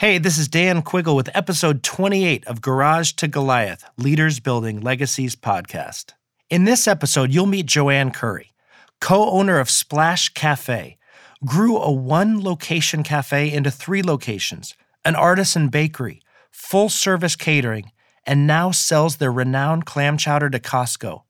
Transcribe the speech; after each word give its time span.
Hey, 0.00 0.18
this 0.18 0.38
is 0.38 0.46
Dan 0.46 0.82
Quiggle 0.82 1.16
with 1.16 1.28
episode 1.34 1.82
28 1.82 2.46
of 2.46 2.60
Garage 2.60 3.10
to 3.14 3.26
Goliath 3.26 3.84
Leaders 3.96 4.38
Building 4.38 4.80
Legacies 4.80 5.34
podcast. 5.34 6.12
In 6.48 6.66
this 6.66 6.86
episode, 6.86 7.32
you'll 7.32 7.46
meet 7.46 7.66
Joanne 7.66 8.12
Curry, 8.12 8.52
co 9.00 9.28
owner 9.28 9.58
of 9.58 9.68
Splash 9.68 10.28
Cafe, 10.28 10.98
grew 11.44 11.78
a 11.78 11.90
one 11.90 12.44
location 12.44 13.02
cafe 13.02 13.52
into 13.52 13.72
three 13.72 14.00
locations, 14.00 14.76
an 15.04 15.16
artisan 15.16 15.66
bakery, 15.66 16.22
full 16.52 16.88
service 16.88 17.34
catering, 17.34 17.90
and 18.24 18.46
now 18.46 18.70
sells 18.70 19.16
their 19.16 19.32
renowned 19.32 19.84
clam 19.84 20.16
chowder 20.16 20.48
to 20.48 20.60
Costco. 20.60 21.22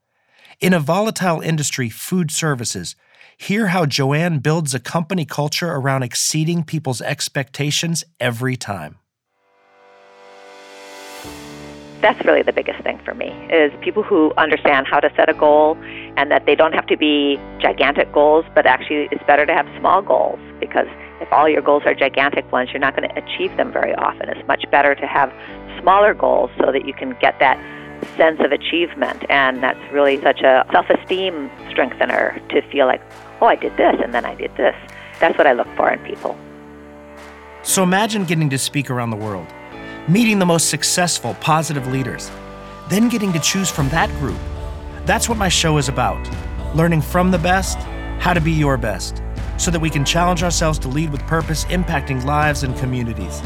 In 0.61 0.75
a 0.75 0.79
volatile 0.79 1.41
industry, 1.41 1.89
food 1.89 2.31
services, 2.31 2.97
Hear 3.41 3.69
how 3.69 3.87
Joanne 3.87 4.41
builds 4.41 4.75
a 4.75 4.81
company 4.81 5.25
culture 5.25 5.71
around 5.71 6.03
exceeding 6.03 6.65
people's 6.65 7.01
expectations 7.01 8.03
every 8.19 8.57
time. 8.57 8.99
That's 12.03 12.23
really 12.25 12.43
the 12.43 12.53
biggest 12.53 12.83
thing 12.83 13.01
for 13.05 13.15
me 13.15 13.29
is 13.51 13.73
people 13.81 14.03
who 14.03 14.33
understand 14.37 14.87
how 14.89 14.99
to 15.01 15.11
set 15.17 15.29
a 15.29 15.35
goal 15.35 15.77
and 16.17 16.31
that 16.33 16.47
they 16.47 16.57
don't 16.57 16.73
have 16.73 16.87
to 16.89 16.97
be 16.97 17.39
gigantic 17.61 18.13
goals, 18.13 18.45
but 18.55 18.67
actually 18.67 19.09
it's 19.13 19.25
better 19.25 19.47
to 19.47 19.53
have 19.53 19.67
small 19.79 20.03
goals 20.03 20.41
because 20.59 20.87
if 21.21 21.33
all 21.33 21.49
your 21.49 21.63
goals 21.63 21.85
are 21.87 21.95
gigantic 21.95 22.51
ones, 22.53 22.71
you're 22.71 22.81
not 22.81 22.97
going 22.97 23.09
to 23.09 23.17
achieve 23.17 23.57
them 23.57 23.73
very 23.73 23.95
often. 23.95 24.29
It's 24.29 24.47
much 24.49 24.65
better 24.71 24.95
to 24.97 25.07
have 25.07 25.33
smaller 25.81 26.13
goals 26.13 26.51
so 26.59 26.73
that 26.73 26.87
you 26.87 26.93
can 26.93 27.17
get 27.21 27.39
that 27.39 27.57
sense 28.17 28.41
of 28.41 28.53
achievement. 28.53 29.25
And 29.29 29.63
that's 29.63 29.81
really 29.93 30.21
such 30.23 30.41
a 30.41 30.67
self 30.73 30.87
esteem 30.91 31.51
strengthener 31.71 32.41
to 32.51 32.63
feel 32.71 32.87
like, 32.87 33.03
oh, 33.41 33.47
I 33.47 33.57
did 33.57 33.77
this 33.77 33.97
and 34.03 34.15
then 34.15 34.25
I 34.25 34.35
did 34.35 34.55
this. 34.57 34.75
That's 35.21 35.37
what 35.37 35.47
I 35.47 35.53
look 35.53 35.69
for 35.77 35.91
in 35.93 35.99
people. 36.01 36.37
So 37.63 37.83
imagine 37.83 38.25
getting 38.25 38.49
to 38.51 38.59
speak 38.59 38.91
around 38.91 39.11
the 39.11 39.17
world, 39.17 39.47
meeting 40.09 40.39
the 40.39 40.47
most 40.47 40.71
successful, 40.71 41.35
positive 41.41 41.87
leaders, 41.89 42.31
then 42.89 43.09
getting 43.09 43.33
to 43.33 43.41
choose 43.41 43.71
from 43.71 43.89
that 43.91 44.09
group. 44.21 44.39
That's 45.05 45.29
what 45.29 45.39
my 45.39 45.49
show 45.49 45.79
is 45.79 45.89
about 45.89 46.19
learning 46.75 47.01
from 47.01 47.31
the 47.31 47.39
best, 47.39 47.79
how 48.19 48.35
to 48.35 48.41
be 48.41 48.53
your 48.53 48.77
best, 48.77 49.23
so 49.57 49.71
that 49.71 49.81
we 49.81 49.89
can 49.89 50.05
challenge 50.05 50.43
ourselves 50.43 50.79
to 50.79 50.89
lead 50.89 51.11
with 51.11 51.21
purpose, 51.23 51.65
impacting 51.67 52.23
lives 52.25 52.63
and 52.63 52.77
communities. 52.79 53.41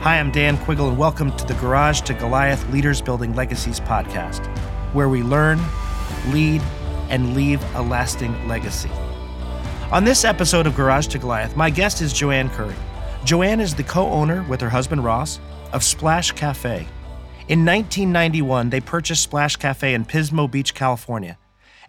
Hi, 0.00 0.18
I'm 0.18 0.32
Dan 0.32 0.56
Quiggle, 0.58 0.88
and 0.88 0.98
welcome 0.98 1.36
to 1.36 1.44
the 1.44 1.54
Garage 1.54 2.00
to 2.02 2.14
Goliath 2.14 2.66
Leaders 2.70 3.00
Building 3.00 3.34
Legacies 3.34 3.78
podcast, 3.78 4.46
where 4.94 5.08
we 5.08 5.22
learn, 5.22 5.60
lead, 6.28 6.62
and 7.10 7.36
leave 7.36 7.62
a 7.74 7.82
lasting 7.82 8.48
legacy. 8.48 8.90
On 9.92 10.04
this 10.04 10.24
episode 10.24 10.66
of 10.66 10.74
Garage 10.74 11.08
to 11.08 11.18
Goliath, 11.18 11.54
my 11.54 11.68
guest 11.68 12.00
is 12.00 12.14
Joanne 12.14 12.48
Curry. 12.48 12.74
Joanne 13.26 13.60
is 13.60 13.74
the 13.74 13.82
co 13.82 14.08
owner, 14.08 14.42
with 14.48 14.58
her 14.62 14.70
husband 14.70 15.04
Ross, 15.04 15.38
of 15.74 15.84
Splash 15.84 16.32
Cafe. 16.32 16.86
In 17.48 17.66
1991, 17.66 18.70
they 18.70 18.80
purchased 18.80 19.22
Splash 19.22 19.56
Cafe 19.56 19.92
in 19.92 20.06
Pismo 20.06 20.50
Beach, 20.50 20.74
California, 20.74 21.36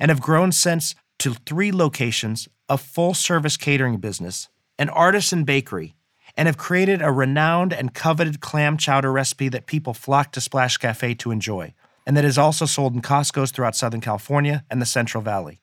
and 0.02 0.10
have 0.10 0.20
grown 0.20 0.52
since 0.52 0.96
to 1.20 1.34
three 1.46 1.72
locations, 1.72 2.50
a 2.68 2.78
full 2.78 3.14
service 3.14 3.56
catering 3.56 4.00
business, 4.00 4.50
an 4.78 4.90
artisan 4.90 5.46
bakery, 5.46 5.96
and 6.36 6.48
have 6.48 6.58
created 6.58 7.02
a 7.02 7.10
renowned 7.10 7.72
and 7.72 7.94
coveted 7.94 8.42
clam 8.42 8.76
chowder 8.76 9.14
recipe 9.14 9.48
that 9.48 9.66
people 9.66 9.94
flock 9.94 10.34
to 10.34 10.42
Splash 10.42 10.76
Cafe 10.76 11.14
to 11.14 11.32
enjoy, 11.32 11.74
and 12.06 12.18
that 12.18 12.26
is 12.26 12.38
also 12.38 12.66
sold 12.66 12.96
in 12.96 13.02
Costco's 13.02 13.52
throughout 13.52 13.78
Southern 13.78 14.02
California 14.02 14.66
and 14.70 14.82
the 14.82 14.86
Central 14.86 15.24
Valley. 15.24 15.63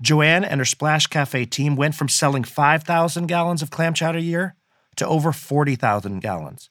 Joanne 0.00 0.44
and 0.44 0.60
her 0.60 0.64
Splash 0.64 1.06
Cafe 1.08 1.44
team 1.46 1.74
went 1.74 1.94
from 1.94 2.08
selling 2.08 2.44
5,000 2.44 3.26
gallons 3.26 3.62
of 3.62 3.70
clam 3.70 3.94
chowder 3.94 4.18
a 4.18 4.22
year 4.22 4.54
to 4.96 5.06
over 5.06 5.32
40,000 5.32 6.20
gallons. 6.20 6.70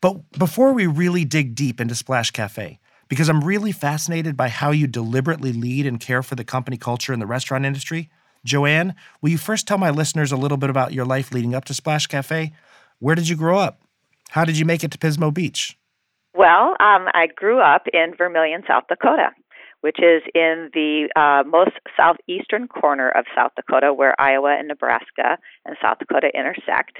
But 0.00 0.30
before 0.32 0.72
we 0.72 0.86
really 0.86 1.24
dig 1.24 1.54
deep 1.54 1.80
into 1.80 1.94
Splash 1.94 2.30
Cafe, 2.30 2.78
because 3.08 3.28
I'm 3.28 3.42
really 3.42 3.72
fascinated 3.72 4.36
by 4.36 4.48
how 4.48 4.70
you 4.70 4.86
deliberately 4.86 5.52
lead 5.52 5.86
and 5.86 5.98
care 5.98 6.22
for 6.22 6.34
the 6.34 6.44
company 6.44 6.76
culture 6.76 7.12
in 7.12 7.20
the 7.20 7.26
restaurant 7.26 7.64
industry, 7.64 8.10
Joanne, 8.44 8.94
will 9.20 9.30
you 9.30 9.38
first 9.38 9.66
tell 9.66 9.78
my 9.78 9.90
listeners 9.90 10.30
a 10.30 10.36
little 10.36 10.58
bit 10.58 10.70
about 10.70 10.92
your 10.92 11.06
life 11.06 11.32
leading 11.32 11.54
up 11.54 11.64
to 11.66 11.74
Splash 11.74 12.06
Cafe? 12.06 12.52
Where 12.98 13.14
did 13.14 13.28
you 13.28 13.36
grow 13.36 13.58
up? 13.58 13.80
How 14.30 14.44
did 14.44 14.58
you 14.58 14.66
make 14.66 14.84
it 14.84 14.90
to 14.90 14.98
Pismo 14.98 15.32
Beach? 15.32 15.78
Well, 16.34 16.76
um, 16.78 17.08
I 17.14 17.28
grew 17.34 17.60
up 17.60 17.86
in 17.92 18.14
Vermillion, 18.16 18.62
South 18.68 18.84
Dakota 18.88 19.30
which 19.80 19.98
is 19.98 20.22
in 20.34 20.70
the 20.74 21.08
uh, 21.16 21.42
most 21.48 21.72
southeastern 21.96 22.68
corner 22.68 23.10
of 23.10 23.24
South 23.36 23.52
Dakota, 23.56 23.92
where 23.92 24.18
Iowa 24.20 24.56
and 24.58 24.68
Nebraska 24.68 25.38
and 25.64 25.76
South 25.80 25.98
Dakota 25.98 26.30
intersect. 26.34 26.96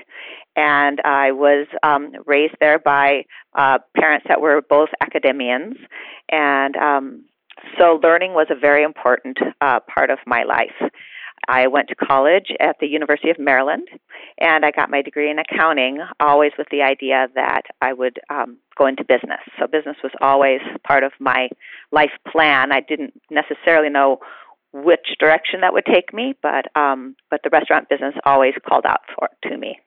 And 0.56 1.00
I 1.04 1.32
was 1.32 1.66
um, 1.82 2.12
raised 2.26 2.54
there 2.60 2.78
by 2.78 3.24
uh, 3.56 3.78
parents 3.96 4.26
that 4.28 4.40
were 4.40 4.62
both 4.68 4.88
academicians, 5.00 5.76
and 6.30 6.76
um, 6.76 7.24
so 7.78 8.00
learning 8.02 8.34
was 8.34 8.46
a 8.50 8.54
very 8.58 8.82
important 8.82 9.38
uh, 9.60 9.80
part 9.92 10.10
of 10.10 10.18
my 10.26 10.44
life. 10.44 10.90
I 11.46 11.66
went 11.66 11.88
to 11.88 11.94
college 11.94 12.48
at 12.60 12.76
the 12.80 12.86
University 12.86 13.30
of 13.30 13.38
Maryland, 13.38 13.88
and 14.38 14.64
I 14.64 14.70
got 14.70 14.90
my 14.90 15.02
degree 15.02 15.30
in 15.30 15.38
accounting, 15.38 16.00
always 16.20 16.52
with 16.58 16.68
the 16.70 16.82
idea 16.82 17.28
that 17.34 17.62
I 17.80 17.92
would 17.92 18.18
um, 18.30 18.58
go 18.76 18.86
into 18.86 19.04
business. 19.04 19.40
So 19.58 19.66
business 19.66 19.96
was 20.02 20.12
always 20.20 20.60
part 20.86 21.04
of 21.04 21.12
my 21.18 21.48
life 21.92 22.12
plan. 22.30 22.72
I 22.72 22.80
didn't 22.80 23.14
necessarily 23.30 23.90
know 23.90 24.18
which 24.72 25.16
direction 25.18 25.60
that 25.62 25.72
would 25.72 25.86
take 25.86 26.12
me, 26.12 26.34
but 26.42 26.66
um, 26.76 27.16
but 27.30 27.40
the 27.42 27.50
restaurant 27.50 27.88
business 27.88 28.14
always 28.24 28.54
called 28.66 28.84
out 28.86 29.00
for 29.14 29.28
to 29.44 29.56
me. 29.56 29.78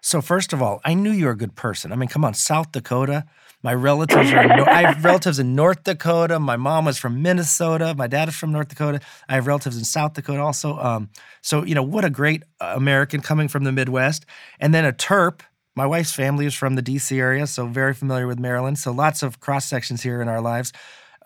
So 0.00 0.20
first 0.20 0.52
of 0.52 0.62
all, 0.62 0.80
I 0.84 0.94
knew 0.94 1.10
you 1.10 1.26
were 1.26 1.32
a 1.32 1.36
good 1.36 1.56
person. 1.56 1.92
I 1.92 1.96
mean, 1.96 2.08
come 2.08 2.24
on, 2.24 2.34
South 2.34 2.72
Dakota. 2.72 3.26
My 3.62 3.74
relatives 3.74 4.32
are. 4.32 4.42
In, 4.42 4.50
I 4.50 4.92
have 4.92 5.04
relatives 5.04 5.38
in 5.38 5.54
North 5.54 5.84
Dakota. 5.84 6.38
My 6.40 6.56
mom 6.56 6.86
was 6.86 6.98
from 6.98 7.20
Minnesota. 7.20 7.94
My 7.94 8.06
dad 8.06 8.28
is 8.28 8.36
from 8.36 8.52
North 8.52 8.68
Dakota. 8.68 9.00
I 9.28 9.34
have 9.34 9.46
relatives 9.46 9.76
in 9.76 9.84
South 9.84 10.14
Dakota 10.14 10.40
also. 10.40 10.78
Um, 10.78 11.10
so 11.42 11.64
you 11.64 11.74
know, 11.74 11.82
what 11.82 12.04
a 12.04 12.10
great 12.10 12.42
American 12.60 13.20
coming 13.20 13.48
from 13.48 13.64
the 13.64 13.72
Midwest, 13.72 14.24
and 14.58 14.72
then 14.72 14.84
a 14.84 14.92
Terp. 14.92 15.40
My 15.76 15.86
wife's 15.86 16.12
family 16.12 16.46
is 16.46 16.54
from 16.54 16.74
the 16.74 16.82
D.C. 16.82 17.18
area, 17.18 17.46
so 17.46 17.66
very 17.66 17.94
familiar 17.94 18.26
with 18.26 18.38
Maryland. 18.38 18.78
So 18.78 18.90
lots 18.90 19.22
of 19.22 19.40
cross 19.40 19.66
sections 19.66 20.02
here 20.02 20.20
in 20.20 20.28
our 20.28 20.40
lives. 20.40 20.72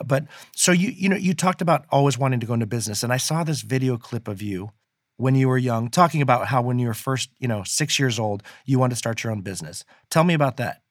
But 0.04 0.26
so 0.54 0.72
you 0.72 0.90
you 0.90 1.08
know 1.08 1.16
you 1.16 1.34
talked 1.34 1.62
about 1.62 1.86
always 1.90 2.18
wanting 2.18 2.40
to 2.40 2.46
go 2.46 2.54
into 2.54 2.66
business, 2.66 3.04
and 3.04 3.12
I 3.12 3.16
saw 3.16 3.44
this 3.44 3.62
video 3.62 3.96
clip 3.96 4.26
of 4.26 4.42
you 4.42 4.72
when 5.16 5.36
you 5.36 5.48
were 5.48 5.58
young 5.58 5.88
talking 5.88 6.20
about 6.20 6.48
how 6.48 6.60
when 6.60 6.80
you 6.80 6.88
were 6.88 6.94
first 6.94 7.30
you 7.38 7.46
know 7.46 7.62
six 7.62 8.00
years 8.00 8.18
old 8.18 8.42
you 8.64 8.80
wanted 8.80 8.90
to 8.90 8.96
start 8.96 9.22
your 9.22 9.32
own 9.32 9.42
business. 9.42 9.84
Tell 10.10 10.24
me 10.24 10.34
about 10.34 10.56
that. 10.56 10.83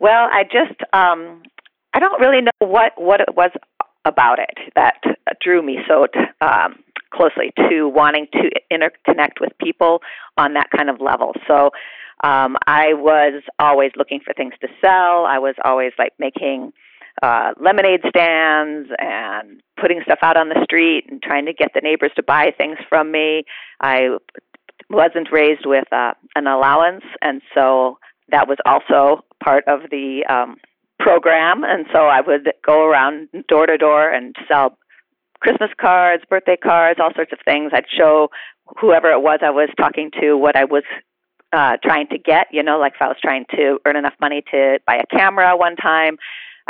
Well, 0.00 0.28
I 0.32 0.44
just 0.44 0.80
um, 0.92 1.42
I 1.92 1.98
don't 1.98 2.20
really 2.20 2.42
know 2.42 2.68
what 2.68 2.92
what 2.96 3.20
it 3.20 3.34
was 3.36 3.50
about 4.04 4.38
it 4.38 4.72
that 4.74 4.94
drew 5.40 5.62
me 5.62 5.78
so 5.86 6.06
um, 6.40 6.76
closely 7.12 7.52
to 7.68 7.88
wanting 7.88 8.26
to 8.32 8.50
interconnect 8.72 9.40
with 9.40 9.52
people 9.62 10.00
on 10.36 10.54
that 10.54 10.70
kind 10.74 10.88
of 10.88 11.00
level. 11.00 11.32
So 11.46 11.70
um, 12.24 12.56
I 12.66 12.94
was 12.94 13.42
always 13.58 13.92
looking 13.96 14.20
for 14.24 14.32
things 14.34 14.54
to 14.60 14.68
sell. 14.80 15.24
I 15.26 15.38
was 15.38 15.54
always 15.64 15.92
like 15.98 16.12
making 16.18 16.72
uh, 17.22 17.52
lemonade 17.60 18.00
stands 18.08 18.88
and 18.98 19.60
putting 19.80 20.00
stuff 20.02 20.18
out 20.22 20.36
on 20.36 20.48
the 20.48 20.60
street 20.64 21.06
and 21.10 21.22
trying 21.22 21.46
to 21.46 21.52
get 21.52 21.72
the 21.74 21.80
neighbors 21.80 22.12
to 22.16 22.22
buy 22.22 22.52
things 22.56 22.78
from 22.88 23.10
me. 23.10 23.44
I 23.80 24.16
wasn't 24.90 25.28
raised 25.32 25.66
with 25.66 25.92
uh, 25.92 26.14
an 26.34 26.46
allowance, 26.46 27.04
and 27.20 27.42
so 27.54 27.98
that 28.30 28.48
was 28.48 28.58
also 28.66 29.24
part 29.42 29.64
of 29.66 29.90
the 29.90 30.24
um, 30.28 30.56
program. 30.98 31.64
And 31.64 31.86
so 31.92 32.06
I 32.06 32.20
would 32.20 32.52
go 32.64 32.84
around 32.86 33.28
door 33.48 33.66
to 33.66 33.76
door 33.76 34.10
and 34.10 34.34
sell 34.48 34.78
Christmas 35.40 35.70
cards, 35.80 36.24
birthday 36.28 36.56
cards, 36.56 36.98
all 37.02 37.12
sorts 37.14 37.32
of 37.32 37.38
things. 37.44 37.70
I'd 37.72 37.86
show 37.96 38.28
whoever 38.80 39.10
it 39.10 39.22
was 39.22 39.40
I 39.42 39.50
was 39.50 39.70
talking 39.78 40.10
to 40.20 40.36
what 40.36 40.56
I 40.56 40.64
was 40.64 40.84
uh, 41.52 41.76
trying 41.82 42.08
to 42.08 42.18
get. 42.18 42.48
You 42.52 42.62
know, 42.62 42.78
like 42.78 42.94
if 42.94 43.02
I 43.02 43.08
was 43.08 43.16
trying 43.22 43.44
to 43.56 43.78
earn 43.86 43.96
enough 43.96 44.14
money 44.20 44.42
to 44.50 44.78
buy 44.86 44.96
a 44.96 45.16
camera 45.16 45.56
one 45.56 45.76
time. 45.76 46.16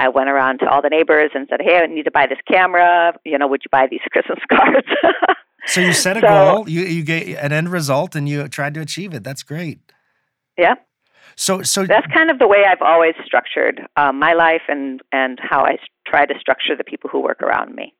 I 0.00 0.08
went 0.08 0.30
around 0.30 0.60
to 0.60 0.68
all 0.70 0.80
the 0.80 0.90
neighbors 0.90 1.32
and 1.34 1.48
said, 1.50 1.60
"Hey, 1.60 1.78
I 1.78 1.86
need 1.86 2.04
to 2.04 2.12
buy 2.12 2.28
this 2.28 2.38
camera. 2.46 3.14
You 3.24 3.36
know, 3.36 3.48
would 3.48 3.62
you 3.64 3.68
buy 3.72 3.88
these 3.90 4.00
Christmas 4.12 4.38
cards?" 4.48 4.86
so 5.66 5.80
you 5.80 5.92
set 5.92 6.16
a 6.16 6.20
so, 6.20 6.28
goal, 6.28 6.68
you 6.68 6.82
you 6.82 7.02
get 7.02 7.26
an 7.26 7.52
end 7.52 7.72
result, 7.72 8.14
and 8.14 8.28
you 8.28 8.46
tried 8.46 8.74
to 8.74 8.80
achieve 8.80 9.12
it. 9.12 9.24
That's 9.24 9.42
great. 9.42 9.80
Yeah. 10.56 10.74
So, 11.38 11.62
so 11.62 11.86
that's 11.86 12.06
kind 12.12 12.32
of 12.32 12.40
the 12.40 12.48
way 12.48 12.64
I've 12.68 12.82
always 12.82 13.14
structured 13.24 13.80
uh, 13.96 14.10
my 14.10 14.32
life 14.32 14.62
and 14.66 15.00
and 15.12 15.38
how 15.40 15.64
I 15.64 15.78
try 16.04 16.26
to 16.26 16.34
structure 16.40 16.74
the 16.76 16.82
people 16.82 17.08
who 17.08 17.20
work 17.22 17.40
around 17.42 17.76
me. 17.76 17.94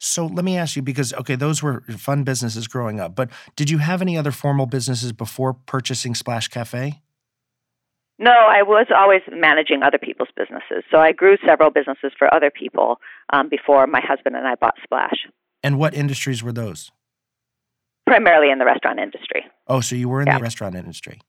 So 0.00 0.26
let 0.26 0.44
me 0.44 0.56
ask 0.56 0.74
you 0.74 0.82
because 0.82 1.14
okay, 1.14 1.36
those 1.36 1.62
were 1.62 1.82
fun 1.96 2.24
businesses 2.24 2.66
growing 2.66 2.98
up, 2.98 3.14
but 3.14 3.30
did 3.54 3.70
you 3.70 3.78
have 3.78 4.02
any 4.02 4.18
other 4.18 4.32
formal 4.32 4.66
businesses 4.66 5.12
before 5.12 5.54
purchasing 5.54 6.16
Splash 6.16 6.48
Cafe? 6.48 7.00
No, 8.18 8.32
I 8.32 8.62
was 8.62 8.88
always 8.94 9.22
managing 9.30 9.84
other 9.84 9.98
people's 9.98 10.30
businesses. 10.36 10.82
So 10.90 10.98
I 10.98 11.12
grew 11.12 11.36
several 11.46 11.70
businesses 11.70 12.10
for 12.18 12.32
other 12.34 12.50
people 12.50 12.96
um, 13.32 13.48
before 13.48 13.86
my 13.86 14.00
husband 14.04 14.34
and 14.34 14.48
I 14.48 14.56
bought 14.56 14.74
Splash. 14.82 15.28
And 15.62 15.78
what 15.78 15.94
industries 15.94 16.42
were 16.42 16.52
those? 16.52 16.90
Primarily 18.04 18.50
in 18.50 18.58
the 18.58 18.64
restaurant 18.64 18.98
industry. 18.98 19.44
Oh, 19.68 19.80
so 19.80 19.94
you 19.94 20.08
were 20.08 20.20
in 20.20 20.26
yeah. 20.26 20.38
the 20.38 20.42
restaurant 20.42 20.74
industry. 20.74 21.20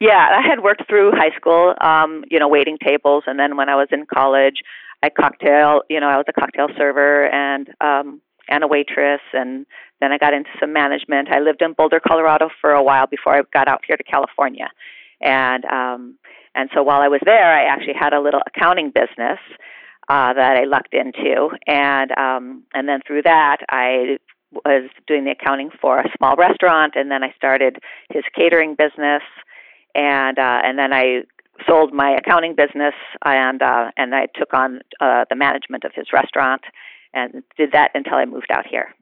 Yeah, 0.00 0.28
I 0.38 0.46
had 0.48 0.62
worked 0.62 0.86
through 0.88 1.10
high 1.12 1.34
school, 1.36 1.74
um, 1.80 2.24
you 2.30 2.38
know, 2.38 2.48
waiting 2.48 2.78
tables, 2.78 3.24
and 3.26 3.38
then 3.38 3.56
when 3.56 3.68
I 3.68 3.74
was 3.74 3.88
in 3.90 4.06
college, 4.06 4.62
I 5.02 5.10
cocktail, 5.10 5.82
you 5.90 6.00
know, 6.00 6.08
I 6.08 6.16
was 6.16 6.26
a 6.28 6.32
cocktail 6.32 6.68
server 6.76 7.26
and 7.26 7.68
um, 7.80 8.20
and 8.48 8.62
a 8.64 8.68
waitress, 8.68 9.20
and 9.32 9.66
then 10.00 10.12
I 10.12 10.18
got 10.18 10.34
into 10.34 10.50
some 10.60 10.72
management. 10.72 11.28
I 11.30 11.40
lived 11.40 11.62
in 11.62 11.72
Boulder, 11.72 12.00
Colorado, 12.00 12.48
for 12.60 12.70
a 12.70 12.82
while 12.82 13.06
before 13.06 13.34
I 13.34 13.42
got 13.52 13.68
out 13.68 13.82
here 13.86 13.96
to 13.96 14.04
California, 14.04 14.68
and 15.20 15.64
um, 15.64 16.18
and 16.54 16.70
so 16.74 16.82
while 16.82 17.00
I 17.00 17.08
was 17.08 17.20
there, 17.24 17.52
I 17.52 17.64
actually 17.64 17.94
had 17.98 18.12
a 18.12 18.20
little 18.20 18.40
accounting 18.46 18.92
business 18.92 19.38
uh, 20.08 20.32
that 20.32 20.56
I 20.56 20.64
lucked 20.64 20.94
into, 20.94 21.50
and 21.66 22.12
um, 22.12 22.62
and 22.72 22.88
then 22.88 23.00
through 23.04 23.22
that, 23.22 23.58
I 23.68 24.18
was 24.64 24.90
doing 25.06 25.24
the 25.24 25.32
accounting 25.32 25.70
for 25.80 25.98
a 25.98 26.10
small 26.16 26.36
restaurant, 26.36 26.94
and 26.96 27.10
then 27.10 27.22
I 27.22 27.32
started 27.36 27.78
his 28.10 28.22
catering 28.34 28.76
business, 28.76 29.22
and 29.98 30.38
uh, 30.38 30.60
and 30.64 30.78
then 30.78 30.92
I 30.92 31.22
sold 31.66 31.92
my 31.92 32.16
accounting 32.16 32.54
business, 32.54 32.94
and 33.24 33.60
uh, 33.60 33.90
and 33.96 34.14
I 34.14 34.28
took 34.34 34.54
on 34.54 34.80
uh, 35.00 35.24
the 35.28 35.36
management 35.36 35.84
of 35.84 35.92
his 35.94 36.06
restaurant, 36.12 36.62
and 37.12 37.42
did 37.56 37.72
that 37.72 37.90
until 37.94 38.14
I 38.14 38.24
moved 38.24 38.50
out 38.52 38.66
here. 38.66 38.94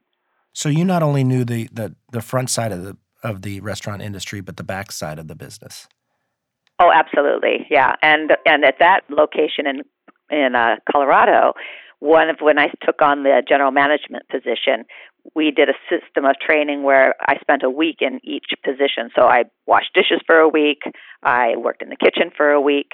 So 0.53 0.69
you 0.69 0.83
not 0.83 1.03
only 1.03 1.23
knew 1.23 1.45
the 1.45 1.69
the, 1.71 1.95
the 2.11 2.21
front 2.21 2.49
side 2.49 2.71
of 2.71 2.83
the 2.83 2.97
of 3.23 3.43
the 3.43 3.59
restaurant 3.61 4.01
industry, 4.01 4.41
but 4.41 4.57
the 4.57 4.63
back 4.63 4.91
side 4.91 5.19
of 5.19 5.27
the 5.27 5.35
business. 5.35 5.87
Oh, 6.79 6.91
absolutely, 6.91 7.67
yeah. 7.69 7.95
And 8.01 8.35
and 8.45 8.65
at 8.65 8.79
that 8.79 9.01
location 9.09 9.67
in 9.67 9.81
in 10.31 10.55
uh, 10.55 10.77
Colorado, 10.91 11.53
one 11.99 12.29
of 12.29 12.37
when 12.39 12.57
I 12.57 12.69
took 12.83 13.01
on 13.01 13.23
the 13.23 13.43
general 13.47 13.71
management 13.71 14.27
position, 14.29 14.85
we 15.35 15.51
did 15.51 15.69
a 15.69 15.73
system 15.89 16.25
of 16.25 16.35
training 16.39 16.83
where 16.83 17.15
I 17.21 17.37
spent 17.39 17.63
a 17.63 17.69
week 17.69 17.97
in 18.01 18.19
each 18.23 18.45
position. 18.63 19.09
So 19.15 19.23
I 19.23 19.43
washed 19.65 19.93
dishes 19.93 20.21
for 20.25 20.37
a 20.39 20.49
week, 20.49 20.81
I 21.23 21.55
worked 21.57 21.81
in 21.81 21.89
the 21.89 21.95
kitchen 21.95 22.31
for 22.35 22.51
a 22.51 22.61
week, 22.61 22.91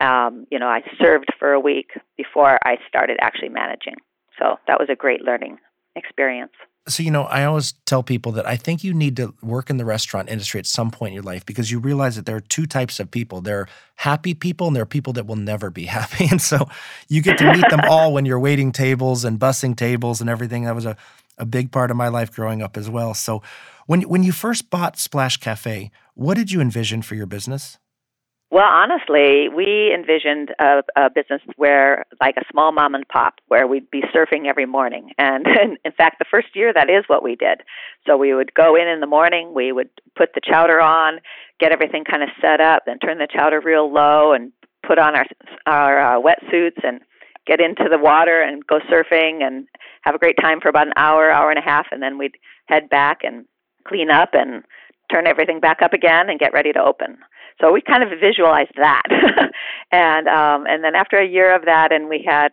um, 0.00 0.46
you 0.50 0.58
know, 0.58 0.66
I 0.66 0.80
served 1.00 1.32
for 1.38 1.52
a 1.52 1.60
week 1.60 1.90
before 2.16 2.58
I 2.64 2.76
started 2.88 3.18
actually 3.20 3.50
managing. 3.50 3.94
So 4.38 4.56
that 4.66 4.78
was 4.78 4.88
a 4.90 4.96
great 4.96 5.22
learning 5.22 5.58
experience. 5.96 6.52
So, 6.86 7.02
you 7.02 7.10
know, 7.10 7.22
I 7.22 7.44
always 7.44 7.72
tell 7.86 8.02
people 8.02 8.32
that 8.32 8.46
I 8.46 8.56
think 8.56 8.84
you 8.84 8.92
need 8.92 9.16
to 9.16 9.32
work 9.42 9.70
in 9.70 9.78
the 9.78 9.86
restaurant 9.86 10.28
industry 10.28 10.58
at 10.58 10.66
some 10.66 10.90
point 10.90 11.12
in 11.12 11.14
your 11.14 11.22
life 11.22 11.46
because 11.46 11.70
you 11.70 11.78
realize 11.78 12.16
that 12.16 12.26
there 12.26 12.36
are 12.36 12.42
two 12.42 12.66
types 12.66 13.00
of 13.00 13.10
people. 13.10 13.40
There 13.40 13.60
are 13.60 13.68
happy 13.96 14.34
people 14.34 14.66
and 14.66 14.76
there 14.76 14.82
are 14.82 14.86
people 14.86 15.14
that 15.14 15.26
will 15.26 15.36
never 15.36 15.70
be 15.70 15.84
happy. 15.86 16.26
And 16.30 16.42
so 16.42 16.68
you 17.08 17.22
get 17.22 17.38
to 17.38 17.50
meet 17.52 17.68
them 17.70 17.80
all 17.88 18.12
when 18.12 18.26
you're 18.26 18.40
waiting 18.40 18.70
tables 18.70 19.24
and 19.24 19.38
bussing 19.38 19.74
tables 19.74 20.20
and 20.20 20.28
everything. 20.28 20.64
That 20.64 20.74
was 20.74 20.84
a, 20.84 20.96
a 21.38 21.46
big 21.46 21.72
part 21.72 21.90
of 21.90 21.96
my 21.96 22.08
life 22.08 22.32
growing 22.32 22.62
up 22.62 22.76
as 22.76 22.88
well. 22.88 23.14
So 23.14 23.42
when 23.86 24.02
when 24.02 24.22
you 24.22 24.32
first 24.32 24.70
bought 24.70 24.98
Splash 24.98 25.36
Cafe, 25.36 25.90
what 26.14 26.34
did 26.34 26.52
you 26.52 26.60
envision 26.60 27.02
for 27.02 27.14
your 27.14 27.26
business? 27.26 27.78
Well, 28.54 28.68
honestly, 28.70 29.48
we 29.48 29.92
envisioned 29.92 30.54
a, 30.60 30.82
a 30.94 31.10
business 31.10 31.40
where, 31.56 32.04
like 32.20 32.36
a 32.36 32.44
small 32.52 32.70
mom 32.70 32.94
and 32.94 33.04
pop, 33.08 33.40
where 33.48 33.66
we'd 33.66 33.90
be 33.90 34.02
surfing 34.14 34.46
every 34.46 34.64
morning. 34.64 35.10
And, 35.18 35.44
in 35.84 35.90
fact, 35.90 36.20
the 36.20 36.24
first 36.30 36.54
year, 36.54 36.72
that 36.72 36.88
is 36.88 37.02
what 37.08 37.24
we 37.24 37.34
did. 37.34 37.62
So 38.06 38.16
we 38.16 38.32
would 38.32 38.54
go 38.54 38.76
in 38.76 38.86
in 38.86 39.00
the 39.00 39.08
morning, 39.08 39.54
we 39.54 39.72
would 39.72 39.88
put 40.16 40.34
the 40.34 40.40
chowder 40.40 40.80
on, 40.80 41.18
get 41.58 41.72
everything 41.72 42.04
kind 42.04 42.22
of 42.22 42.28
set 42.40 42.60
up, 42.60 42.84
then 42.86 43.00
turn 43.00 43.18
the 43.18 43.26
chowder 43.26 43.60
real 43.60 43.92
low, 43.92 44.32
and 44.32 44.52
put 44.86 45.00
on 45.00 45.16
our 45.16 45.26
our 45.66 46.18
uh, 46.18 46.20
wetsuits 46.20 46.84
and 46.84 47.00
get 47.46 47.60
into 47.60 47.88
the 47.90 47.98
water 47.98 48.40
and 48.40 48.66
go 48.66 48.78
surfing 48.90 49.42
and 49.42 49.66
have 50.02 50.14
a 50.14 50.18
great 50.18 50.36
time 50.40 50.60
for 50.60 50.68
about 50.68 50.86
an 50.86 50.92
hour, 50.96 51.30
hour 51.30 51.50
and 51.50 51.58
a 51.58 51.62
half, 51.62 51.86
and 51.90 52.02
then 52.02 52.18
we'd 52.18 52.36
head 52.66 52.88
back 52.88 53.18
and 53.22 53.44
clean 53.86 54.10
up 54.10 54.30
and 54.32 54.62
turn 55.12 55.26
everything 55.26 55.60
back 55.60 55.82
up 55.82 55.92
again 55.92 56.30
and 56.30 56.40
get 56.40 56.52
ready 56.52 56.72
to 56.72 56.82
open. 56.82 57.18
So 57.60 57.72
we 57.72 57.80
kind 57.80 58.02
of 58.02 58.08
visualized 58.18 58.72
that, 58.76 59.02
and 59.92 60.26
um, 60.26 60.66
and 60.66 60.82
then 60.82 60.94
after 60.94 61.18
a 61.18 61.28
year 61.28 61.54
of 61.54 61.66
that, 61.66 61.92
and 61.92 62.08
we 62.08 62.24
had 62.26 62.48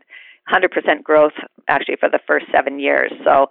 100% 0.51 1.03
growth 1.03 1.33
actually 1.67 1.95
for 1.99 2.09
the 2.09 2.19
first 2.27 2.45
seven 2.53 2.79
years. 2.79 3.11
So 3.23 3.47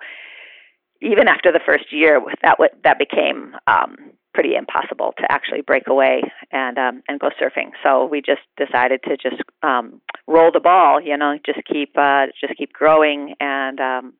even 1.03 1.29
after 1.29 1.51
the 1.51 1.61
first 1.65 1.93
year, 1.93 2.21
that 2.43 2.59
w- 2.59 2.81
that 2.85 2.99
became 2.99 3.57
um, 3.67 3.97
pretty 4.32 4.55
impossible 4.55 5.12
to 5.19 5.25
actually 5.31 5.62
break 5.62 5.88
away 5.88 6.23
and 6.53 6.79
um, 6.79 7.03
and 7.09 7.21
go 7.21 7.31
surfing. 7.41 7.71
So 7.82 8.06
we 8.06 8.21
just 8.21 8.43
decided 8.56 9.00
to 9.05 9.17
just 9.17 9.43
um, 9.62 10.00
roll 10.27 10.50
the 10.53 10.61
ball, 10.61 11.00
you 11.00 11.17
know, 11.17 11.38
just 11.44 11.61
keep 11.71 11.97
uh, 11.97 12.27
just 12.41 12.56
keep 12.56 12.73
growing 12.73 13.35
and 13.41 13.81
um, 13.81 14.12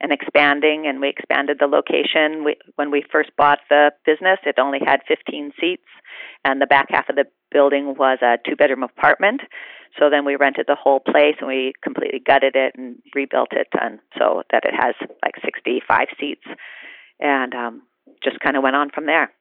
and 0.00 0.12
expanding. 0.12 0.86
And 0.86 1.00
we 1.00 1.08
expanded 1.08 1.58
the 1.60 1.66
location. 1.66 2.44
We, 2.44 2.56
when 2.76 2.90
we 2.90 3.04
first 3.12 3.30
bought 3.36 3.58
the 3.68 3.92
business, 4.06 4.38
it 4.44 4.58
only 4.58 4.78
had 4.84 5.00
15 5.06 5.52
seats, 5.60 5.88
and 6.44 6.60
the 6.60 6.66
back 6.66 6.86
half 6.90 7.08
of 7.08 7.16
the 7.16 7.26
building 7.50 7.94
was 7.98 8.18
a 8.22 8.38
two 8.48 8.56
bedroom 8.56 8.82
apartment. 8.82 9.42
So 9.98 10.08
then 10.08 10.24
we 10.24 10.36
rented 10.36 10.66
the 10.68 10.76
whole 10.76 11.00
place 11.00 11.34
and 11.40 11.48
we 11.48 11.72
completely 11.82 12.20
gutted 12.24 12.54
it 12.54 12.74
and 12.76 12.96
rebuilt 13.14 13.52
it, 13.52 13.66
and 13.80 13.98
so 14.16 14.42
that 14.52 14.64
it 14.64 14.74
has 14.74 14.94
like 15.22 15.34
65 15.44 16.06
seats, 16.18 16.46
and 17.18 17.52
um, 17.54 17.82
just 18.22 18.38
kind 18.40 18.56
of 18.56 18.62
went 18.62 18.76
on 18.76 18.90
from 18.90 19.06
there. 19.06 19.32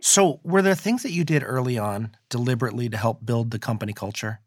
So, 0.00 0.40
were 0.42 0.62
there 0.62 0.74
things 0.74 1.02
that 1.02 1.12
you 1.12 1.24
did 1.24 1.42
early 1.44 1.78
on 1.78 2.16
deliberately 2.28 2.88
to 2.88 2.96
help 2.96 3.24
build 3.24 3.50
the 3.50 3.58
company 3.58 3.92
culture? 3.92 4.40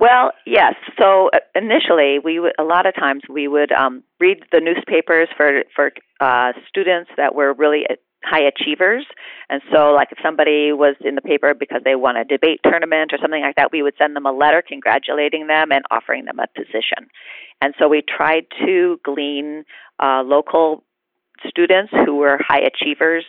Well, 0.00 0.32
yes. 0.46 0.74
So 0.98 1.28
uh, 1.34 1.40
initially, 1.54 2.18
we 2.18 2.40
would, 2.40 2.54
a 2.58 2.64
lot 2.64 2.86
of 2.86 2.94
times 2.94 3.22
we 3.28 3.48
would 3.48 3.70
um, 3.70 4.02
read 4.18 4.38
the 4.50 4.60
newspapers 4.60 5.28
for 5.36 5.62
for 5.76 5.92
uh, 6.20 6.52
students 6.66 7.10
that 7.18 7.34
were 7.34 7.52
really 7.52 7.84
uh, 7.88 7.96
high 8.24 8.40
achievers. 8.40 9.04
And 9.50 9.60
so, 9.70 9.92
like 9.92 10.08
if 10.10 10.18
somebody 10.22 10.72
was 10.72 10.96
in 11.02 11.16
the 11.16 11.20
paper 11.20 11.52
because 11.52 11.82
they 11.84 11.96
won 11.96 12.16
a 12.16 12.24
debate 12.24 12.60
tournament 12.64 13.12
or 13.12 13.18
something 13.20 13.42
like 13.42 13.56
that, 13.56 13.72
we 13.72 13.82
would 13.82 13.94
send 13.98 14.16
them 14.16 14.24
a 14.24 14.32
letter 14.32 14.62
congratulating 14.66 15.48
them 15.48 15.70
and 15.70 15.84
offering 15.90 16.24
them 16.24 16.38
a 16.38 16.46
position. 16.56 17.10
And 17.60 17.74
so 17.78 17.86
we 17.86 18.02
tried 18.02 18.46
to 18.64 18.98
glean 19.04 19.64
uh, 20.02 20.22
local 20.24 20.82
students 21.46 21.92
who 22.06 22.16
were 22.16 22.38
high 22.40 22.60
achievers 22.60 23.24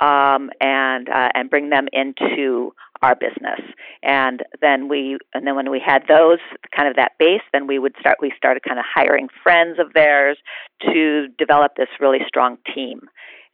um, 0.00 0.50
and 0.60 1.08
uh, 1.08 1.28
and 1.34 1.50
bring 1.50 1.70
them 1.70 1.86
into 1.92 2.74
our 3.02 3.14
business. 3.14 3.60
And 4.02 4.42
then 4.60 4.88
we 4.88 5.18
and 5.34 5.46
then 5.46 5.56
when 5.56 5.70
we 5.70 5.80
had 5.84 6.04
those 6.08 6.38
kind 6.74 6.88
of 6.88 6.96
that 6.96 7.12
base, 7.18 7.42
then 7.52 7.66
we 7.66 7.78
would 7.78 7.94
start 8.00 8.18
we 8.20 8.32
started 8.36 8.62
kind 8.62 8.78
of 8.78 8.84
hiring 8.92 9.28
friends 9.42 9.78
of 9.78 9.92
theirs 9.92 10.38
to 10.82 11.28
develop 11.38 11.72
this 11.76 11.88
really 12.00 12.20
strong 12.26 12.58
team. 12.74 13.00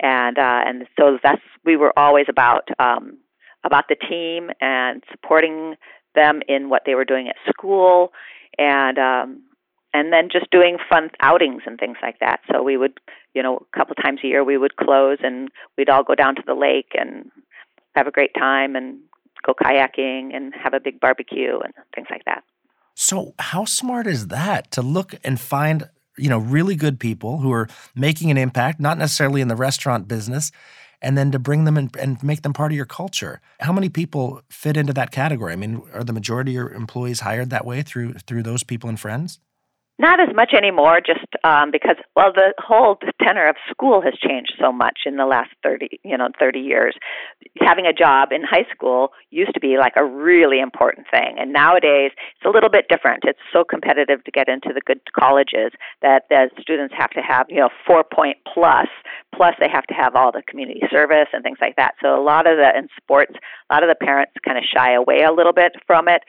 And 0.00 0.38
uh, 0.38 0.62
and 0.66 0.87
so 0.98 1.19
that's 1.22 1.42
we 1.64 1.76
were 1.76 1.92
always 1.98 2.26
about 2.28 2.69
um, 2.78 3.19
about 3.64 3.84
the 3.88 3.96
team 3.96 4.50
and 4.60 5.02
supporting 5.10 5.76
them 6.14 6.42
in 6.48 6.69
what 6.69 6.82
they 6.87 6.94
were 6.94 7.04
doing 7.04 7.28
at 7.28 7.37
school 7.48 8.12
and 8.59 8.99
um, 8.99 9.42
and 9.92 10.12
then 10.12 10.28
just 10.30 10.50
doing 10.50 10.78
fun 10.88 11.11
outings 11.20 11.62
and 11.66 11.78
things 11.78 11.97
like 12.02 12.18
that. 12.20 12.40
So 12.50 12.62
we 12.62 12.76
would, 12.76 13.00
you 13.35 13.42
know, 13.42 13.66
a 13.73 13.76
couple 13.76 13.94
times 13.97 14.20
a 14.23 14.26
year 14.26 14.44
we 14.44 14.56
would 14.56 14.76
close 14.76 15.18
and 15.23 15.50
we'd 15.76 15.88
all 15.90 16.04
go 16.04 16.14
down 16.14 16.37
to 16.37 16.42
the 16.47 16.54
lake 16.54 16.92
and 16.99 17.30
have 17.94 18.06
a 18.06 18.11
great 18.11 18.35
time 18.35 18.76
and 18.76 18.99
go 19.44 19.54
kayaking 19.54 20.35
and 20.35 20.54
have 20.54 20.75
a 20.75 20.80
big 20.80 21.00
barbecue 21.00 21.59
and 21.59 21.73
things 21.94 22.06
like 22.11 22.25
that. 22.26 22.44
So 22.94 23.35
how 23.38 23.64
smart 23.64 24.06
is 24.06 24.28
that 24.28 24.70
to 24.73 24.82
look 24.82 25.14
and 25.25 25.40
find, 25.40 25.88
you 26.18 26.28
know, 26.28 26.38
really 26.38 26.76
good 26.76 27.00
people 27.00 27.38
who 27.38 27.50
are 27.50 27.68
making 27.94 28.30
an 28.30 28.37
impact, 28.37 28.80
not 28.80 28.99
necessarily 28.99 29.40
in 29.40 29.49
the 29.49 29.56
restaurant 29.56 30.06
business, 30.06 30.52
and 31.02 31.16
then 31.16 31.30
to 31.30 31.38
bring 31.38 31.64
them 31.64 31.78
in 31.78 31.90
and 31.99 32.23
make 32.23 32.42
them 32.42 32.52
part 32.52 32.73
of 32.73 32.76
your 32.76 32.85
culture. 32.85 33.40
How 33.61 33.73
many 33.73 33.88
people 33.88 34.42
fit 34.50 34.76
into 34.76 34.92
that 34.92 35.11
category? 35.11 35.52
I 35.52 35.56
mean, 35.56 35.82
are 35.94 36.04
the 36.04 36.12
majority 36.12 36.52
of 36.52 36.54
your 36.54 36.73
employees 36.73 37.20
hired 37.20 37.50
that 37.50 37.64
way 37.64 37.82
through 37.82 38.14
through 38.14 38.42
those 38.42 38.62
people 38.62 38.88
and 38.88 39.00
friends? 39.00 39.40
Not 40.00 40.19
as 40.19 40.35
much 40.35 40.54
anymore, 40.57 41.02
just 41.04 41.28
um, 41.45 41.71
because 41.71 41.97
well, 42.16 42.33
the 42.33 42.54
whole 42.57 42.97
tenor 43.23 43.47
of 43.47 43.57
school 43.69 44.00
has 44.00 44.14
changed 44.16 44.54
so 44.59 44.73
much 44.73 45.00
in 45.04 45.16
the 45.19 45.26
last 45.26 45.50
thirty, 45.62 46.00
you 46.02 46.16
know, 46.16 46.28
thirty 46.38 46.61
years. 46.61 46.97
Having 47.61 47.85
a 47.85 47.92
job 47.92 48.33
in 48.33 48.40
high 48.42 48.64
school 48.75 49.12
used 49.28 49.52
to 49.52 49.61
be 49.61 49.76
like 49.76 49.92
a 49.97 50.04
really 50.04 50.59
important 50.59 51.07
thing, 51.11 51.37
and 51.38 51.52
nowadays 51.52 52.12
it's 52.16 52.47
a 52.47 52.49
little 52.49 52.71
bit 52.71 52.87
different. 52.88 53.25
It's 53.26 53.45
so 53.52 53.62
competitive 53.62 54.25
to 54.25 54.30
get 54.30 54.49
into 54.49 54.71
the 54.73 54.80
good 54.80 55.00
colleges 55.12 55.73
that 56.00 56.23
the 56.30 56.49
students 56.59 56.95
have 56.97 57.11
to 57.11 57.21
have, 57.21 57.45
you 57.50 57.61
know, 57.61 57.69
four 57.87 58.02
point 58.02 58.38
plus, 58.54 58.88
plus 59.35 59.52
they 59.61 59.69
have 59.69 59.85
to 59.88 59.95
have 59.95 60.16
all 60.16 60.33
the 60.33 60.42
community 60.49 60.80
service 60.90 61.28
and 61.35 61.42
things 61.42 61.59
like 61.61 61.76
that. 61.76 61.92
So 62.00 62.19
a 62.19 62.25
lot 62.25 62.47
of 62.47 62.57
the 62.57 62.73
in 62.75 62.88
sports, 62.97 63.35
a 63.69 63.75
lot 63.75 63.83
of 63.83 63.90
the 63.90 64.02
parents 64.02 64.33
kind 64.47 64.57
of 64.57 64.64
shy 64.64 64.95
away 64.95 65.25
a 65.28 65.33
little 65.33 65.52
bit 65.52 65.73
from 65.87 66.09
it. 66.09 66.23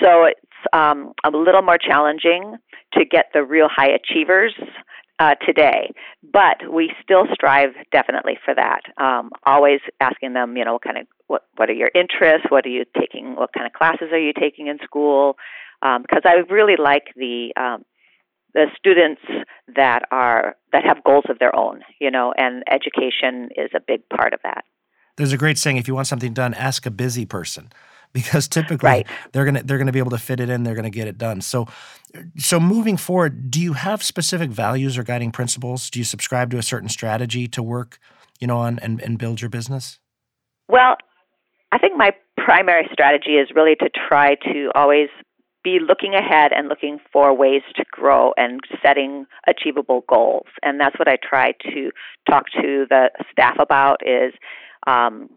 So 0.00 0.24
it's 0.24 0.40
um, 0.72 1.12
a 1.24 1.30
little 1.30 1.62
more 1.62 1.78
challenging 1.78 2.56
to 2.94 3.04
get 3.04 3.26
the 3.32 3.42
real 3.42 3.68
high 3.68 3.90
achievers 3.90 4.54
uh, 5.18 5.34
today, 5.46 5.92
but 6.32 6.72
we 6.72 6.92
still 7.02 7.26
strive 7.32 7.70
definitely 7.92 8.38
for 8.44 8.54
that. 8.54 8.80
Um, 8.96 9.30
always 9.44 9.80
asking 10.00 10.32
them, 10.32 10.56
you 10.56 10.64
know, 10.64 10.74
what 10.74 10.82
kind 10.82 10.98
of 10.98 11.06
what 11.28 11.42
what 11.56 11.70
are 11.70 11.74
your 11.74 11.90
interests? 11.94 12.46
What 12.48 12.66
are 12.66 12.70
you 12.70 12.84
taking? 12.98 13.36
What 13.36 13.52
kind 13.52 13.66
of 13.66 13.72
classes 13.72 14.08
are 14.12 14.18
you 14.18 14.32
taking 14.32 14.66
in 14.66 14.78
school? 14.82 15.36
Because 15.80 16.22
um, 16.24 16.30
I 16.30 16.42
really 16.52 16.76
like 16.76 17.04
the 17.16 17.52
um, 17.56 17.84
the 18.54 18.66
students 18.76 19.22
that 19.76 20.02
are 20.10 20.56
that 20.72 20.84
have 20.84 21.04
goals 21.04 21.24
of 21.28 21.38
their 21.38 21.54
own, 21.54 21.82
you 22.00 22.10
know, 22.10 22.32
and 22.36 22.64
education 22.70 23.50
is 23.56 23.70
a 23.74 23.80
big 23.80 24.08
part 24.08 24.32
of 24.32 24.40
that. 24.42 24.64
There's 25.16 25.32
a 25.32 25.38
great 25.38 25.58
saying: 25.58 25.76
if 25.76 25.88
you 25.88 25.94
want 25.94 26.06
something 26.06 26.32
done, 26.32 26.54
ask 26.54 26.84
a 26.86 26.90
busy 26.90 27.26
person, 27.26 27.70
because 28.12 28.48
typically 28.48 28.88
right. 28.88 29.06
they're 29.32 29.44
gonna 29.44 29.62
they're 29.62 29.78
gonna 29.78 29.92
be 29.92 29.98
able 29.98 30.10
to 30.10 30.18
fit 30.18 30.40
it 30.40 30.50
in. 30.50 30.62
They're 30.62 30.74
gonna 30.74 30.90
get 30.90 31.08
it 31.08 31.18
done. 31.18 31.40
So, 31.40 31.66
so 32.36 32.60
moving 32.60 32.96
forward, 32.96 33.50
do 33.50 33.60
you 33.60 33.72
have 33.74 34.02
specific 34.02 34.50
values 34.50 34.98
or 34.98 35.02
guiding 35.02 35.32
principles? 35.32 35.90
Do 35.90 35.98
you 35.98 36.04
subscribe 36.04 36.50
to 36.50 36.58
a 36.58 36.62
certain 36.62 36.88
strategy 36.88 37.48
to 37.48 37.62
work, 37.62 37.98
you 38.40 38.46
know, 38.46 38.58
on 38.58 38.78
and, 38.80 39.00
and 39.00 39.18
build 39.18 39.40
your 39.40 39.50
business? 39.50 39.98
Well, 40.68 40.96
I 41.72 41.78
think 41.78 41.96
my 41.96 42.12
primary 42.36 42.88
strategy 42.92 43.32
is 43.32 43.48
really 43.54 43.76
to 43.76 43.88
try 44.08 44.36
to 44.52 44.70
always 44.74 45.08
be 45.64 45.78
looking 45.80 46.14
ahead 46.14 46.52
and 46.52 46.68
looking 46.68 46.98
for 47.12 47.34
ways 47.34 47.62
to 47.76 47.84
grow 47.90 48.32
and 48.36 48.60
setting 48.84 49.26
achievable 49.46 50.04
goals. 50.08 50.46
And 50.62 50.80
that's 50.80 50.98
what 50.98 51.08
I 51.08 51.16
try 51.22 51.52
to 51.72 51.90
talk 52.28 52.46
to 52.60 52.86
the 52.88 53.10
staff 53.30 53.56
about 53.60 54.00
is, 54.04 54.34
um, 54.86 55.30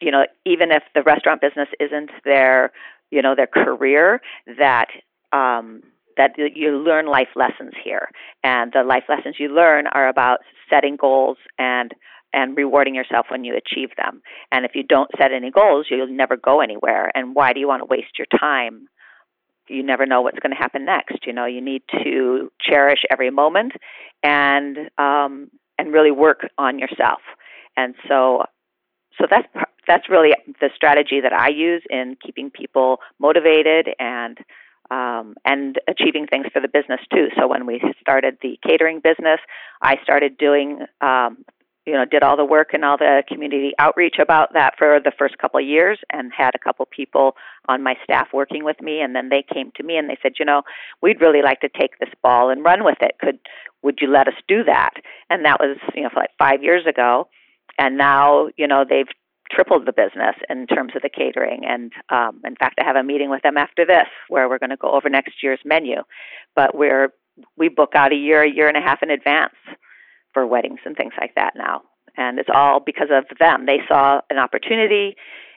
you 0.00 0.10
know, 0.10 0.24
even 0.44 0.70
if 0.70 0.82
the 0.94 1.02
restaurant 1.02 1.40
business 1.40 1.68
isn't 1.80 2.10
their, 2.24 2.72
you 3.10 3.22
know, 3.22 3.34
their 3.34 3.46
career, 3.48 4.20
that 4.58 4.88
um, 5.32 5.82
that 6.16 6.32
you 6.36 6.76
learn 6.76 7.06
life 7.06 7.28
lessons 7.36 7.72
here. 7.82 8.10
And 8.42 8.72
the 8.72 8.82
life 8.82 9.04
lessons 9.08 9.36
you 9.38 9.48
learn 9.48 9.86
are 9.86 10.08
about 10.08 10.40
setting 10.68 10.96
goals 10.96 11.38
and 11.58 11.94
and 12.34 12.56
rewarding 12.58 12.94
yourself 12.94 13.26
when 13.30 13.44
you 13.44 13.56
achieve 13.56 13.88
them. 13.96 14.20
And 14.52 14.66
if 14.66 14.72
you 14.74 14.82
don't 14.82 15.10
set 15.16 15.32
any 15.32 15.50
goals, 15.50 15.86
you'll 15.88 16.08
never 16.08 16.36
go 16.36 16.60
anywhere. 16.60 17.10
And 17.14 17.34
why 17.34 17.54
do 17.54 17.60
you 17.60 17.66
want 17.66 17.80
to 17.80 17.86
waste 17.86 18.18
your 18.18 18.26
time? 18.38 18.86
You 19.66 19.82
never 19.82 20.04
know 20.04 20.20
what's 20.20 20.38
going 20.38 20.52
to 20.54 20.58
happen 20.58 20.84
next. 20.84 21.26
You 21.26 21.32
know, 21.32 21.46
you 21.46 21.62
need 21.62 21.82
to 22.04 22.52
cherish 22.60 23.00
every 23.10 23.30
moment 23.30 23.72
and 24.22 24.90
um, 24.98 25.50
and 25.78 25.92
really 25.92 26.10
work 26.10 26.48
on 26.58 26.78
yourself. 26.78 27.20
And 27.76 27.94
so, 28.08 28.44
so 29.18 29.26
that's 29.30 29.46
that's 29.88 30.08
really 30.08 30.34
the 30.60 30.70
strategy 30.76 31.20
that 31.20 31.32
I 31.32 31.48
use 31.48 31.82
in 31.90 32.16
keeping 32.24 32.50
people 32.50 32.98
motivated 33.18 33.88
and 33.98 34.38
um, 34.90 35.34
and 35.44 35.78
achieving 35.86 36.26
things 36.26 36.46
for 36.52 36.60
the 36.60 36.68
business 36.68 37.00
too. 37.12 37.28
So 37.38 37.46
when 37.46 37.66
we 37.66 37.80
started 38.00 38.38
the 38.40 38.58
catering 38.66 39.00
business, 39.00 39.40
I 39.82 39.96
started 40.02 40.38
doing 40.38 40.86
um, 41.00 41.44
you 41.84 41.92
know 41.94 42.04
did 42.04 42.22
all 42.22 42.36
the 42.36 42.44
work 42.44 42.70
and 42.72 42.84
all 42.84 42.96
the 42.96 43.22
community 43.28 43.72
outreach 43.78 44.16
about 44.20 44.52
that 44.54 44.74
for 44.78 45.00
the 45.02 45.12
first 45.18 45.38
couple 45.38 45.60
of 45.60 45.66
years 45.66 45.98
and 46.12 46.32
had 46.36 46.54
a 46.54 46.58
couple 46.58 46.86
people 46.86 47.34
on 47.68 47.82
my 47.82 47.94
staff 48.04 48.28
working 48.32 48.64
with 48.64 48.80
me. 48.80 49.00
And 49.00 49.14
then 49.14 49.28
they 49.28 49.42
came 49.42 49.72
to 49.76 49.82
me 49.82 49.96
and 49.96 50.08
they 50.08 50.18
said 50.22 50.32
you 50.38 50.44
know 50.44 50.62
we'd 51.02 51.20
really 51.20 51.42
like 51.42 51.60
to 51.60 51.68
take 51.68 51.98
this 51.98 52.10
ball 52.22 52.50
and 52.50 52.64
run 52.64 52.84
with 52.84 52.98
it. 53.00 53.12
Could 53.20 53.38
would 53.82 53.98
you 54.00 54.08
let 54.08 54.28
us 54.28 54.34
do 54.48 54.64
that? 54.64 54.94
And 55.30 55.44
that 55.44 55.60
was 55.60 55.78
you 55.94 56.02
know 56.02 56.10
like 56.14 56.30
5 56.38 56.62
years 56.62 56.86
ago. 56.86 57.28
And 57.78 57.96
now 57.96 58.48
you 58.56 58.66
know 58.66 58.84
they've 58.88 59.08
tripled 59.50 59.86
the 59.86 59.92
business 59.92 60.36
in 60.50 60.66
terms 60.66 60.92
of 60.94 61.02
the 61.02 61.08
catering 61.08 61.62
and 61.64 61.92
um 62.10 62.40
in 62.44 62.56
fact 62.56 62.78
I 62.80 62.84
have 62.84 62.96
a 62.96 63.02
meeting 63.02 63.30
with 63.30 63.42
them 63.42 63.56
after 63.56 63.86
this 63.86 64.08
where 64.28 64.48
we're 64.48 64.58
going 64.58 64.70
to 64.70 64.76
go 64.76 64.92
over 64.92 65.08
next 65.08 65.42
year's 65.42 65.60
menu 65.64 65.96
but 66.54 66.74
we're 66.74 67.12
we 67.56 67.68
book 67.68 67.92
out 67.94 68.12
a 68.12 68.16
year 68.16 68.42
a 68.42 68.50
year 68.50 68.68
and 68.68 68.76
a 68.76 68.80
half 68.80 69.02
in 69.02 69.10
advance 69.10 69.54
for 70.32 70.46
weddings 70.46 70.78
and 70.84 70.96
things 70.96 71.12
like 71.20 71.34
that 71.34 71.54
now. 71.56 71.82
And 72.16 72.38
it's 72.38 72.48
all 72.52 72.80
because 72.80 73.08
of 73.10 73.24
them. 73.38 73.66
They 73.66 73.80
saw 73.88 74.20
an 74.30 74.38
opportunity 74.38 75.16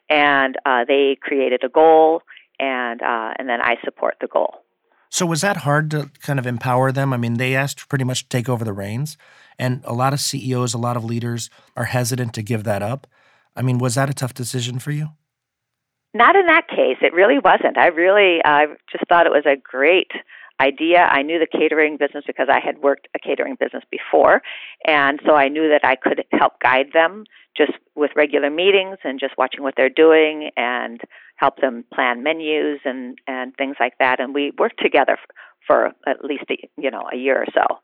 and 0.10 0.56
uh, 0.66 0.86
they 0.88 1.18
created 1.22 1.64
a 1.64 1.70
goal, 1.70 2.22
and, 2.60 3.02
uh, 3.02 3.34
and 3.38 3.48
then 3.48 3.62
I 3.62 3.76
support 3.84 4.16
the 4.20 4.28
goal. 4.28 4.56
So, 5.10 5.26
was 5.26 5.42
that 5.42 5.58
hard 5.58 5.90
to 5.92 6.10
kind 6.22 6.38
of 6.38 6.46
empower 6.46 6.92
them? 6.92 7.14
I 7.14 7.18
mean, 7.18 7.36
they 7.36 7.56
asked 7.56 7.88
pretty 7.88 8.04
much 8.04 8.24
to 8.24 8.30
take 8.30 8.50
over 8.50 8.66
the 8.66 8.74
reins, 8.74 9.18
and 9.58 9.82
a 9.86 9.94
lot 9.94 10.14
of 10.14 10.20
CEOs, 10.20 10.74
a 10.74 10.78
lot 10.78 10.98
of 10.98 11.04
leaders 11.04 11.50
are 11.78 11.86
hesitant 11.86 12.34
to 12.34 12.42
give 12.42 12.64
that 12.66 12.82
up. 12.82 13.08
I 13.56 13.62
mean, 13.62 13.78
was 13.78 13.96
that 13.96 14.10
a 14.10 14.14
tough 14.14 14.34
decision 14.34 14.80
for 14.80 14.92
you? 14.92 15.10
Not 16.14 16.36
in 16.36 16.46
that 16.48 16.68
case. 16.68 16.98
It 17.02 17.14
really 17.14 17.40
wasn't. 17.40 17.78
I 17.78 17.88
really, 17.88 18.40
I 18.44 18.68
just 18.92 19.06
thought 19.08 19.26
it 19.26 19.32
was 19.32 19.46
a 19.46 19.56
great 19.56 20.12
idea. 20.60 21.00
I 21.00 21.22
knew 21.22 21.40
the 21.40 21.48
catering 21.48 21.98
business 21.98 22.24
because 22.28 22.48
I 22.50 22.60
had 22.64 22.80
worked 22.80 23.08
a 23.16 23.20
catering 23.20 23.56
business 23.60 23.84
before, 23.90 24.42
and 24.86 25.20
so 25.26 25.36
I 25.36 25.48
knew 25.48 25.70
that 25.70 25.86
I 25.86 25.96
could 25.96 26.24
help 26.32 26.60
guide 26.62 26.88
them 26.94 27.24
just 27.58 27.72
with 27.96 28.12
regular 28.16 28.50
meetings 28.50 28.98
and 29.04 29.20
just 29.20 29.38
watching 29.38 29.64
what 29.64 29.74
they're 29.76 29.90
doing 29.90 30.52
and 30.56 31.02
help 31.38 31.58
them 31.58 31.84
plan 31.94 32.24
menus 32.24 32.80
and 32.86 33.18
and 33.28 33.56
things 33.56 33.78
like 33.80 33.94
that. 34.00 34.20
And 34.20 34.34
we 34.34 34.52
worked 34.58 34.82
together 34.82 35.18
for, 35.66 35.94
for 36.04 36.10
at 36.10 36.24
least 36.24 36.46
a, 36.50 36.58
you 36.78 36.92
know 36.92 37.04
a 37.12 37.18
year 37.18 37.42
or 37.42 37.48
so. 37.54 37.80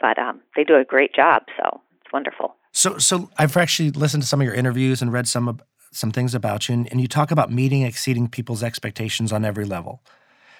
But 0.00 0.18
um, 0.18 0.40
they 0.54 0.64
do 0.64 0.76
a 0.76 0.84
great 0.84 1.14
job, 1.14 1.42
so 1.56 1.80
it's 2.00 2.12
wonderful. 2.12 2.56
So, 2.78 2.96
so 2.98 3.28
I've 3.36 3.56
actually 3.56 3.90
listened 3.90 4.22
to 4.22 4.28
some 4.28 4.40
of 4.40 4.44
your 4.44 4.54
interviews 4.54 5.02
and 5.02 5.12
read 5.12 5.26
some 5.26 5.60
some 5.90 6.12
things 6.12 6.32
about 6.32 6.68
you, 6.68 6.74
and, 6.74 6.88
and 6.92 7.00
you 7.00 7.08
talk 7.08 7.32
about 7.32 7.50
meeting 7.50 7.82
exceeding 7.82 8.28
people's 8.28 8.62
expectations 8.62 9.32
on 9.32 9.44
every 9.44 9.64
level. 9.64 10.00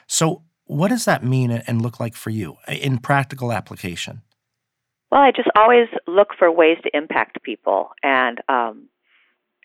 So, 0.09 0.43
what 0.65 0.89
does 0.89 1.05
that 1.05 1.23
mean 1.23 1.53
and 1.53 1.81
look 1.81 2.01
like 2.01 2.17
for 2.17 2.31
you 2.31 2.57
in 2.67 2.99
practical 2.99 3.53
application? 3.53 4.23
Well, 5.13 5.21
I 5.21 5.31
just 5.31 5.49
always 5.57 5.87
look 6.09 6.31
for 6.37 6.51
ways 6.51 6.79
to 6.83 6.91
impact 6.93 7.41
people, 7.45 7.91
and 8.03 8.41
um, 8.49 8.89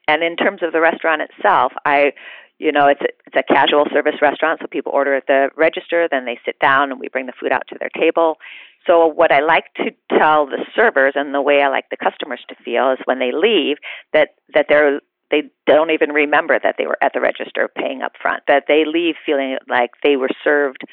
and 0.07 0.21
in 0.21 0.35
terms 0.35 0.61
of 0.61 0.73
the 0.73 0.79
restaurant 0.79 1.23
itself, 1.23 1.71
I, 1.87 2.13
you 2.59 2.71
know, 2.71 2.85
it's 2.85 3.01
a, 3.01 3.07
it's 3.25 3.35
a 3.35 3.51
casual 3.51 3.85
service 3.91 4.21
restaurant, 4.21 4.59
so 4.61 4.67
people 4.67 4.91
order 4.93 5.15
at 5.15 5.25
the 5.25 5.49
register, 5.57 6.07
then 6.11 6.25
they 6.25 6.37
sit 6.45 6.59
down, 6.59 6.91
and 6.91 6.99
we 6.99 7.07
bring 7.07 7.25
the 7.25 7.33
food 7.39 7.51
out 7.51 7.63
to 7.69 7.77
their 7.79 7.89
table. 7.99 8.37
So 8.85 9.07
what 9.07 9.31
I 9.31 9.39
like 9.39 9.65
to 9.77 9.91
tell 10.17 10.45
the 10.45 10.65
servers, 10.75 11.13
and 11.15 11.33
the 11.33 11.41
way 11.41 11.61
I 11.61 11.69
like 11.69 11.85
the 11.89 11.97
customers 11.97 12.41
to 12.49 12.55
feel, 12.63 12.91
is 12.91 12.99
when 13.05 13.19
they 13.19 13.31
leave 13.31 13.77
that 14.13 14.35
that 14.53 14.65
they're 14.69 14.99
they 15.31 15.43
don't 15.65 15.89
even 15.89 16.11
remember 16.11 16.59
that 16.61 16.75
they 16.77 16.85
were 16.85 16.97
at 17.01 17.11
the 17.13 17.19
register 17.19 17.67
paying 17.75 18.01
up 18.03 18.13
front 18.21 18.43
that 18.47 18.65
they 18.67 18.83
leave 18.85 19.15
feeling 19.25 19.57
like 19.67 19.91
they 20.03 20.15
were 20.15 20.29
served 20.43 20.83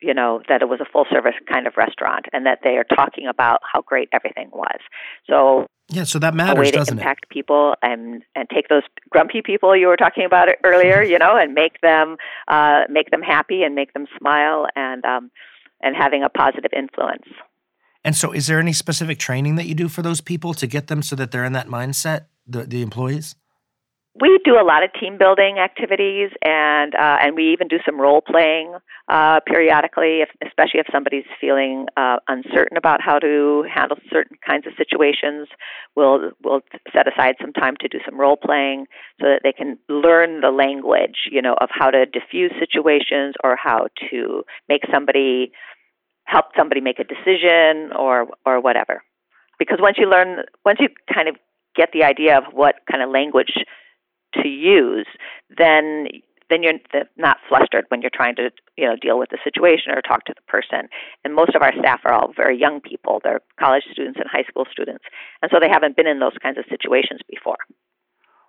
you 0.00 0.14
know 0.14 0.42
that 0.48 0.62
it 0.62 0.68
was 0.68 0.80
a 0.80 0.84
full 0.84 1.06
service 1.10 1.34
kind 1.50 1.66
of 1.66 1.76
restaurant 1.76 2.26
and 2.32 2.44
that 2.44 2.58
they 2.62 2.76
are 2.76 2.84
talking 2.84 3.26
about 3.26 3.60
how 3.62 3.80
great 3.80 4.08
everything 4.12 4.50
was 4.52 4.78
so 5.28 5.66
yeah 5.88 6.04
so 6.04 6.18
that 6.18 6.34
matters 6.34 6.58
a 6.58 6.60
way 6.60 6.70
to 6.70 6.76
doesn't 6.76 6.98
impact 6.98 7.24
it? 7.24 7.32
people 7.32 7.74
and 7.82 8.22
and 8.34 8.48
take 8.50 8.68
those 8.68 8.82
grumpy 9.10 9.40
people 9.42 9.74
you 9.74 9.86
were 9.86 9.96
talking 9.96 10.24
about 10.24 10.48
earlier 10.64 11.02
you 11.02 11.18
know 11.18 11.36
and 11.36 11.54
make 11.54 11.80
them 11.80 12.16
uh 12.48 12.82
make 12.90 13.10
them 13.10 13.22
happy 13.22 13.62
and 13.62 13.74
make 13.74 13.92
them 13.94 14.06
smile 14.18 14.66
and 14.76 15.04
um 15.04 15.30
and 15.82 15.96
having 15.96 16.22
a 16.22 16.28
positive 16.28 16.72
influence. 16.76 17.26
And 18.04 18.16
so 18.16 18.32
is 18.32 18.46
there 18.46 18.60
any 18.60 18.72
specific 18.72 19.18
training 19.18 19.56
that 19.56 19.66
you 19.66 19.74
do 19.74 19.88
for 19.88 20.02
those 20.02 20.20
people 20.20 20.54
to 20.54 20.66
get 20.66 20.86
them 20.86 21.02
so 21.02 21.16
that 21.16 21.30
they're 21.30 21.44
in 21.44 21.52
that 21.52 21.68
mindset 21.68 22.26
the 22.46 22.64
the 22.64 22.82
employees 22.82 23.36
we 24.20 24.38
do 24.44 24.54
a 24.60 24.64
lot 24.64 24.82
of 24.82 24.90
team 24.98 25.18
building 25.18 25.58
activities, 25.58 26.30
and 26.44 26.94
uh, 26.94 27.18
and 27.20 27.36
we 27.36 27.52
even 27.52 27.68
do 27.68 27.78
some 27.84 28.00
role 28.00 28.20
playing 28.20 28.74
uh, 29.08 29.40
periodically, 29.46 30.20
if, 30.22 30.28
especially 30.44 30.80
if 30.80 30.86
somebody's 30.92 31.24
feeling 31.40 31.86
uh, 31.96 32.16
uncertain 32.26 32.76
about 32.76 33.00
how 33.00 33.18
to 33.18 33.64
handle 33.72 33.96
certain 34.10 34.36
kinds 34.46 34.66
of 34.66 34.72
situations. 34.76 35.48
We'll 35.94 36.30
we'll 36.42 36.60
set 36.92 37.06
aside 37.06 37.36
some 37.40 37.52
time 37.52 37.74
to 37.80 37.88
do 37.88 37.98
some 38.04 38.18
role 38.18 38.36
playing 38.36 38.86
so 39.20 39.26
that 39.28 39.40
they 39.42 39.52
can 39.52 39.78
learn 39.88 40.40
the 40.40 40.50
language, 40.50 41.28
you 41.30 41.42
know, 41.42 41.54
of 41.60 41.68
how 41.70 41.90
to 41.90 42.06
diffuse 42.06 42.52
situations 42.58 43.34
or 43.44 43.56
how 43.56 43.88
to 44.10 44.42
make 44.68 44.82
somebody 44.92 45.52
help 46.24 46.46
somebody 46.56 46.80
make 46.80 46.98
a 46.98 47.04
decision 47.04 47.92
or 47.96 48.26
or 48.44 48.60
whatever. 48.60 49.02
Because 49.58 49.78
once 49.80 49.96
you 49.98 50.08
learn, 50.08 50.44
once 50.64 50.78
you 50.80 50.88
kind 51.12 51.28
of 51.28 51.36
get 51.76 51.90
the 51.92 52.02
idea 52.02 52.36
of 52.36 52.44
what 52.52 52.76
kind 52.90 53.02
of 53.02 53.10
language 53.10 53.52
to 54.34 54.48
use, 54.48 55.06
then 55.56 56.08
then 56.50 56.62
you're 56.62 56.74
not 57.18 57.36
flustered 57.46 57.84
when 57.88 58.00
you're 58.00 58.10
trying 58.12 58.34
to 58.36 58.50
you 58.76 58.86
know 58.86 58.96
deal 58.96 59.18
with 59.18 59.30
the 59.30 59.38
situation 59.44 59.92
or 59.92 60.00
talk 60.02 60.24
to 60.24 60.34
the 60.34 60.42
person. 60.50 60.88
And 61.24 61.34
most 61.34 61.54
of 61.54 61.62
our 61.62 61.72
staff 61.78 62.00
are 62.04 62.12
all 62.12 62.32
very 62.34 62.58
young 62.58 62.80
people; 62.80 63.20
they're 63.22 63.40
college 63.58 63.84
students 63.92 64.18
and 64.18 64.28
high 64.30 64.44
school 64.48 64.64
students, 64.70 65.04
and 65.42 65.50
so 65.52 65.58
they 65.60 65.68
haven't 65.68 65.96
been 65.96 66.06
in 66.06 66.20
those 66.20 66.36
kinds 66.42 66.58
of 66.58 66.64
situations 66.68 67.20
before. 67.28 67.58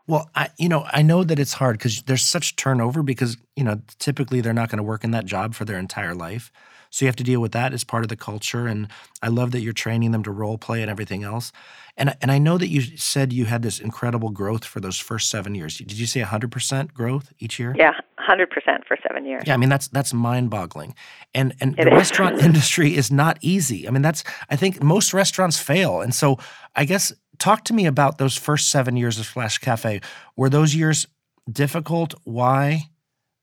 Well, 0.08 0.30
I 0.36 0.50
you 0.58 0.70
know 0.70 0.86
I 0.92 1.02
know 1.02 1.24
that 1.24 1.40
it's 1.40 1.54
hard 1.54 1.78
because 1.78 2.02
there's 2.04 2.26
such 2.26 2.56
turnover 2.56 3.04
because 3.04 3.38
you 3.56 3.64
know 3.64 3.82
typically 4.00 4.42
they're 4.42 4.54
not 4.54 4.70
going 4.70 4.78
to 4.78 4.84
work 4.84 5.04
in 5.04 5.12
that 5.12 5.26
job 5.26 5.54
for 5.54 5.66
their 5.66 5.78
entire 5.78 6.16
life. 6.16 6.52
So 6.90 7.06
you 7.06 7.08
have 7.08 7.16
to 7.18 7.24
deal 7.24 7.40
with 7.40 7.52
that 7.52 7.74
as 7.74 7.84
part 7.84 8.04
of 8.04 8.10
the 8.10 8.16
culture. 8.16 8.68
And 8.68 8.88
I 9.22 9.28
love 9.28 9.52
that 9.52 9.62
you're 9.62 9.74
training 9.74 10.12
them 10.12 10.24
to 10.24 10.32
role 10.32 10.58
play 10.58 10.82
and 10.82 10.90
everything 10.90 11.24
else. 11.24 11.52
And 11.98 12.16
and 12.22 12.32
I 12.32 12.38
know 12.38 12.58
that 12.58 12.70
you 12.70 12.82
said 12.98 13.34
you 13.34 13.46
had 13.46 13.62
this 13.62 13.80
incredible 13.80 14.30
growth 14.30 14.64
for 14.64 14.80
those 14.80 14.98
first 14.98 15.30
seven 15.30 15.54
years. 15.54 15.78
Did 15.78 16.00
you 16.00 16.08
say 16.08 16.22
100% 16.22 16.94
growth 16.94 17.34
each 17.40 17.60
year? 17.60 17.76
Yeah, 17.78 17.92
100% 18.28 18.48
for 18.88 18.98
seven 19.08 19.26
years. 19.26 19.44
Yeah, 19.46 19.54
I 19.54 19.58
mean 19.58 19.70
that's 19.70 19.90
that's 19.90 20.14
mind-boggling. 20.14 20.96
And 21.34 21.54
and 21.60 21.78
it 21.78 21.86
the 21.86 21.92
is. 21.92 21.98
restaurant 21.98 22.40
industry 22.44 22.96
is 22.96 23.12
not 23.12 23.38
easy. 23.42 23.88
I 23.88 23.92
mean 23.92 24.02
that's 24.02 24.24
I 24.50 24.56
think 24.56 24.82
most 24.82 25.14
restaurants 25.14 25.60
fail. 25.60 26.02
And 26.02 26.16
so 26.16 26.38
I 26.76 26.86
guess 26.86 27.14
talk 27.38 27.66
to 27.66 27.74
me 27.74 27.86
about 27.86 28.18
those 28.18 28.38
first 28.38 28.70
seven 28.70 28.96
years 28.96 29.20
of 29.20 29.26
Splash 29.26 29.58
Cafe. 29.58 30.02
Were 30.36 30.50
those 30.50 30.74
years 30.74 31.06
difficult? 31.52 32.14
Why? 32.24 32.90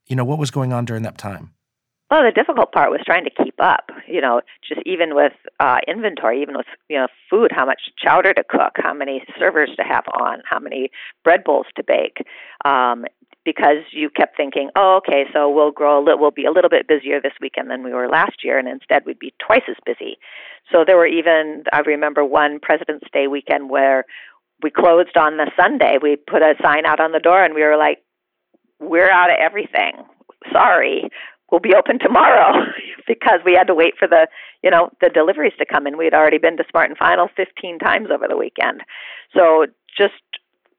You 0.07 0.17
know 0.17 0.25
what 0.25 0.39
was 0.39 0.51
going 0.51 0.73
on 0.73 0.85
during 0.85 1.03
that 1.03 1.19
time? 1.19 1.53
Well, 2.11 2.23
the 2.23 2.31
difficult 2.31 2.71
part 2.71 2.91
was 2.91 3.01
trying 3.05 3.25
to 3.25 3.31
keep 3.31 3.57
up. 3.61 3.91
you 4.07 4.21
know, 4.21 4.41
just 4.67 4.81
even 4.87 5.15
with 5.15 5.33
uh, 5.59 5.79
inventory, 5.89 6.41
even 6.43 6.57
with 6.57 6.67
you 6.89 6.97
know 6.97 7.09
food, 7.29 7.51
how 7.53 7.67
much 7.67 7.81
chowder 7.99 8.33
to 8.35 8.45
cook, 8.49 8.75
how 8.77 8.95
many 8.95 9.25
servers 9.39 9.71
to 9.77 9.83
have 9.83 10.05
on, 10.21 10.39
how 10.49 10.59
many 10.59 10.91
bread 11.25 11.43
bowls 11.45 11.67
to 11.77 11.83
bake, 11.83 12.19
um, 12.65 13.05
because 13.45 13.83
you 13.93 14.11
kept 14.11 14.37
thinking, 14.37 14.71
oh, 14.77 14.97
okay, 14.99 15.25
so 15.33 15.49
we'll 15.51 15.71
grow 15.71 15.99
a 15.99 16.03
little, 16.03 16.21
we'll 16.21 16.31
be 16.31 16.45
a 16.45 16.51
little 16.51 16.71
bit 16.71 16.89
busier 16.89 17.21
this 17.21 17.33
weekend 17.41 17.71
than 17.71 17.83
we 17.83 17.93
were 17.93 18.09
last 18.09 18.45
year, 18.45 18.59
and 18.59 18.69
instead 18.69 19.05
we'd 19.05 19.19
be 19.19 19.35
twice 19.45 19.63
as 19.69 19.77
busy. 19.85 20.19
So 20.71 20.85
there 20.87 20.97
were 20.97 21.07
even 21.07 21.65
I 21.73 21.81
remember 21.81 22.25
one 22.25 22.61
President's 22.61 23.07
Day 23.13 23.27
weekend 23.27 23.69
where 23.71 24.05
we 24.63 24.71
closed 24.71 25.17
on 25.17 25.37
the 25.37 25.51
Sunday. 25.59 25.99
We 26.01 26.17
put 26.17 26.43
a 26.43 26.55
sign 26.63 26.87
out 26.87 27.01
on 27.01 27.13
the 27.13 27.21
door, 27.21 27.43
and 27.43 27.55
we 27.55 27.63
were 27.63 27.77
like, 27.77 27.99
we're 28.79 29.11
out 29.11 29.31
of 29.31 29.37
everything. 29.41 29.93
Sorry, 30.53 31.09
we'll 31.51 31.61
be 31.61 31.75
open 31.75 31.99
tomorrow 31.99 32.65
because 33.07 33.41
we 33.45 33.55
had 33.55 33.67
to 33.69 33.75
wait 33.75 33.95
for 33.99 34.09
the 34.09 34.27
you 34.63 34.71
know 34.71 34.91
the 35.01 35.09
deliveries 35.09 35.55
to 35.59 35.67
come 35.67 35.87
in. 35.87 35.97
We 35.97 36.05
had 36.05 36.15
already 36.15 36.39
been 36.39 36.57
to 36.57 36.65
Smart 36.71 36.91
and 36.91 36.99
Final 36.99 37.29
15 37.37 37.79
times 37.79 38.09
over 38.13 38.27
the 38.29 38.37
weekend. 38.37 38.83
So 39.35 39.67
just 39.97 40.15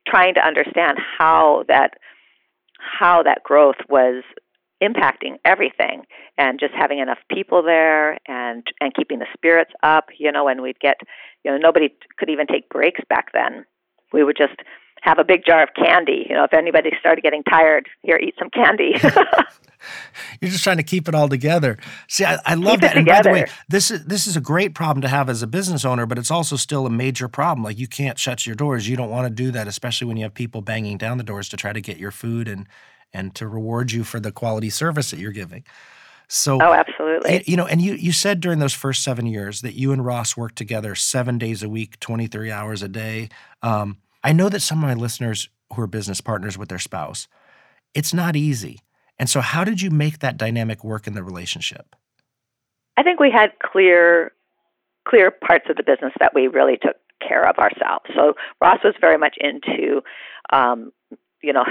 trying 0.07 0.36
to 0.36 0.45
understand 0.45 0.97
how 1.17 1.63
that 1.67 1.91
how 2.79 3.24
that 3.24 3.43
growth 3.43 3.77
was 3.89 4.24
impacting 4.81 5.38
everything 5.43 6.03
and 6.38 6.59
just 6.59 6.74
having 6.74 7.00
enough 7.00 7.17
people 7.31 7.63
there 7.63 8.19
and 8.27 8.63
and 8.79 8.93
keeping 8.93 9.17
the 9.19 9.25
spirits 9.33 9.71
up 9.81 10.05
you 10.19 10.31
know 10.31 10.47
and 10.47 10.62
we'd 10.62 10.79
get 10.79 10.97
you 11.43 11.50
know 11.50 11.57
nobody 11.57 11.89
could 12.19 12.29
even 12.29 12.45
take 12.45 12.69
breaks 12.69 13.01
back 13.09 13.31
then 13.33 13.65
we 14.13 14.24
would 14.24 14.38
just 14.38 14.55
have 15.01 15.20
a 15.20 15.24
big 15.24 15.46
jar 15.46 15.63
of 15.63 15.70
candy. 15.75 16.25
You 16.30 16.36
know, 16.36 16.44
if 16.44 16.54
anybody 16.54 16.92
started 17.00 17.22
getting 17.22 17.44
tired, 17.44 17.88
here, 18.04 18.18
eat 18.18 18.36
some 18.38 18.50
candy. 18.50 18.96
You're 20.42 20.51
just 20.51 20.63
trying 20.63 20.77
to 20.77 20.84
keep 20.84 21.08
it 21.08 21.16
all 21.16 21.30
together. 21.30 21.77
See, 22.08 22.25
I, 22.25 22.39
I 22.46 22.56
love 22.56 22.74
keep 22.74 22.82
that. 22.82 22.98
and 22.98 23.06
by 23.06 23.22
the 23.22 23.30
way, 23.32 23.46
this 23.70 23.92
is 23.92 24.06
this 24.06 24.27
is 24.27 24.36
a 24.36 24.42
great 24.42 24.74
problem 24.74 25.01
to 25.01 25.08
have 25.08 25.30
as 25.30 25.42
a 25.42 25.48
business 25.48 25.86
owner, 25.86 26.06
but 26.06 26.18
it's 26.18 26.32
also 26.32 26.56
still 26.56 26.86
a 26.86 26.89
major 26.89 27.27
problem. 27.27 27.63
Like 27.63 27.77
you 27.77 27.88
can't 27.88 28.18
shut 28.18 28.46
your 28.46 28.56
doors. 28.56 28.88
You 28.88 28.98
don't 28.98 29.10
want 29.10 29.27
to 29.27 29.34
do 29.34 29.51
that, 29.51 29.68
especially 29.68 30.08
when 30.08 30.18
you 30.18 30.24
have 30.24 30.34
people 30.34 30.62
banging 30.62 30.98
down 30.98 31.18
the 31.18 31.24
doors 31.24 31.50
to 31.50 31.58
try 31.58 31.74
to 31.74 31.82
get 31.82 31.98
your 31.98 32.12
food 32.12 32.48
and 32.48 32.68
and 33.13 33.34
to 33.36 33.48
reward 33.48 33.92
you 33.92 34.04
for 34.04 34.20
the 34.20 34.32
quality 34.32 34.70
service 34.70 35.12
that 35.12 35.20
you're 35.20 35.32
giving. 35.32 35.63
So, 36.30 36.62
oh, 36.62 36.74
absolutely. 36.74 37.44
You 37.46 37.56
know, 37.56 37.66
and 37.66 37.82
you 37.82 37.94
you 37.94 38.12
said 38.12 38.42
during 38.42 38.60
those 38.60 38.74
first 38.74 39.04
seven 39.04 39.25
years 39.25 39.62
that 39.62 39.75
you 39.75 39.94
and 39.94 40.06
Ross 40.06 40.36
worked 40.36 40.58
together 40.58 40.94
seven 40.94 41.38
days 41.38 41.63
a 41.63 41.70
week, 41.70 42.00
twenty 42.00 42.27
three 42.27 42.51
hours 42.51 42.84
a 42.84 42.89
day. 42.89 43.30
Um, 43.62 43.98
I 44.24 44.33
know 44.33 44.50
that 44.50 44.62
some 44.62 44.79
of 44.79 44.83
my 44.83 44.93
listeners 44.93 45.50
who 45.74 45.81
are 45.81 45.88
business 45.88 46.21
partners 46.21 46.57
with 46.57 46.69
their 46.69 46.79
spouse, 46.79 47.27
it's 47.93 48.13
not 48.13 48.36
easy. 48.36 48.79
And 49.19 49.29
so, 49.29 49.41
how 49.41 49.63
did 49.63 49.81
you 49.81 49.89
make 49.89 50.19
that 50.19 50.38
dynamic 50.38 50.83
work 50.83 51.07
in 51.07 51.13
the 51.13 51.24
relationship? 51.24 51.95
I 52.97 53.03
think 53.03 53.19
we 53.19 53.31
had 53.31 53.51
clear, 53.63 54.31
clear 55.07 55.31
parts 55.31 55.65
of 55.69 55.77
the 55.77 55.83
business 55.83 56.13
that 56.19 56.33
we 56.33 56.47
really 56.47 56.77
took 56.81 56.95
care 57.25 57.47
of 57.47 57.57
ourselves. 57.57 58.05
So 58.15 58.33
Ross 58.62 58.79
was 58.83 58.95
very 59.00 59.17
much 59.17 59.36
into, 59.39 60.01
um, 60.51 60.91
you 61.41 61.53
know, 61.53 61.63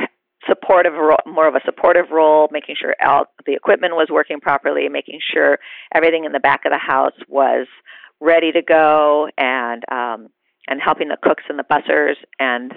supportive, 0.49 0.93
more 1.27 1.49
of 1.49 1.55
a 1.55 1.61
supportive 1.65 2.11
role, 2.11 2.49
making 2.53 2.77
sure 2.81 2.95
all 3.05 3.27
the 3.47 3.55
equipment 3.55 3.95
was 3.95 4.09
working 4.11 4.41
properly, 4.41 4.89
making 4.89 5.21
sure 5.33 5.59
everything 5.95 6.25
in 6.25 6.33
the 6.33 6.41
back 6.41 6.65
of 6.65 6.73
the 6.73 6.79
house 6.79 7.15
was 7.29 7.67
ready 8.21 8.53
to 8.53 8.63
go, 8.63 9.29
and 9.37 9.83
um, 9.91 10.29
and 10.69 10.81
helping 10.83 11.09
the 11.09 11.17
cooks 11.23 11.45
and 11.49 11.59
the 11.59 11.65
bussers 11.65 12.17
and 12.39 12.75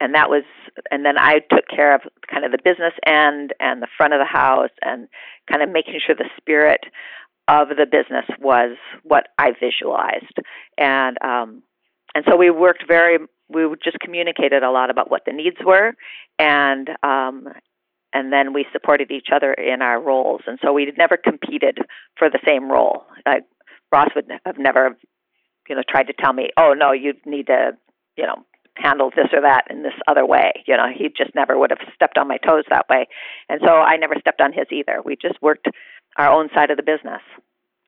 and 0.00 0.14
that 0.14 0.30
was 0.30 0.44
and 0.90 1.04
then 1.04 1.18
I 1.18 1.40
took 1.50 1.68
care 1.68 1.94
of 1.94 2.02
kind 2.30 2.44
of 2.44 2.52
the 2.52 2.58
business 2.62 2.92
end 3.06 3.52
and 3.60 3.82
the 3.82 3.88
front 3.96 4.14
of 4.14 4.20
the 4.20 4.38
house 4.38 4.70
and 4.82 5.08
kind 5.50 5.62
of 5.62 5.70
making 5.70 6.00
sure 6.04 6.14
the 6.14 6.30
spirit 6.36 6.80
of 7.48 7.68
the 7.68 7.86
business 7.86 8.26
was 8.40 8.76
what 9.02 9.28
I 9.38 9.52
visualized. 9.60 10.36
And 10.76 11.16
um 11.22 11.62
and 12.14 12.24
so 12.28 12.36
we 12.36 12.50
worked 12.50 12.84
very 12.86 13.18
we 13.48 13.66
just 13.82 13.98
communicated 14.00 14.62
a 14.62 14.70
lot 14.70 14.90
about 14.90 15.10
what 15.10 15.22
the 15.26 15.32
needs 15.32 15.56
were 15.64 15.94
and 16.38 16.88
um 17.02 17.48
and 18.12 18.32
then 18.32 18.54
we 18.54 18.64
supported 18.72 19.10
each 19.10 19.28
other 19.34 19.52
in 19.52 19.82
our 19.82 20.00
roles. 20.00 20.40
And 20.46 20.58
so 20.64 20.72
we 20.72 20.90
never 20.96 21.18
competed 21.18 21.78
for 22.18 22.30
the 22.30 22.40
same 22.46 22.70
role. 22.70 23.04
Like 23.26 23.44
Ross 23.92 24.08
would 24.14 24.26
have 24.46 24.58
never 24.58 24.96
you 25.68 25.74
know 25.74 25.82
tried 25.88 26.08
to 26.08 26.12
tell 26.12 26.32
me, 26.32 26.50
oh 26.56 26.74
no, 26.76 26.92
you 26.92 27.14
need 27.26 27.46
to 27.46 27.72
you 28.16 28.26
know 28.26 28.44
handle 28.76 29.10
this 29.14 29.26
or 29.32 29.40
that 29.42 29.64
in 29.70 29.82
this 29.82 29.92
other 30.06 30.24
way. 30.24 30.52
You 30.66 30.76
know, 30.76 30.86
he 30.94 31.08
just 31.08 31.34
never 31.34 31.58
would 31.58 31.70
have 31.70 31.80
stepped 31.94 32.16
on 32.16 32.28
my 32.28 32.38
toes 32.38 32.64
that 32.70 32.88
way, 32.88 33.06
and 33.48 33.60
so 33.64 33.70
I 33.70 33.96
never 33.96 34.14
stepped 34.20 34.40
on 34.40 34.52
his 34.52 34.66
either. 34.70 35.00
We 35.04 35.16
just 35.16 35.40
worked 35.42 35.68
our 36.16 36.30
own 36.30 36.48
side 36.54 36.70
of 36.70 36.76
the 36.76 36.82
business. 36.82 37.22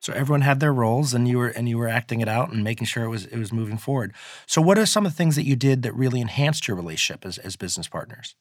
So 0.01 0.15
everyone 0.15 0.41
had 0.41 0.61
their 0.61 0.73
roles, 0.73 1.13
and 1.13 1.29
you 1.29 1.39
were 1.39 1.49
and 1.49 1.69
you 1.69 1.77
were 1.77 1.89
acting 1.89 2.21
it 2.21 2.29
out 2.29 2.51
and 2.51 2.65
making 2.65 2.87
sure 2.87 3.05
it 3.05 3.09
was 3.09 3.27
it 3.27 3.39
was 3.39 3.53
moving 3.53 3.77
forward. 3.77 4.15
So 4.47 4.63
what 4.63 4.79
are 4.79 4.87
some 4.87 5.05
of 5.05 5.13
the 5.13 5.17
things 5.17 5.37
that 5.37 5.45
you 5.45 5.57
did 5.57 5.83
that 5.83 5.95
really 5.95 6.21
enhanced 6.21 6.67
your 6.67 6.77
relationship 6.77 7.27
as 7.27 7.37
as 7.39 7.57
business 7.57 7.87
partners? 7.87 8.35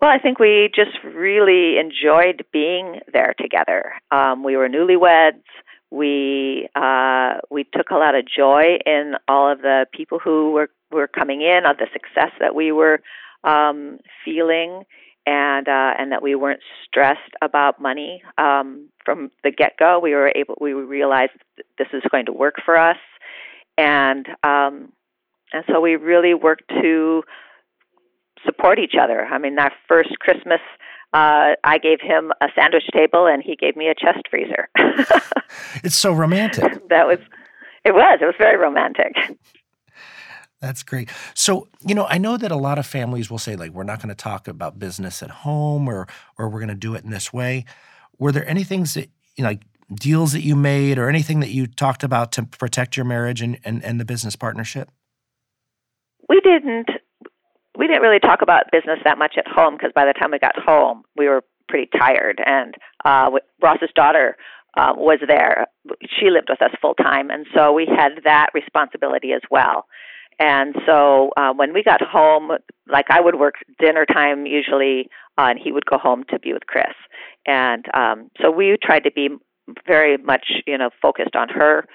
Well, 0.00 0.10
I 0.10 0.18
think 0.18 0.38
we 0.38 0.70
just 0.74 0.96
really 1.02 1.78
enjoyed 1.78 2.44
being 2.52 3.00
there 3.12 3.34
together. 3.38 3.94
Um, 4.12 4.44
we 4.44 4.56
were 4.56 4.68
newlyweds. 4.68 5.42
We 5.90 6.68
uh, 6.74 7.38
we 7.50 7.64
took 7.64 7.90
a 7.90 7.96
lot 7.96 8.14
of 8.14 8.24
joy 8.26 8.78
in 8.84 9.14
all 9.26 9.50
of 9.50 9.62
the 9.62 9.86
people 9.92 10.18
who 10.18 10.52
were 10.52 10.70
were 10.90 11.08
coming 11.08 11.42
in, 11.42 11.64
of 11.64 11.78
the 11.78 11.86
success 11.92 12.32
that 12.40 12.54
we 12.54 12.72
were 12.72 13.00
um, 13.44 13.98
feeling, 14.24 14.84
and 15.26 15.66
uh, 15.66 15.94
and 15.98 16.12
that 16.12 16.22
we 16.22 16.34
weren't 16.34 16.60
stressed 16.84 17.32
about 17.40 17.80
money 17.80 18.22
um, 18.36 18.88
from 19.04 19.30
the 19.44 19.50
get 19.50 19.76
go. 19.78 19.98
We 19.98 20.12
were 20.12 20.32
able 20.34 20.56
we 20.60 20.72
realized 20.72 21.32
this 21.78 21.88
is 21.92 22.02
going 22.10 22.26
to 22.26 22.32
work 22.32 22.56
for 22.64 22.76
us, 22.76 22.98
and 23.78 24.26
um, 24.42 24.92
and 25.52 25.64
so 25.66 25.80
we 25.80 25.96
really 25.96 26.34
worked 26.34 26.68
to 26.68 27.22
support 28.44 28.78
each 28.78 28.94
other. 29.00 29.24
I 29.24 29.38
mean, 29.38 29.58
our 29.58 29.72
first 29.88 30.18
Christmas 30.20 30.60
uh, 31.12 31.56
I 31.64 31.78
gave 31.78 32.00
him 32.00 32.32
a 32.40 32.48
sandwich 32.54 32.84
table 32.92 33.26
and 33.26 33.42
he 33.42 33.56
gave 33.56 33.76
me 33.76 33.88
a 33.88 33.94
chest 33.94 34.26
freezer. 34.30 34.68
it's 35.82 35.96
so 35.96 36.12
romantic. 36.12 36.86
that 36.88 37.06
was, 37.06 37.18
it 37.84 37.94
was, 37.94 38.18
it 38.20 38.24
was 38.26 38.34
very 38.38 38.58
romantic. 38.58 39.14
That's 40.60 40.82
great. 40.82 41.08
So, 41.34 41.68
you 41.86 41.94
know, 41.94 42.06
I 42.06 42.18
know 42.18 42.36
that 42.36 42.50
a 42.50 42.56
lot 42.56 42.78
of 42.78 42.86
families 42.86 43.30
will 43.30 43.38
say, 43.38 43.56
like, 43.56 43.70
we're 43.70 43.84
not 43.84 44.02
going 44.02 44.08
to 44.08 44.14
talk 44.14 44.48
about 44.48 44.78
business 44.78 45.22
at 45.22 45.30
home 45.30 45.88
or, 45.88 46.08
or 46.36 46.48
we're 46.48 46.58
going 46.58 46.68
to 46.68 46.74
do 46.74 46.94
it 46.94 47.04
in 47.04 47.10
this 47.10 47.32
way. 47.32 47.64
Were 48.18 48.32
there 48.32 48.46
any 48.48 48.64
things 48.64 48.94
that, 48.94 49.08
you 49.36 49.44
know, 49.44 49.50
like 49.50 49.62
deals 49.94 50.32
that 50.32 50.42
you 50.42 50.56
made 50.56 50.98
or 50.98 51.08
anything 51.08 51.40
that 51.40 51.50
you 51.50 51.66
talked 51.66 52.02
about 52.02 52.32
to 52.32 52.42
protect 52.42 52.96
your 52.96 53.06
marriage 53.06 53.40
and, 53.40 53.58
and, 53.64 53.82
and 53.84 54.00
the 54.00 54.04
business 54.04 54.36
partnership? 54.36 54.90
We 56.28 56.40
didn't 56.40 56.90
we 57.78 57.86
didn't 57.86 58.02
really 58.02 58.18
talk 58.18 58.42
about 58.42 58.64
business 58.72 58.98
that 59.04 59.18
much 59.18 59.36
at 59.38 59.46
home 59.46 59.74
because 59.74 59.92
by 59.94 60.04
the 60.04 60.12
time 60.12 60.32
we 60.32 60.38
got 60.38 60.58
home, 60.58 61.04
we 61.16 61.28
were 61.28 61.44
pretty 61.68 61.88
tired. 61.96 62.42
And 62.44 62.74
uh, 63.04 63.30
Ross's 63.62 63.90
daughter 63.94 64.36
uh, 64.76 64.92
was 64.96 65.20
there. 65.26 65.68
She 66.02 66.28
lived 66.28 66.48
with 66.50 66.60
us 66.60 66.76
full 66.82 66.94
time, 66.94 67.30
and 67.30 67.46
so 67.54 67.72
we 67.72 67.86
had 67.86 68.20
that 68.24 68.48
responsibility 68.52 69.32
as 69.32 69.42
well. 69.50 69.86
And 70.40 70.74
so 70.86 71.30
uh, 71.36 71.52
when 71.52 71.72
we 71.72 71.82
got 71.82 72.00
home, 72.02 72.50
like 72.90 73.06
I 73.10 73.20
would 73.20 73.36
work 73.36 73.54
dinner 73.80 74.06
time 74.06 74.44
usually, 74.46 75.08
uh, 75.36 75.48
and 75.50 75.58
he 75.62 75.72
would 75.72 75.86
go 75.86 75.98
home 75.98 76.24
to 76.30 76.38
be 76.38 76.52
with 76.52 76.66
Chris. 76.66 76.94
And 77.46 77.84
um, 77.94 78.30
so 78.40 78.50
we 78.50 78.76
tried 78.82 79.04
to 79.04 79.10
be 79.10 79.30
very 79.86 80.16
much, 80.16 80.46
you 80.66 80.78
know, 80.78 80.90
focused 81.00 81.34
on 81.34 81.48
her 81.48 81.86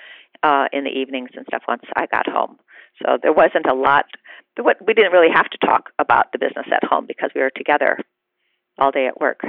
uh, 0.43 0.65
in 0.73 0.83
the 0.83 0.89
evenings 0.89 1.29
and 1.35 1.45
stuff 1.47 1.63
once 1.67 1.83
I 1.95 2.05
got 2.07 2.27
home. 2.27 2.57
So 3.01 3.17
there 3.21 3.33
wasn't 3.33 3.65
a 3.65 3.73
lot 3.73 4.05
we 4.85 4.93
didn't 4.93 5.11
really 5.11 5.33
have 5.33 5.49
to 5.49 5.57
talk 5.65 5.89
about 5.97 6.31
the 6.31 6.37
business 6.37 6.67
at 6.71 6.83
home 6.83 7.05
because 7.07 7.31
we 7.33 7.41
were 7.41 7.49
together 7.49 7.97
all 8.77 8.91
day 8.91 9.07
at 9.07 9.19
work. 9.19 9.41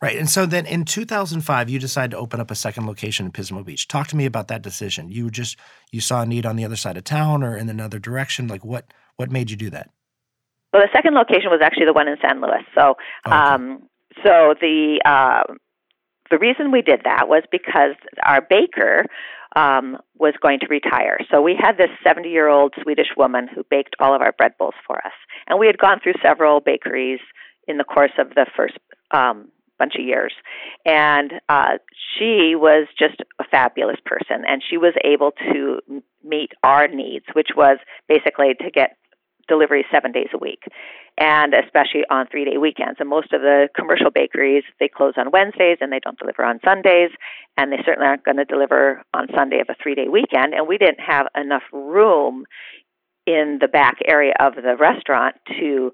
Right. 0.00 0.16
And 0.16 0.28
so 0.28 0.46
then 0.46 0.66
in 0.66 0.84
2005 0.84 1.68
you 1.68 1.78
decided 1.78 2.12
to 2.12 2.18
open 2.18 2.40
up 2.40 2.50
a 2.50 2.54
second 2.54 2.86
location 2.86 3.26
in 3.26 3.32
Pismo 3.32 3.64
Beach. 3.64 3.88
Talk 3.88 4.06
to 4.08 4.16
me 4.16 4.26
about 4.26 4.48
that 4.48 4.62
decision. 4.62 5.10
You 5.10 5.30
just 5.30 5.56
you 5.90 6.00
saw 6.00 6.22
a 6.22 6.26
need 6.26 6.46
on 6.46 6.56
the 6.56 6.64
other 6.64 6.76
side 6.76 6.96
of 6.96 7.04
town 7.04 7.42
or 7.42 7.56
in 7.56 7.68
another 7.68 7.98
direction 7.98 8.46
like 8.48 8.64
what 8.64 8.92
what 9.16 9.30
made 9.30 9.50
you 9.50 9.56
do 9.56 9.70
that? 9.70 9.90
Well, 10.72 10.82
the 10.82 10.88
second 10.92 11.14
location 11.14 11.50
was 11.50 11.60
actually 11.62 11.86
the 11.86 11.94
one 11.94 12.06
in 12.06 12.16
San 12.20 12.40
Luis. 12.40 12.64
So 12.74 12.94
oh, 13.26 13.30
okay. 13.30 13.36
um 13.36 13.88
so 14.24 14.54
the 14.60 15.00
uh, 15.04 15.54
the 16.30 16.38
reason 16.38 16.70
we 16.70 16.82
did 16.82 17.02
that 17.04 17.28
was 17.28 17.42
because 17.50 17.94
our 18.24 18.40
baker 18.40 19.06
um, 19.58 19.98
was 20.16 20.34
going 20.40 20.60
to 20.60 20.66
retire. 20.68 21.18
So 21.30 21.42
we 21.42 21.56
had 21.58 21.76
this 21.76 21.90
70 22.04 22.28
year 22.28 22.46
old 22.46 22.74
Swedish 22.80 23.08
woman 23.16 23.48
who 23.52 23.64
baked 23.68 23.96
all 23.98 24.14
of 24.14 24.22
our 24.22 24.32
bread 24.32 24.52
bowls 24.56 24.74
for 24.86 25.04
us. 25.04 25.12
And 25.48 25.58
we 25.58 25.66
had 25.66 25.78
gone 25.78 25.98
through 26.00 26.14
several 26.22 26.60
bakeries 26.60 27.18
in 27.66 27.76
the 27.76 27.84
course 27.84 28.12
of 28.18 28.30
the 28.30 28.46
first 28.56 28.78
um, 29.10 29.48
bunch 29.76 29.96
of 29.96 30.04
years. 30.04 30.32
And 30.86 31.32
uh, 31.48 31.78
she 32.16 32.54
was 32.54 32.86
just 32.96 33.16
a 33.40 33.44
fabulous 33.50 33.98
person. 34.04 34.44
And 34.46 34.62
she 34.62 34.76
was 34.76 34.94
able 35.04 35.32
to 35.52 35.80
meet 36.24 36.52
our 36.62 36.86
needs, 36.86 37.24
which 37.32 37.48
was 37.56 37.78
basically 38.08 38.54
to 38.60 38.70
get 38.70 38.96
delivery 39.48 39.84
seven 39.90 40.12
days 40.12 40.28
a 40.32 40.38
week, 40.38 40.62
and 41.18 41.54
especially 41.54 42.02
on 42.10 42.26
three 42.30 42.44
day 42.44 42.58
weekends. 42.58 42.96
And 43.00 43.08
most 43.08 43.32
of 43.32 43.40
the 43.40 43.68
commercial 43.74 44.10
bakeries 44.10 44.64
they 44.78 44.88
close 44.88 45.14
on 45.16 45.30
Wednesdays 45.30 45.78
and 45.80 45.92
they 45.92 46.00
don't 46.00 46.18
deliver 46.18 46.44
on 46.44 46.60
Sundays, 46.64 47.10
and 47.56 47.72
they 47.72 47.78
certainly 47.84 48.06
aren't 48.06 48.24
going 48.24 48.36
to 48.36 48.44
deliver 48.44 49.02
on 49.14 49.26
Sunday 49.34 49.60
of 49.60 49.68
a 49.68 49.76
three 49.82 49.94
day 49.94 50.08
weekend. 50.08 50.54
And 50.54 50.68
we 50.68 50.78
didn't 50.78 51.00
have 51.00 51.26
enough 51.36 51.64
room 51.72 52.44
in 53.26 53.58
the 53.60 53.68
back 53.68 53.98
area 54.06 54.32
of 54.40 54.54
the 54.54 54.76
restaurant 54.78 55.36
to 55.60 55.92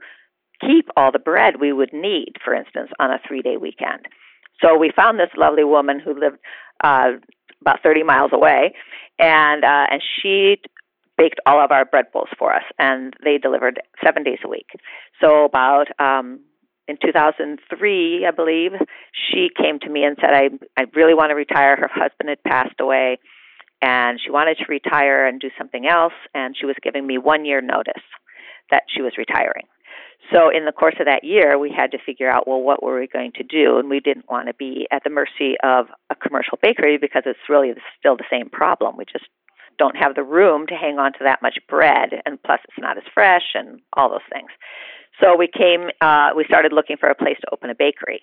keep 0.61 0.89
all 0.97 1.11
the 1.11 1.19
bread 1.19 1.61
we 1.61 1.73
would 1.73 1.93
need, 1.93 2.35
for 2.45 2.55
instance, 2.55 2.91
on 3.01 3.11
a 3.11 3.19
three 3.27 3.43
day 3.43 3.57
weekend. 3.57 4.07
So 4.63 4.79
we 4.79 4.93
found 4.95 5.19
this 5.19 5.31
lovely 5.37 5.65
woman 5.65 5.99
who 5.99 6.19
lived 6.19 6.39
uh, 6.83 7.13
about 7.61 7.83
30 7.83 8.03
miles 8.05 8.31
away, 8.33 8.75
and 9.19 9.65
uh, 9.65 9.87
and 9.91 10.03
she 10.03 10.57
baked 11.17 11.41
all 11.47 11.63
of 11.63 11.71
our 11.71 11.85
bread 11.85 12.07
bowls 12.13 12.29
for 12.39 12.53
us, 12.53 12.65
and 12.79 13.15
they 13.25 13.39
delivered 13.39 13.81
seven 14.05 14.23
days 14.23 14.39
a 14.45 14.49
week. 14.49 14.69
So 15.21 15.45
about 15.45 15.87
um, 15.99 16.41
in 16.89 16.97
2003, 17.03 18.27
I 18.27 18.31
believe, 18.31 18.73
she 19.13 19.49
came 19.57 19.79
to 19.81 19.91
me 19.91 20.05
and 20.05 20.17
said, 20.21 20.35
"I 20.35 20.51
I 20.77 20.87
really 20.95 21.15
want 21.15 21.31
to 21.31 21.35
retire. 21.35 21.77
Her 21.77 21.91
husband 21.93 22.29
had 22.29 22.43
passed 22.43 22.81
away, 22.81 23.19
and 23.81 24.21
she 24.23 24.31
wanted 24.31 24.59
to 24.59 24.65
retire 24.69 25.27
and 25.27 25.41
do 25.41 25.51
something 25.57 25.87
else, 25.87 26.15
and 26.35 26.57
she 26.59 26.67
was 26.67 26.77
giving 26.83 27.07
me 27.07 27.19
one 27.19 27.45
year 27.45 27.61
notice 27.61 28.05
that 28.71 28.85
she 28.89 29.03
was 29.03 29.13
retiring." 29.17 29.67
So 30.33 30.49
in 30.49 30.65
the 30.65 30.73
course 30.73 30.95
of 31.01 31.07
that 31.07 31.23
year, 31.23 31.59
we 31.59 31.71
had 31.71 31.91
to 31.93 31.99
figure 31.99 32.31
out, 32.31 32.49
well, 32.49 32.61
what 32.61 32.83
were 32.83 32.99
we 32.99 33.07
going 33.07 33.33
to 33.33 33.43
do? 33.43 33.79
And 33.79 33.91
we 33.91 34.01
didn't 34.01 34.25
want 34.29 34.49
to 34.49 34.55
be 34.55 34.87
at 34.91 35.05
the 35.05 35.11
mercy 35.11 35.57
of 35.63 35.87
a 36.09 36.15
commercial 36.15 36.59
bakery 36.63 36.97
because 36.97 37.25
it's 37.27 37.39
really 37.49 37.75
still 37.99 38.17
the 38.17 38.25
same 38.31 38.49
problem. 38.49 38.97
We 38.97 39.05
just 39.05 39.27
don't 39.79 39.97
have 39.97 40.15
the 40.15 40.23
room 40.23 40.67
to 40.69 40.75
hang 40.75 40.99
on 40.99 41.13
to 41.15 41.25
that 41.25 41.43
much 41.43 41.59
bread, 41.69 42.11
and 42.25 42.43
plus 42.43 42.61
it's 42.65 42.79
not 42.79 42.97
as 42.97 43.05
fresh 43.13 43.55
and 43.55 43.81
all 43.95 44.09
those 44.09 44.27
things. 44.33 44.51
So 45.21 45.37
we 45.37 45.49
came, 45.49 45.91
uh, 46.01 46.31
we 46.37 46.45
started 46.45 46.73
looking 46.73 46.97
for 46.97 47.09
a 47.09 47.15
place 47.15 47.37
to 47.43 47.49
open 47.53 47.71
a 47.71 47.75
bakery. 47.75 48.23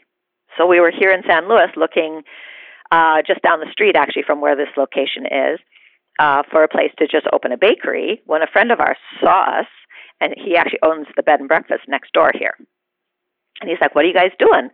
So 0.58 0.68
we 0.68 0.80
were 0.80 0.92
here 0.92 1.12
in 1.12 1.24
San 1.28 1.48
Luis 1.48 1.72
looking 1.78 2.24
uh, 2.92 3.22
just 3.26 3.42
down 3.42 3.60
the 3.60 3.72
street, 3.72 3.96
actually, 3.96 4.24
from 4.24 4.42
where 4.42 4.56
this 4.56 4.68
location 4.76 5.26
is, 5.26 5.60
uh, 6.20 6.44
for 6.52 6.64
a 6.64 6.68
place 6.68 6.92
to 7.00 7.08
just 7.08 7.26
open 7.32 7.52
a 7.52 7.58
bakery 7.58 8.22
when 8.26 8.42
a 8.42 8.52
friend 8.52 8.72
of 8.72 8.80
ours 8.80 8.98
saw 9.22 9.60
us 9.60 9.68
and 10.20 10.36
he 10.38 10.56
actually 10.56 10.80
owns 10.84 11.08
the 11.16 11.24
bed 11.24 11.40
and 11.40 11.50
breakfast 11.50 11.84
next 11.88 12.14
door 12.14 12.32
here. 12.38 12.56
And 13.60 13.70
he's 13.70 13.80
like, 13.82 13.96
"What 13.96 14.06
are 14.06 14.08
you 14.08 14.14
guys 14.14 14.32
doing?" 14.38 14.70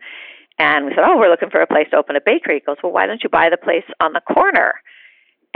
And 0.58 0.86
we 0.86 0.94
said, 0.94 1.04
"Oh, 1.04 1.16
we're 1.16 1.30
looking 1.30 1.50
for 1.50 1.60
a 1.60 1.66
place 1.66 1.88
to 1.90 1.96
open 1.96 2.16
a 2.16 2.20
bakery." 2.20 2.56
He 2.56 2.60
goes, 2.60 2.76
"Well, 2.82 2.92
why 2.92 3.06
don't 3.06 3.22
you 3.22 3.28
buy 3.30 3.48
the 3.48 3.56
place 3.56 3.84
on 4.00 4.12
the 4.12 4.20
corner?" 4.20 4.80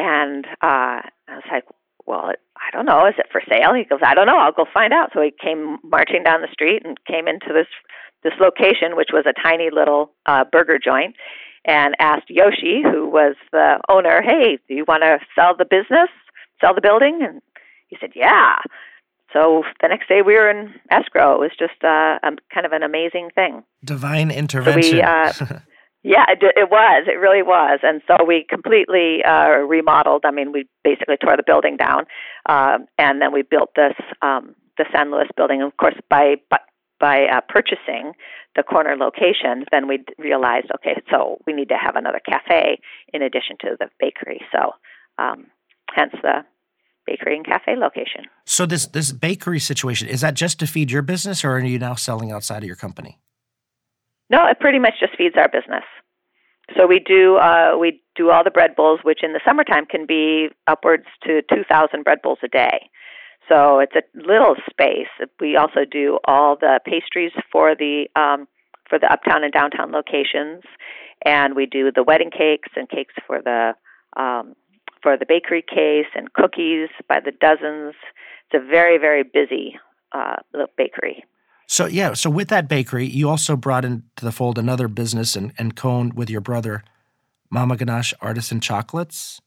And 0.02 0.46
uh, 0.62 0.98
I 1.30 1.38
was 1.38 1.44
like, 1.50 1.62
"Well, 2.06 2.32
I 2.56 2.70
don't 2.72 2.86
know. 2.86 3.06
Is 3.06 3.14
it 3.18 3.26
for 3.30 3.40
sale?" 3.48 3.72
He 3.72 3.84
goes, 3.84 4.00
"I 4.04 4.14
don't 4.14 4.26
know. 4.26 4.38
I'll 4.38 4.50
go 4.52 4.66
find 4.74 4.92
out." 4.92 5.10
So 5.14 5.22
he 5.22 5.30
came 5.30 5.78
marching 5.84 6.24
down 6.24 6.42
the 6.42 6.48
street 6.52 6.82
and 6.84 6.98
came 7.04 7.28
into 7.28 7.52
this 7.54 7.68
this 8.24 8.32
location, 8.40 8.96
which 8.96 9.10
was 9.12 9.26
a 9.26 9.40
tiny 9.40 9.70
little 9.70 10.10
uh, 10.26 10.44
burger 10.50 10.78
joint, 10.82 11.14
and 11.64 11.94
asked 12.00 12.28
Yoshi, 12.28 12.82
who 12.82 13.08
was 13.08 13.36
the 13.52 13.78
owner, 13.88 14.22
"Hey, 14.22 14.58
do 14.66 14.74
you 14.74 14.84
want 14.88 15.04
to 15.04 15.20
sell 15.36 15.54
the 15.56 15.64
business, 15.64 16.10
sell 16.60 16.74
the 16.74 16.80
building?" 16.80 17.20
And 17.22 17.40
he 17.86 17.96
said, 18.00 18.10
"Yeah." 18.16 18.56
So 19.32 19.62
the 19.80 19.88
next 19.88 20.08
day 20.08 20.22
we 20.22 20.34
were 20.34 20.50
in 20.50 20.74
escrow. 20.90 21.36
It 21.36 21.40
was 21.40 21.52
just 21.56 21.82
uh, 21.84 22.18
a, 22.22 22.30
kind 22.52 22.66
of 22.66 22.72
an 22.72 22.82
amazing 22.82 23.30
thing. 23.36 23.62
Divine 23.84 24.32
intervention. 24.32 24.82
So 24.82 24.96
we, 24.96 25.02
uh, 25.02 25.32
yeah, 26.02 26.24
it, 26.28 26.42
it, 26.42 26.70
was. 26.70 27.06
It 27.06 27.18
really 27.18 27.42
was. 27.42 27.80
And 27.82 28.02
so 28.08 28.24
we 28.24 28.44
completely 28.48 29.22
uh, 29.24 29.62
remodeled. 29.68 30.24
I 30.24 30.32
mean, 30.32 30.52
we 30.52 30.66
basically 30.82 31.16
tore 31.16 31.36
the 31.36 31.44
building 31.46 31.76
down, 31.76 32.06
uh, 32.48 32.78
and 32.98 33.22
then 33.22 33.32
we 33.32 33.42
built 33.42 33.70
this 33.76 33.94
um, 34.20 34.54
the 34.78 34.84
San 34.92 35.12
Luis 35.12 35.28
building. 35.36 35.62
of 35.62 35.76
course, 35.76 35.94
by 36.10 36.36
by, 36.50 36.58
by 36.98 37.24
uh, 37.26 37.40
purchasing 37.48 38.12
the 38.56 38.62
corner 38.62 38.96
location, 38.96 39.64
then 39.70 39.88
we 39.88 40.04
realized, 40.18 40.66
okay, 40.74 41.00
so 41.10 41.38
we 41.46 41.52
need 41.52 41.68
to 41.68 41.76
have 41.80 41.96
another 41.96 42.20
cafe 42.28 42.78
in 43.12 43.22
addition 43.22 43.56
to 43.60 43.76
the 43.78 43.86
bakery. 43.98 44.40
So, 44.52 44.72
um, 45.18 45.46
hence 45.94 46.12
the 46.22 46.44
bakery 47.06 47.36
and 47.36 47.46
cafe 47.46 47.76
location. 47.76 48.24
So 48.44 48.66
this 48.66 48.86
this 48.86 49.12
bakery 49.12 49.60
situation 49.60 50.08
is 50.08 50.20
that 50.22 50.34
just 50.34 50.58
to 50.60 50.66
feed 50.66 50.90
your 50.90 51.02
business, 51.02 51.44
or 51.44 51.52
are 51.52 51.60
you 51.60 51.78
now 51.78 51.94
selling 51.94 52.32
outside 52.32 52.62
of 52.62 52.66
your 52.66 52.76
company? 52.76 53.18
No, 54.32 54.46
it 54.46 54.58
pretty 54.58 54.78
much 54.78 54.94
just 54.98 55.16
feeds 55.16 55.36
our 55.36 55.48
business. 55.48 55.84
So 56.76 56.86
we 56.86 57.00
do 57.00 57.36
uh, 57.36 57.76
we 57.78 58.00
do 58.16 58.30
all 58.30 58.42
the 58.42 58.50
bread 58.50 58.74
bowls, 58.74 59.00
which 59.02 59.20
in 59.22 59.32
the 59.34 59.40
summertime 59.46 59.84
can 59.84 60.06
be 60.06 60.48
upwards 60.66 61.04
to 61.24 61.42
two 61.52 61.64
thousand 61.68 62.04
bread 62.04 62.18
bowls 62.22 62.38
a 62.42 62.48
day. 62.48 62.88
So 63.48 63.80
it's 63.80 63.94
a 63.94 64.02
little 64.14 64.54
space. 64.70 65.12
We 65.40 65.56
also 65.56 65.84
do 65.84 66.18
all 66.26 66.56
the 66.56 66.80
pastries 66.86 67.32
for 67.50 67.74
the 67.74 68.06
um, 68.16 68.48
for 68.88 68.98
the 68.98 69.12
uptown 69.12 69.44
and 69.44 69.52
downtown 69.52 69.92
locations, 69.92 70.62
and 71.26 71.54
we 71.54 71.66
do 71.66 71.92
the 71.92 72.02
wedding 72.02 72.30
cakes 72.30 72.70
and 72.76 72.88
cakes 72.88 73.14
for 73.26 73.42
the 73.42 73.74
um, 74.16 74.54
for 75.02 75.18
the 75.18 75.26
bakery 75.26 75.62
case 75.62 76.06
and 76.14 76.32
cookies 76.32 76.88
by 77.08 77.18
the 77.20 77.32
dozens. 77.32 77.94
It's 78.50 78.62
a 78.62 78.66
very, 78.66 78.98
very 78.98 79.24
busy 79.24 79.78
uh, 80.12 80.36
bakery. 80.76 81.24
So 81.66 81.86
yeah, 81.86 82.12
so 82.14 82.28
with 82.28 82.48
that 82.48 82.68
bakery, 82.68 83.06
you 83.06 83.28
also 83.28 83.56
brought 83.56 83.84
into 83.84 84.02
the 84.20 84.32
fold 84.32 84.58
another 84.58 84.88
business 84.88 85.36
and, 85.36 85.52
and 85.56 85.74
co-owned 85.74 86.14
with 86.14 86.28
your 86.28 86.40
brother, 86.40 86.84
Mama 87.50 87.76
Ganache 87.76 88.14
Artisan 88.20 88.60
Chocolates. 88.60 89.40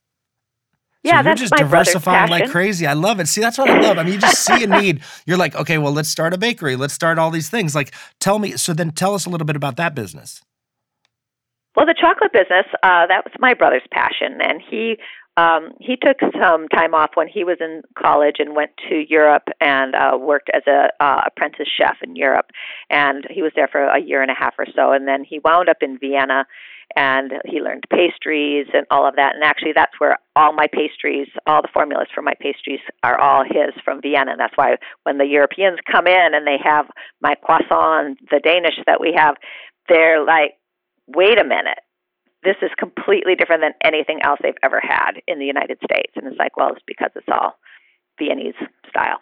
So 1.04 1.10
yeah, 1.10 1.18
you're 1.18 1.24
that's 1.24 1.42
just 1.42 1.52
my 1.52 1.58
diversifying 1.58 2.32
like 2.32 2.50
crazy. 2.50 2.88
I 2.88 2.94
love 2.94 3.20
it. 3.20 3.28
See, 3.28 3.40
that's 3.40 3.60
what 3.60 3.70
I 3.70 3.80
love. 3.80 4.00
I 4.00 4.04
mean, 4.04 4.14
you 4.14 4.20
just 4.20 4.44
see 4.44 4.64
a 4.64 4.68
need. 4.68 5.02
You're 5.28 5.38
like, 5.38 5.56
okay, 5.56 5.78
well, 5.78 5.92
let's 5.92 6.10
start 6.10 6.34
a 6.34 6.38
bakery. 6.38 6.76
Let's 6.76 6.96
start 6.96 7.20
all 7.20 7.30
these 7.30 7.48
things. 7.48 7.76
Like, 7.76 7.94
tell 8.20 8.40
me. 8.40 8.54
So 8.54 8.74
then, 8.74 8.90
tell 8.90 9.14
us 9.14 9.28
a 9.28 9.30
little 9.30 9.46
bit 9.46 9.56
about 9.56 9.76
that 9.76 9.94
business. 9.94 10.42
Well, 11.76 11.86
the 11.86 11.94
chocolate 11.94 12.34
business, 12.34 12.66
uh, 12.82 13.06
that 13.06 13.24
was 13.24 13.34
my 13.38 13.54
brother's 13.54 13.86
passion, 13.92 14.40
and 14.42 14.64
he 14.68 14.98
um, 15.38 15.74
he 15.80 15.98
took 15.98 16.18
some 16.40 16.68
time 16.70 16.94
off 16.94 17.12
when 17.16 17.28
he 17.28 17.44
was 17.44 17.58
in 17.60 17.82
college 17.98 18.38
and 18.40 18.56
went 18.56 18.72
to 18.90 19.06
Europe 19.10 19.48
and 19.60 19.94
uh, 19.94 20.18
worked 20.18 20.50
as 20.54 20.64
a 20.66 20.90
uh, 21.04 21.22
apprentice 21.28 21.68
chef 21.78 21.98
in 22.02 22.16
Europe. 22.16 22.52
And 22.90 23.26
he 23.30 23.42
was 23.42 23.52
there 23.56 23.68
for 23.68 23.86
a 23.86 24.00
year 24.00 24.22
and 24.22 24.32
a 24.32 24.36
half 24.36 24.54
or 24.58 24.66
so. 24.74 24.94
And 24.94 25.08
then 25.08 25.26
he 25.26 25.40
wound 25.40 25.68
up 25.68 25.78
in 25.82 26.00
Vienna 26.00 26.46
and 26.96 27.34
he 27.44 27.60
learned 27.60 27.84
pastries 27.90 28.68
and 28.74 28.86
all 28.92 29.06
of 29.06 29.18
that. 29.18 29.36
And 29.36 29.44
actually, 29.44 29.74
that's 29.76 30.00
where 30.00 30.18
all 30.38 30.54
my 30.54 30.68
pastries, 30.68 31.28
all 31.48 31.62
the 31.62 31.70
formulas 31.74 32.08
for 32.16 32.22
my 32.22 32.34
pastries 32.40 32.80
are 33.04 33.20
all 33.20 33.44
his 33.44 33.74
from 33.84 34.02
Vienna. 34.02 34.32
And 34.32 34.40
that's 34.40 34.56
why 34.56 34.78
when 35.04 35.18
the 35.18 35.26
Europeans 35.26 35.80
come 35.92 36.08
in 36.08 36.34
and 36.34 36.48
they 36.48 36.60
have 36.64 36.86
my 37.22 37.36
croissant, 37.36 38.20
the 38.32 38.40
Danish 38.40 38.76
that 38.86 39.02
we 39.02 39.14
have, 39.18 39.36
they're 39.90 40.24
like, 40.24 40.54
wait 41.08 41.38
a 41.38 41.44
minute 41.44 41.80
this 42.46 42.56
is 42.62 42.72
completely 42.78 43.36
different 43.36 43.62
than 43.62 43.74
anything 43.84 44.20
else 44.24 44.40
they've 44.42 44.54
ever 44.64 44.80
had 44.82 45.14
in 45.28 45.40
the 45.40 45.46
United 45.46 45.80
States. 45.84 46.14
And 46.16 46.28
it's 46.28 46.38
like, 46.38 46.56
well, 46.56 46.70
it's 46.72 46.86
because 46.88 47.10
it's 47.16 47.28
all 47.32 47.58
Viennese 48.20 48.56
style. 48.90 49.20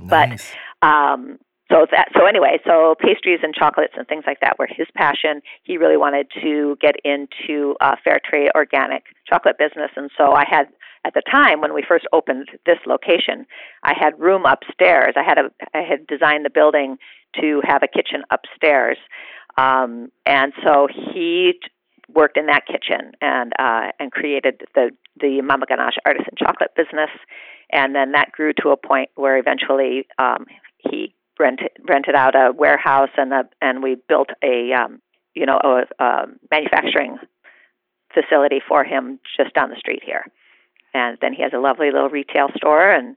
Nice. 0.00 0.52
But 0.80 0.86
um, 0.86 1.38
so 1.70 1.86
that 1.90 2.08
so 2.16 2.26
anyway, 2.26 2.58
so 2.64 2.94
pastries 3.00 3.40
and 3.42 3.54
chocolates 3.54 3.94
and 3.96 4.06
things 4.06 4.24
like 4.26 4.40
that 4.40 4.58
were 4.58 4.68
his 4.68 4.86
passion. 4.94 5.40
He 5.64 5.78
really 5.78 5.96
wanted 5.96 6.26
to 6.42 6.76
get 6.80 6.96
into 7.04 7.74
uh, 7.80 7.96
fair 8.04 8.20
trade 8.24 8.50
organic 8.54 9.04
chocolate 9.28 9.56
business, 9.58 9.90
and 9.96 10.10
so 10.16 10.32
I 10.32 10.44
had 10.48 10.66
at 11.04 11.14
the 11.14 11.22
time 11.30 11.60
when 11.60 11.74
we 11.74 11.84
first 11.86 12.06
opened 12.12 12.48
this 12.66 12.78
location, 12.86 13.46
I 13.82 13.94
had 13.98 14.18
room 14.18 14.44
upstairs. 14.44 15.14
I 15.16 15.24
had 15.24 15.38
a 15.38 15.50
I 15.74 15.82
had 15.82 16.06
designed 16.06 16.44
the 16.44 16.50
building 16.50 16.98
to 17.40 17.62
have 17.64 17.82
a 17.82 17.88
kitchen 17.88 18.22
upstairs. 18.30 18.98
Um, 19.58 20.12
and 20.26 20.52
so 20.64 20.86
he 21.14 21.54
worked 22.12 22.36
in 22.36 22.46
that 22.46 22.66
kitchen 22.66 23.12
and 23.20 23.52
uh, 23.58 23.92
and 23.98 24.12
created 24.12 24.62
the 24.74 24.90
the 25.20 25.40
Mama 25.42 25.66
Ganache 25.66 25.96
artisan 26.04 26.34
chocolate 26.38 26.70
business, 26.76 27.10
and 27.70 27.94
then 27.94 28.12
that 28.12 28.32
grew 28.32 28.52
to 28.62 28.70
a 28.70 28.76
point 28.76 29.10
where 29.14 29.38
eventually 29.38 30.06
um, 30.18 30.46
he 30.78 31.14
rented 31.38 31.70
rented 31.88 32.14
out 32.14 32.34
a 32.34 32.52
warehouse 32.52 33.10
and 33.16 33.32
a, 33.32 33.48
and 33.60 33.82
we 33.82 33.96
built 34.08 34.30
a 34.42 34.72
um, 34.72 35.00
you 35.34 35.46
know 35.46 35.58
a, 35.62 36.04
a 36.04 36.26
manufacturing 36.50 37.18
facility 38.14 38.60
for 38.66 38.84
him 38.84 39.18
just 39.36 39.54
down 39.54 39.70
the 39.70 39.76
street 39.76 40.02
here, 40.04 40.24
and 40.94 41.18
then 41.20 41.32
he 41.32 41.42
has 41.42 41.52
a 41.54 41.58
lovely 41.58 41.90
little 41.90 42.10
retail 42.10 42.48
store 42.56 42.90
and 42.90 43.16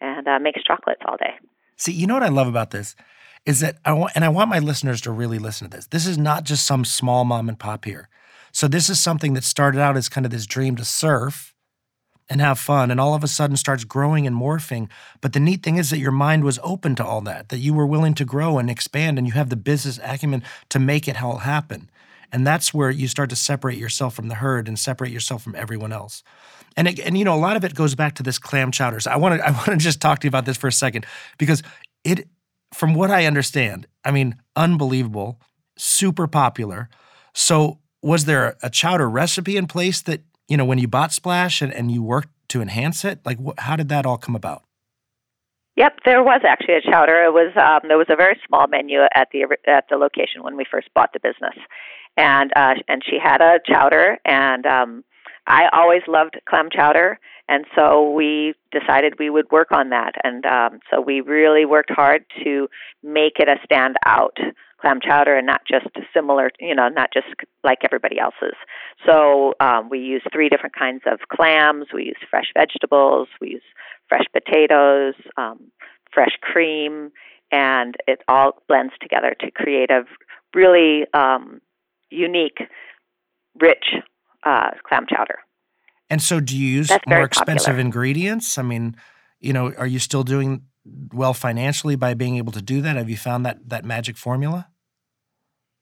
and 0.00 0.28
uh, 0.28 0.38
makes 0.38 0.62
chocolates 0.62 1.02
all 1.06 1.16
day. 1.16 1.34
See, 1.76 1.92
you 1.92 2.06
know 2.06 2.14
what 2.14 2.22
I 2.22 2.28
love 2.28 2.48
about 2.48 2.70
this 2.70 2.96
is 3.44 3.60
that 3.60 3.76
I 3.84 3.92
want, 3.92 4.12
and 4.14 4.24
I 4.24 4.28
want 4.28 4.50
my 4.50 4.58
listeners 4.58 5.00
to 5.02 5.10
really 5.10 5.38
listen 5.38 5.70
to 5.70 5.76
this. 5.76 5.86
This 5.86 6.06
is 6.06 6.18
not 6.18 6.44
just 6.44 6.66
some 6.66 6.84
small 6.84 7.24
mom 7.24 7.48
and 7.48 7.58
pop 7.58 7.84
here. 7.84 8.08
So 8.56 8.68
this 8.68 8.88
is 8.88 8.98
something 8.98 9.34
that 9.34 9.44
started 9.44 9.82
out 9.82 9.98
as 9.98 10.08
kind 10.08 10.24
of 10.24 10.32
this 10.32 10.46
dream 10.46 10.76
to 10.76 10.84
surf 10.86 11.54
and 12.26 12.40
have 12.40 12.58
fun 12.58 12.90
and 12.90 12.98
all 12.98 13.12
of 13.12 13.22
a 13.22 13.28
sudden 13.28 13.54
starts 13.54 13.84
growing 13.84 14.26
and 14.26 14.34
morphing. 14.34 14.88
But 15.20 15.34
the 15.34 15.40
neat 15.40 15.62
thing 15.62 15.76
is 15.76 15.90
that 15.90 15.98
your 15.98 16.10
mind 16.10 16.42
was 16.42 16.58
open 16.62 16.94
to 16.94 17.04
all 17.04 17.20
that, 17.20 17.50
that 17.50 17.58
you 17.58 17.74
were 17.74 17.86
willing 17.86 18.14
to 18.14 18.24
grow 18.24 18.56
and 18.56 18.70
expand 18.70 19.18
and 19.18 19.26
you 19.26 19.34
have 19.34 19.50
the 19.50 19.56
business 19.56 20.00
acumen 20.02 20.42
to 20.70 20.78
make 20.78 21.06
it 21.06 21.22
all 21.22 21.40
happen. 21.40 21.90
And 22.32 22.46
that's 22.46 22.72
where 22.72 22.88
you 22.88 23.08
start 23.08 23.28
to 23.28 23.36
separate 23.36 23.76
yourself 23.76 24.14
from 24.14 24.28
the 24.28 24.36
herd 24.36 24.68
and 24.68 24.78
separate 24.78 25.12
yourself 25.12 25.42
from 25.42 25.54
everyone 25.54 25.92
else. 25.92 26.22
And 26.78 26.88
and 26.88 27.18
you 27.18 27.26
know 27.26 27.34
a 27.34 27.36
lot 27.36 27.58
of 27.58 27.64
it 27.64 27.74
goes 27.74 27.94
back 27.94 28.14
to 28.14 28.22
this 28.22 28.38
clam 28.38 28.70
chowder. 28.70 29.00
So 29.00 29.10
I 29.10 29.16
want 29.16 29.38
to 29.38 29.46
I 29.46 29.50
want 29.52 29.66
to 29.66 29.76
just 29.76 30.00
talk 30.00 30.20
to 30.20 30.24
you 30.26 30.30
about 30.30 30.46
this 30.46 30.56
for 30.56 30.68
a 30.68 30.72
second 30.72 31.04
because 31.36 31.62
it 32.04 32.26
from 32.72 32.94
what 32.94 33.10
I 33.10 33.26
understand, 33.26 33.86
I 34.02 34.12
mean 34.12 34.36
unbelievable, 34.56 35.42
super 35.76 36.26
popular. 36.26 36.88
So 37.34 37.80
was 38.06 38.24
there 38.24 38.56
a 38.62 38.70
chowder 38.70 39.10
recipe 39.10 39.56
in 39.56 39.66
place 39.66 40.00
that 40.02 40.22
you 40.48 40.56
know 40.56 40.64
when 40.64 40.78
you 40.78 40.86
bought 40.86 41.12
Splash 41.12 41.60
and, 41.60 41.72
and 41.72 41.90
you 41.90 42.02
worked 42.02 42.28
to 42.48 42.62
enhance 42.62 43.04
it? 43.04 43.18
Like 43.26 43.38
wh- 43.44 43.58
how 43.58 43.74
did 43.74 43.88
that 43.88 44.06
all 44.06 44.16
come 44.16 44.36
about? 44.36 44.62
Yep, 45.76 45.98
there 46.04 46.22
was 46.22 46.40
actually 46.46 46.76
a 46.76 46.80
chowder. 46.80 47.24
It 47.24 47.32
was 47.32 47.52
um, 47.56 47.88
there 47.88 47.98
was 47.98 48.06
a 48.08 48.16
very 48.16 48.38
small 48.46 48.66
menu 48.68 49.00
at 49.14 49.28
the 49.32 49.44
at 49.66 49.86
the 49.90 49.96
location 49.96 50.42
when 50.42 50.56
we 50.56 50.64
first 50.70 50.88
bought 50.94 51.12
the 51.12 51.20
business, 51.20 51.56
and 52.16 52.52
uh, 52.54 52.74
and 52.88 53.02
she 53.04 53.18
had 53.22 53.40
a 53.40 53.58
chowder, 53.66 54.18
and 54.24 54.64
um, 54.66 55.04
I 55.48 55.68
always 55.72 56.02
loved 56.06 56.38
clam 56.48 56.68
chowder, 56.72 57.18
and 57.48 57.64
so 57.74 58.10
we 58.10 58.54
decided 58.70 59.18
we 59.18 59.30
would 59.30 59.50
work 59.50 59.72
on 59.72 59.90
that, 59.90 60.12
and 60.22 60.46
um, 60.46 60.78
so 60.90 61.00
we 61.00 61.20
really 61.20 61.64
worked 61.64 61.90
hard 61.90 62.24
to 62.44 62.68
make 63.02 63.34
it 63.40 63.48
a 63.48 63.56
standout 63.66 64.36
clam 64.80 65.00
chowder 65.00 65.34
and 65.34 65.46
not 65.46 65.62
just 65.70 65.86
similar, 66.14 66.50
you 66.60 66.74
know, 66.74 66.88
not 66.88 67.10
just 67.12 67.26
like 67.64 67.78
everybody 67.84 68.18
else's. 68.18 68.56
So 69.06 69.54
um, 69.60 69.88
we 69.88 69.98
use 69.98 70.22
three 70.32 70.48
different 70.48 70.74
kinds 70.76 71.02
of 71.06 71.20
clams. 71.34 71.86
We 71.92 72.04
use 72.04 72.16
fresh 72.30 72.46
vegetables. 72.56 73.28
We 73.40 73.50
use 73.50 73.62
fresh 74.08 74.24
potatoes, 74.32 75.14
um, 75.36 75.70
fresh 76.12 76.36
cream, 76.40 77.10
and 77.50 77.96
it 78.06 78.22
all 78.28 78.62
blends 78.68 78.92
together 79.00 79.34
to 79.40 79.50
create 79.50 79.90
a 79.90 80.04
really 80.54 81.06
um, 81.14 81.60
unique, 82.10 82.58
rich 83.60 83.84
uh, 84.44 84.70
clam 84.86 85.06
chowder. 85.08 85.38
And 86.08 86.22
so, 86.22 86.38
do 86.38 86.56
you 86.56 86.68
use 86.68 86.90
more 87.06 87.22
expensive 87.22 87.66
popular. 87.66 87.80
ingredients? 87.80 88.58
I 88.58 88.62
mean, 88.62 88.96
you 89.40 89.52
know, 89.52 89.72
are 89.76 89.86
you 89.86 89.98
still 89.98 90.22
doing 90.22 90.62
well 91.12 91.34
financially 91.34 91.96
by 91.96 92.14
being 92.14 92.36
able 92.36 92.52
to 92.52 92.62
do 92.62 92.80
that? 92.82 92.96
Have 92.96 93.10
you 93.10 93.16
found 93.16 93.44
that 93.46 93.68
that 93.68 93.84
magic 93.84 94.16
formula? 94.16 94.68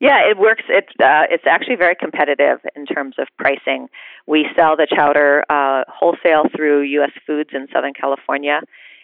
Yeah, 0.01 0.29
it 0.29 0.37
works. 0.37 0.65
It's 0.69 0.93
uh, 1.01 1.25
it's 1.31 1.45
actually 1.47 1.77
very 1.77 1.95
competitive 1.95 2.59
in 2.77 2.85
terms 2.85 3.15
of 3.19 3.29
pricing. 3.39 3.89
We 4.27 4.47
sell 4.57 4.77
the 4.77 4.87
chowder 4.95 5.45
uh, 5.49 5.85
wholesale 5.89 6.45
through 6.55 6.83
U.S. 6.83 7.13
Foods 7.27 7.51
in 7.53 7.69
Southern 7.73 7.95
California, 7.95 8.61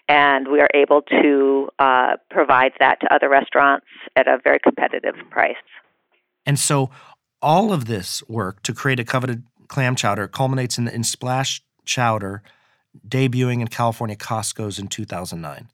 and 0.09 0.49
we 0.49 0.61
are 0.61 0.69
able 0.75 1.03
to 1.03 1.69
uh, 1.79 2.17
provide 2.31 2.73
that 2.81 3.01
to 3.01 3.15
other 3.15 3.29
restaurants 3.29 3.87
at 4.17 4.27
a 4.27 4.39
very 4.43 4.59
competitive 4.59 5.15
price. 5.31 5.55
And 6.45 6.59
so, 6.59 6.91
all 7.41 7.73
of 7.73 7.87
this 7.87 8.23
work 8.29 8.63
to 8.65 8.75
create 8.75 9.01
a 9.01 9.05
coveted 9.05 9.45
clam 9.69 9.95
chowder 9.95 10.27
culminates 10.27 10.77
in, 10.77 10.89
in 10.89 11.05
Splash 11.05 11.63
Chowder 11.85 12.43
debuting 13.09 13.61
in 13.61 13.69
California 13.69 14.17
Costco's 14.17 14.79
in 14.79 14.89
2009. 14.89 15.69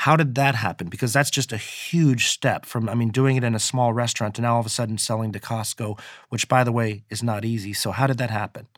How 0.00 0.14
did 0.14 0.34
that 0.34 0.54
happen? 0.54 0.88
Because 0.88 1.14
that's 1.14 1.30
just 1.30 1.52
a 1.52 1.56
huge 1.56 2.26
step 2.26 2.66
from, 2.66 2.86
I 2.86 2.94
mean, 2.94 3.08
doing 3.08 3.36
it 3.36 3.42
in 3.44 3.54
a 3.54 3.58
small 3.58 3.94
restaurant 3.94 4.34
to 4.34 4.42
now 4.42 4.54
all 4.54 4.60
of 4.60 4.66
a 4.66 4.68
sudden 4.68 4.98
selling 4.98 5.32
to 5.32 5.40
Costco, 5.40 5.98
which, 6.28 6.48
by 6.48 6.64
the 6.64 6.70
way, 6.70 7.04
is 7.08 7.22
not 7.22 7.46
easy. 7.46 7.72
So, 7.72 7.92
how 7.92 8.06
did 8.06 8.18
that 8.18 8.28
happen? 8.28 8.68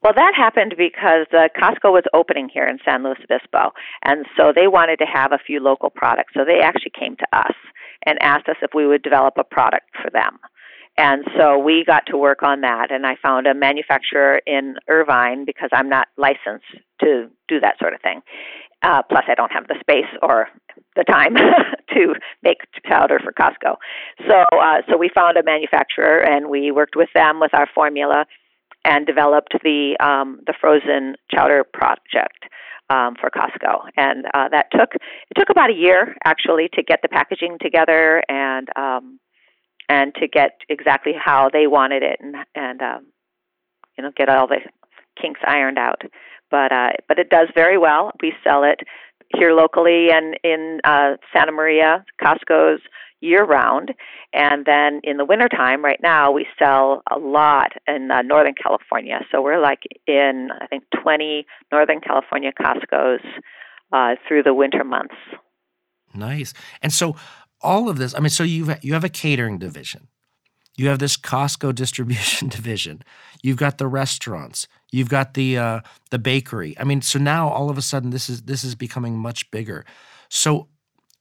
Well, 0.00 0.12
that 0.14 0.34
happened 0.36 0.76
because 0.78 1.26
uh, 1.32 1.48
Costco 1.60 1.92
was 1.92 2.04
opening 2.14 2.48
here 2.48 2.64
in 2.64 2.78
San 2.84 3.02
Luis 3.02 3.18
Obispo, 3.24 3.72
and 4.04 4.24
so 4.36 4.52
they 4.54 4.68
wanted 4.68 4.98
to 5.00 5.04
have 5.04 5.32
a 5.32 5.38
few 5.44 5.58
local 5.58 5.90
products. 5.90 6.32
So 6.32 6.44
they 6.44 6.60
actually 6.60 6.92
came 6.96 7.16
to 7.16 7.26
us 7.32 7.56
and 8.06 8.22
asked 8.22 8.48
us 8.48 8.56
if 8.62 8.70
we 8.74 8.86
would 8.86 9.02
develop 9.02 9.34
a 9.36 9.42
product 9.42 9.90
for 10.00 10.10
them. 10.10 10.38
And 10.96 11.24
so 11.36 11.58
we 11.58 11.84
got 11.84 12.06
to 12.06 12.16
work 12.16 12.44
on 12.44 12.60
that, 12.60 12.92
and 12.92 13.04
I 13.04 13.16
found 13.20 13.48
a 13.48 13.54
manufacturer 13.54 14.40
in 14.46 14.76
Irvine 14.88 15.44
because 15.44 15.70
I'm 15.72 15.88
not 15.88 16.06
licensed 16.16 16.66
to 17.00 17.28
do 17.48 17.60
that 17.60 17.78
sort 17.80 17.94
of 17.94 18.00
thing. 18.00 18.20
Uh, 18.82 19.02
plus, 19.02 19.24
I 19.28 19.34
don't 19.34 19.52
have 19.52 19.66
the 19.66 19.76
space 19.80 20.06
or 20.22 20.48
the 20.94 21.04
time 21.04 21.34
to 21.94 22.14
make 22.42 22.58
powder 22.84 23.18
for 23.18 23.32
Costco. 23.32 23.76
So, 24.28 24.44
uh, 24.56 24.82
so 24.88 24.96
we 24.96 25.10
found 25.12 25.36
a 25.36 25.42
manufacturer, 25.42 26.18
and 26.18 26.48
we 26.48 26.70
worked 26.70 26.94
with 26.94 27.08
them 27.14 27.40
with 27.40 27.54
our 27.54 27.68
formula, 27.74 28.26
and 28.84 29.06
developed 29.06 29.54
the 29.64 29.96
um, 30.00 30.40
the 30.46 30.54
frozen 30.60 31.16
chowder 31.34 31.64
project. 31.64 32.44
Um, 32.90 33.16
for 33.20 33.28
Costco, 33.28 33.90
and 33.98 34.24
uh, 34.32 34.48
that 34.48 34.68
took 34.72 34.94
it 34.94 35.34
took 35.36 35.50
about 35.50 35.68
a 35.68 35.74
year 35.74 36.16
actually 36.24 36.70
to 36.72 36.82
get 36.82 37.00
the 37.02 37.08
packaging 37.10 37.58
together 37.60 38.22
and 38.30 38.66
um, 38.76 39.20
and 39.90 40.14
to 40.14 40.26
get 40.26 40.52
exactly 40.70 41.12
how 41.12 41.50
they 41.52 41.66
wanted 41.66 42.02
it 42.02 42.18
and 42.20 42.34
and 42.54 42.80
um, 42.80 43.06
you 43.98 44.04
know 44.04 44.10
get 44.16 44.30
all 44.30 44.46
the 44.46 44.60
kinks 45.20 45.40
ironed 45.46 45.78
out. 45.78 46.00
But 46.50 46.72
uh, 46.72 46.90
but 47.06 47.18
it 47.18 47.30
does 47.30 47.48
very 47.54 47.78
well. 47.78 48.12
We 48.22 48.32
sell 48.44 48.64
it 48.64 48.80
here 49.36 49.52
locally 49.52 50.08
and 50.10 50.38
in 50.42 50.80
uh, 50.84 51.16
Santa 51.32 51.52
Maria, 51.52 52.04
Costco's 52.22 52.80
year 53.20 53.44
round. 53.44 53.92
And 54.32 54.64
then 54.64 55.00
in 55.02 55.16
the 55.16 55.24
wintertime, 55.24 55.84
right 55.84 55.98
now, 56.02 56.30
we 56.30 56.46
sell 56.58 57.02
a 57.10 57.18
lot 57.18 57.72
in 57.86 58.10
uh, 58.10 58.22
Northern 58.22 58.54
California. 58.54 59.20
So 59.32 59.42
we're 59.42 59.60
like 59.60 59.80
in, 60.06 60.48
I 60.60 60.66
think, 60.66 60.84
20 61.02 61.46
Northern 61.72 62.00
California 62.00 62.52
Costco's 62.58 63.24
uh, 63.92 64.14
through 64.26 64.42
the 64.42 64.54
winter 64.54 64.84
months. 64.84 65.16
Nice. 66.14 66.54
And 66.82 66.92
so 66.92 67.16
all 67.60 67.88
of 67.88 67.98
this, 67.98 68.14
I 68.14 68.20
mean, 68.20 68.30
so 68.30 68.44
you 68.44 68.74
you 68.82 68.92
have 68.94 69.04
a 69.04 69.08
catering 69.08 69.58
division, 69.58 70.08
you 70.76 70.88
have 70.88 70.98
this 70.98 71.16
Costco 71.16 71.74
distribution 71.74 72.48
division, 72.58 73.02
you've 73.42 73.56
got 73.56 73.78
the 73.78 73.86
restaurants, 73.88 74.68
you've 74.90 75.08
got 75.08 75.34
the 75.34 75.58
uh, 75.58 75.80
the 76.10 76.18
bakery. 76.18 76.76
I 76.78 76.84
mean, 76.84 77.02
so 77.02 77.18
now 77.18 77.48
all 77.48 77.70
of 77.70 77.78
a 77.78 77.82
sudden 77.82 78.10
this 78.10 78.28
is 78.28 78.42
this 78.42 78.64
is 78.64 78.74
becoming 78.74 79.18
much 79.18 79.50
bigger. 79.50 79.84
So, 80.28 80.68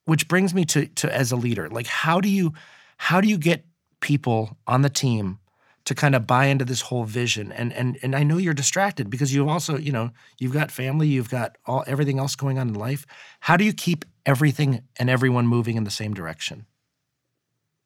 which 0.05 0.27
brings 0.27 0.53
me 0.53 0.65
to 0.65 0.87
to 0.87 1.13
as 1.13 1.31
a 1.31 1.35
leader, 1.35 1.69
like 1.69 1.87
how 1.87 2.21
do 2.21 2.29
you 2.29 2.53
how 2.97 3.21
do 3.21 3.27
you 3.27 3.37
get 3.37 3.65
people 3.99 4.57
on 4.67 4.81
the 4.81 4.89
team 4.89 5.39
to 5.85 5.95
kind 5.95 6.15
of 6.15 6.27
buy 6.27 6.47
into 6.47 6.65
this 6.65 6.81
whole 6.81 7.05
vision 7.05 7.51
and 7.53 7.71
and 7.71 7.97
and 8.03 8.13
I 8.13 8.23
know 8.23 8.37
you're 8.37 8.53
distracted 8.53 9.09
because 9.09 9.33
you've 9.33 9.47
also 9.47 9.77
you 9.77 9.91
know 9.91 10.11
you've 10.37 10.51
got 10.51 10.69
family 10.69 11.07
you've 11.07 11.29
got 11.29 11.57
all 11.65 11.85
everything 11.87 12.19
else 12.19 12.35
going 12.35 12.59
on 12.59 12.67
in 12.67 12.73
life 12.73 13.05
how 13.39 13.55
do 13.55 13.63
you 13.63 13.71
keep 13.71 14.03
everything 14.25 14.83
and 14.97 15.09
everyone 15.09 15.47
moving 15.47 15.77
in 15.77 15.85
the 15.85 15.89
same 15.89 16.13
direction 16.13 16.65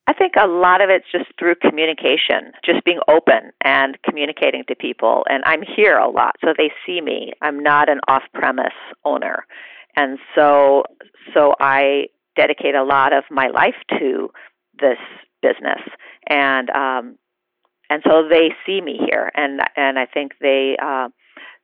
I 0.08 0.14
think 0.14 0.34
a 0.38 0.48
lot 0.48 0.82
of 0.82 0.90
it's 0.90 1.06
just 1.12 1.32
through 1.38 1.56
communication, 1.56 2.52
just 2.66 2.84
being 2.84 3.00
open 3.08 3.52
and 3.64 3.98
communicating 4.04 4.64
to 4.68 4.76
people. 4.76 5.24
And 5.30 5.44
I'm 5.46 5.62
here 5.62 5.98
a 5.98 6.10
lot, 6.10 6.36
so 6.44 6.54
they 6.58 6.72
see 6.86 7.02
me. 7.02 7.34
I'm 7.42 7.62
not 7.62 7.88
an 7.90 8.00
off-premise 8.08 8.74
owner, 9.06 9.46
and 9.96 10.18
so 10.36 10.84
so 11.34 11.54
I 11.60 12.08
dedicate 12.36 12.76
a 12.76 12.84
lot 12.84 13.14
of 13.14 13.24
my 13.30 13.48
life 13.48 13.76
to 14.00 14.30
this 14.80 14.98
business. 15.42 15.82
And 16.28 16.70
um, 16.72 17.18
and 17.90 18.02
so 18.06 18.28
they 18.28 18.50
see 18.66 18.82
me 18.82 19.00
here, 19.08 19.32
and 19.36 19.62
and 19.76 20.00
I 20.00 20.06
think 20.06 20.34
they. 20.42 20.78
Uh, 20.82 21.10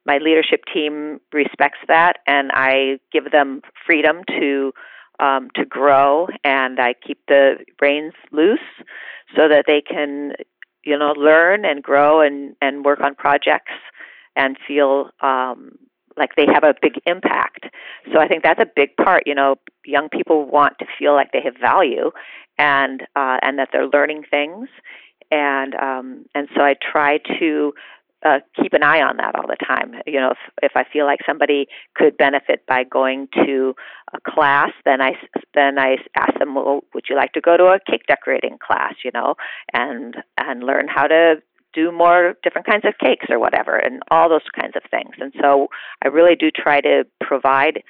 my 0.06 0.19
leadership 0.19 0.62
team 0.73 1.19
respects 1.34 1.80
that, 1.89 2.19
and 2.26 2.50
I 2.54 2.97
give 3.12 3.30
them 3.30 3.62
freedom 3.86 4.21
to 4.39 4.71
um, 5.19 5.49
to 5.56 5.65
grow, 5.65 6.27
and 6.43 6.80
I 6.80 6.93
keep 7.06 7.19
the 7.27 7.58
reins 7.82 8.13
loose 8.32 8.60
so 9.36 9.47
that 9.47 9.65
they 9.67 9.82
can, 9.82 10.34
you 10.84 10.97
know, 10.97 11.13
learn 11.17 11.65
and 11.65 11.84
grow 11.84 12.21
and 12.21 12.56
and 12.62 12.86
work 12.86 12.99
on 13.01 13.15
projects 13.15 13.73
and 14.36 14.58
feel 14.67 15.10
um, 15.21 15.77
like 16.15 16.36
they 16.36 16.45
have 16.51 16.63
a 16.63 16.75
big 16.82 17.01
impact. 17.06 17.65
So 18.13 18.19
I 18.19 18.27
think 18.27 18.43
that's 18.43 18.62
a 18.62 18.67
big 18.75 18.95
part. 18.97 19.23
You 19.25 19.36
know, 19.36 19.56
young 19.86 20.10
people 20.10 20.45
want 20.45 20.80
to 20.80 20.86
feel 20.97 21.13
like 21.13 21.32
they 21.32 21.41
have 21.43 21.56
value, 21.60 22.12
and 22.58 23.01
uh, 23.15 23.38
and 23.41 23.60
that 23.60 23.69
they're 23.71 23.88
learning 23.88 24.23
things 24.30 24.69
and 25.32 25.75
um, 25.75 26.25
and 26.34 26.47
so 26.56 26.62
I 26.62 26.75
try 26.80 27.19
to 27.39 27.73
uh, 28.25 28.39
keep 28.60 28.73
an 28.73 28.84
eye 28.84 29.01
on 29.01 29.17
that 29.17 29.36
all 29.36 29.47
the 29.47 29.58
time. 29.65 29.93
You 30.06 30.19
know, 30.19 30.32
if 30.32 30.38
if 30.63 30.71
I 30.75 30.84
feel 30.91 31.06
like 31.06 31.19
somebody 31.25 31.67
could 31.95 32.17
benefit 32.17 32.65
by 32.67 32.84
going 32.84 33.27
to 33.45 33.75
a 34.13 34.32
class, 34.32 34.71
then 34.86 35.01
I 35.01 35.13
then 35.53 35.77
I 35.77 35.97
ask 36.15 36.38
them, 36.39 36.56
well, 36.56 36.82
would 36.93 37.06
you 37.10 37.15
like 37.15 37.34
to 37.34 37.41
go 37.41 37.58
to 37.58 37.65
a 37.65 37.80
cake 37.89 38.03
decorating 38.08 38.58
class? 38.65 38.95
You 39.03 39.12
know, 39.13 39.36
and 39.73 40.15
and 40.38 40.63
learn 40.63 40.88
how 40.88 41.08
to 41.08 41.36
do 41.73 41.91
more 41.91 42.36
different 42.43 42.65
kinds 42.65 42.86
of 42.86 42.97
cakes 42.97 43.27
or 43.30 43.39
whatever, 43.39 43.77
and 43.77 44.01
all 44.10 44.30
those 44.30 44.47
kinds 44.60 44.73
of 44.75 44.82
things. 44.89 45.15
And 45.19 45.34
so 45.39 45.67
I 46.03 46.08
really 46.08 46.36
do 46.36 46.49
try 46.49 46.82
to 46.82 47.06
provide 47.21 47.84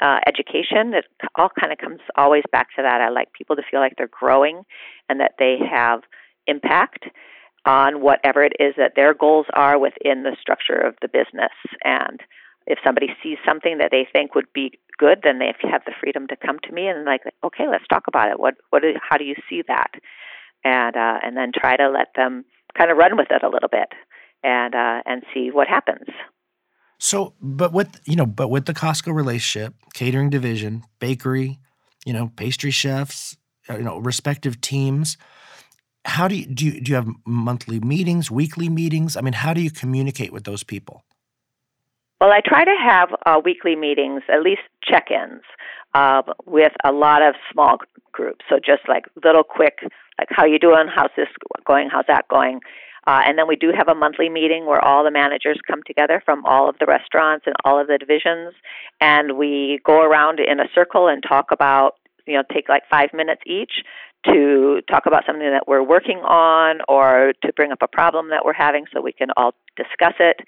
uh, 0.00 0.20
education. 0.26 0.94
It 0.94 1.06
all 1.34 1.50
kind 1.58 1.72
of 1.72 1.78
comes 1.78 2.00
always 2.16 2.44
back 2.52 2.68
to 2.76 2.82
that. 2.82 3.00
I 3.00 3.08
like 3.08 3.32
people 3.32 3.56
to 3.56 3.62
feel 3.68 3.80
like 3.80 3.94
they're 3.96 4.08
growing 4.08 4.62
and 5.08 5.20
that 5.20 5.32
they 5.38 5.56
have 5.68 6.02
impact 6.46 7.06
on 7.66 8.00
whatever 8.00 8.42
it 8.44 8.52
is 8.60 8.74
that 8.76 8.92
their 8.96 9.14
goals 9.14 9.46
are 9.54 9.78
within 9.78 10.22
the 10.22 10.36
structure 10.40 10.76
of 10.76 10.94
the 11.00 11.08
business. 11.08 11.52
And 11.84 12.20
if 12.66 12.78
somebody 12.84 13.08
sees 13.22 13.38
something 13.46 13.78
that 13.78 13.90
they 13.90 14.06
think 14.12 14.34
would 14.34 14.52
be 14.54 14.78
good, 14.98 15.20
then 15.22 15.38
they 15.38 15.52
have 15.70 15.82
the 15.86 15.92
freedom 16.00 16.26
to 16.28 16.36
come 16.36 16.58
to 16.64 16.72
me 16.72 16.88
and 16.88 17.04
like, 17.04 17.22
okay, 17.42 17.64
let's 17.70 17.86
talk 17.88 18.04
about 18.06 18.30
it. 18.30 18.38
What, 18.38 18.54
what, 18.70 18.82
how 19.08 19.16
do 19.16 19.24
you 19.24 19.34
see 19.48 19.62
that? 19.68 19.92
And 20.66 20.96
uh, 20.96 21.18
and 21.22 21.36
then 21.36 21.52
try 21.54 21.76
to 21.76 21.90
let 21.90 22.08
them 22.16 22.46
kind 22.76 22.90
of 22.90 22.96
run 22.96 23.18
with 23.18 23.26
it 23.30 23.42
a 23.42 23.50
little 23.50 23.68
bit, 23.68 23.88
and 24.42 24.74
uh, 24.74 25.02
and 25.04 25.22
see 25.34 25.50
what 25.52 25.68
happens. 25.68 26.08
So, 26.98 27.34
but 27.38 27.70
with 27.70 28.00
you 28.06 28.16
know, 28.16 28.24
but 28.24 28.48
with 28.48 28.64
the 28.64 28.72
Costco 28.72 29.14
relationship, 29.14 29.74
catering 29.92 30.30
division, 30.30 30.84
bakery, 31.00 31.58
you 32.06 32.14
know, 32.14 32.32
pastry 32.36 32.70
chefs, 32.70 33.36
uh, 33.68 33.76
you 33.76 33.82
know, 33.82 33.98
respective 33.98 34.62
teams. 34.62 35.18
How 36.04 36.28
do 36.28 36.36
you 36.36 36.46
do? 36.46 36.66
You, 36.66 36.80
do 36.80 36.90
you 36.90 36.96
have 36.96 37.08
monthly 37.26 37.80
meetings, 37.80 38.30
weekly 38.30 38.68
meetings? 38.68 39.16
I 39.16 39.20
mean, 39.20 39.32
how 39.32 39.54
do 39.54 39.60
you 39.60 39.70
communicate 39.70 40.32
with 40.32 40.44
those 40.44 40.62
people? 40.62 41.04
Well, 42.20 42.32
I 42.32 42.40
try 42.44 42.64
to 42.64 42.76
have 42.82 43.08
uh, 43.26 43.40
weekly 43.44 43.76
meetings, 43.76 44.22
at 44.32 44.42
least 44.42 44.62
check-ins, 44.82 45.42
uh, 45.94 46.22
with 46.46 46.72
a 46.84 46.92
lot 46.92 47.22
of 47.22 47.34
small 47.52 47.78
groups. 48.12 48.44
So 48.48 48.56
just 48.56 48.88
like 48.88 49.04
little 49.24 49.42
quick, 49.42 49.78
like 50.18 50.28
how 50.30 50.44
you 50.44 50.58
doing? 50.58 50.86
How's 50.94 51.10
this 51.16 51.28
going? 51.66 51.88
How's 51.90 52.06
that 52.08 52.26
going? 52.28 52.60
Uh, 53.06 53.20
and 53.26 53.36
then 53.36 53.46
we 53.46 53.56
do 53.56 53.72
have 53.76 53.88
a 53.88 53.94
monthly 53.94 54.30
meeting 54.30 54.64
where 54.64 54.82
all 54.82 55.04
the 55.04 55.10
managers 55.10 55.58
come 55.66 55.82
together 55.86 56.22
from 56.24 56.42
all 56.46 56.68
of 56.70 56.76
the 56.78 56.86
restaurants 56.86 57.44
and 57.46 57.54
all 57.64 57.78
of 57.78 57.86
the 57.86 57.98
divisions, 57.98 58.54
and 59.00 59.36
we 59.36 59.80
go 59.84 60.00
around 60.00 60.40
in 60.40 60.60
a 60.60 60.68
circle 60.74 61.08
and 61.08 61.22
talk 61.22 61.46
about, 61.50 61.96
you 62.26 62.34
know, 62.34 62.42
take 62.52 62.68
like 62.68 62.82
five 62.90 63.10
minutes 63.12 63.42
each 63.46 63.84
to 64.26 64.80
talk 64.90 65.04
about 65.06 65.24
something 65.26 65.50
that 65.50 65.68
we're 65.68 65.82
working 65.82 66.18
on 66.18 66.78
or 66.88 67.34
to 67.42 67.52
bring 67.52 67.72
up 67.72 67.82
a 67.82 67.88
problem 67.88 68.30
that 68.30 68.44
we're 68.44 68.54
having 68.54 68.86
so 68.92 69.00
we 69.00 69.12
can 69.12 69.28
all 69.36 69.54
discuss 69.76 70.14
it 70.18 70.40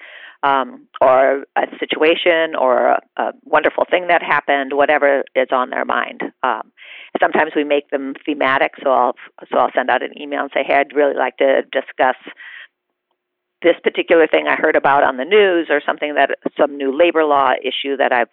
um, 0.43 0.87
or 1.01 1.45
a 1.57 1.67
situation 1.79 2.55
or 2.59 2.89
a, 2.89 3.01
a, 3.17 3.33
wonderful 3.45 3.85
thing 3.91 4.09
that 4.09 4.23
happened, 4.23 4.73
whatever 4.75 5.25
is 5.35 5.49
on 5.51 5.71
their 5.71 5.85
mind. 5.85 6.23
Um, 6.43 6.73
sometimes 7.21 7.53
we 7.57 7.65
make 7.65 7.91
them 7.91 8.15
thematic, 8.25 8.73
so 8.83 8.91
I'll 8.91 9.15
so 9.51 9.59
I'll 9.59 9.73
send 9.75 9.91
out 9.91 10.03
an 10.03 10.21
email 10.21 10.43
and 10.43 10.51
say, 10.55 10.63
"Hey, 10.67 10.75
I'd 10.75 10.95
really 10.95 11.17
like 11.17 11.37
to 11.39 11.63
discuss." 11.73 12.17
This 13.63 13.77
particular 13.83 14.27
thing 14.27 14.47
I 14.47 14.55
heard 14.55 14.77
about 14.77 15.03
on 15.03 15.17
the 15.17 15.25
news, 15.25 15.69
or 15.71 15.81
something 15.85 16.15
that 16.15 16.31
some 16.59 16.77
new 16.77 16.97
labor 16.97 17.25
law 17.25 17.53
issue 17.63 17.97
that 17.97 18.13
I've 18.13 18.29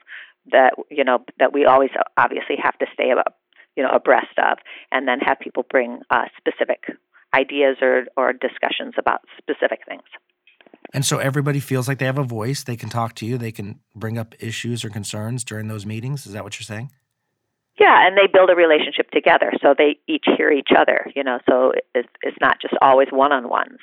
that 0.51 0.73
you 0.89 1.03
know 1.03 1.19
that 1.39 1.53
we 1.53 1.65
always 1.65 1.91
obviously 2.17 2.55
have 2.61 2.77
to 2.79 2.85
stay 2.93 3.11
about 3.11 3.35
you 3.75 3.83
know 3.83 3.89
abreast 3.89 4.37
of, 4.37 4.57
and 4.91 5.07
then 5.07 5.19
have 5.19 5.39
people 5.39 5.65
bring 5.69 6.01
uh, 6.09 6.25
specific 6.37 6.83
ideas 7.35 7.77
or 7.81 8.05
or 8.17 8.33
discussions 8.33 8.93
about 8.97 9.21
specific 9.37 9.79
things. 9.87 10.03
And 10.93 11.03
so 11.05 11.17
everybody 11.17 11.59
feels 11.59 11.87
like 11.87 11.97
they 11.97 12.05
have 12.05 12.19
a 12.19 12.23
voice. 12.23 12.63
They 12.63 12.75
can 12.75 12.89
talk 12.89 13.15
to 13.15 13.25
you. 13.25 13.37
They 13.37 13.51
can 13.51 13.79
bring 13.95 14.17
up 14.17 14.35
issues 14.39 14.85
or 14.85 14.89
concerns 14.89 15.43
during 15.43 15.67
those 15.67 15.85
meetings. 15.85 16.27
Is 16.27 16.33
that 16.33 16.43
what 16.43 16.59
you're 16.59 16.65
saying? 16.65 16.91
Yeah, 17.79 18.05
and 18.05 18.15
they 18.15 18.27
build 18.31 18.51
a 18.51 18.55
relationship 18.55 19.09
together, 19.09 19.51
so 19.63 19.73
they 19.75 19.97
each 20.07 20.25
hear 20.37 20.51
each 20.51 20.69
other. 20.77 21.11
You 21.15 21.23
know, 21.23 21.39
so 21.49 21.71
it's, 21.95 22.09
it's 22.21 22.37
not 22.39 22.61
just 22.61 22.75
always 22.81 23.07
one-on-ones. 23.11 23.79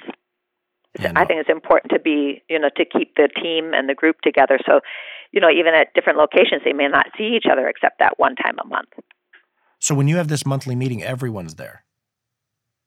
Yeah, 0.99 1.13
no. 1.13 1.21
I 1.21 1.25
think 1.25 1.41
it's 1.41 1.51
important 1.51 1.93
to 1.93 2.01
be, 2.01 2.43
you 2.49 2.59
know, 2.59 2.71
to 2.77 2.85
keep 2.85 3.15
the 3.15 3.29
team 3.29 3.73
and 3.75 3.89
the 3.89 3.95
group 3.95 4.21
together. 4.23 4.59
So, 4.67 4.81
you 5.31 5.41
know, 5.41 5.51
even 5.51 5.75
at 5.75 5.95
different 5.95 6.19
locations, 6.19 6.63
they 6.65 6.73
may 6.73 6.89
not 6.89 7.07
see 7.17 7.37
each 7.37 7.47
other 7.51 7.69
except 7.69 8.01
that 8.01 8.19
one 8.19 8.35
time 8.35 8.57
a 8.63 8.67
month. 8.67 8.89
So, 9.79 9.95
when 9.95 10.09
you 10.09 10.17
have 10.17 10.29
this 10.29 10.45
monthly 10.45 10.75
meeting, 10.75 11.03
everyone's 11.03 11.55
there. 11.55 11.85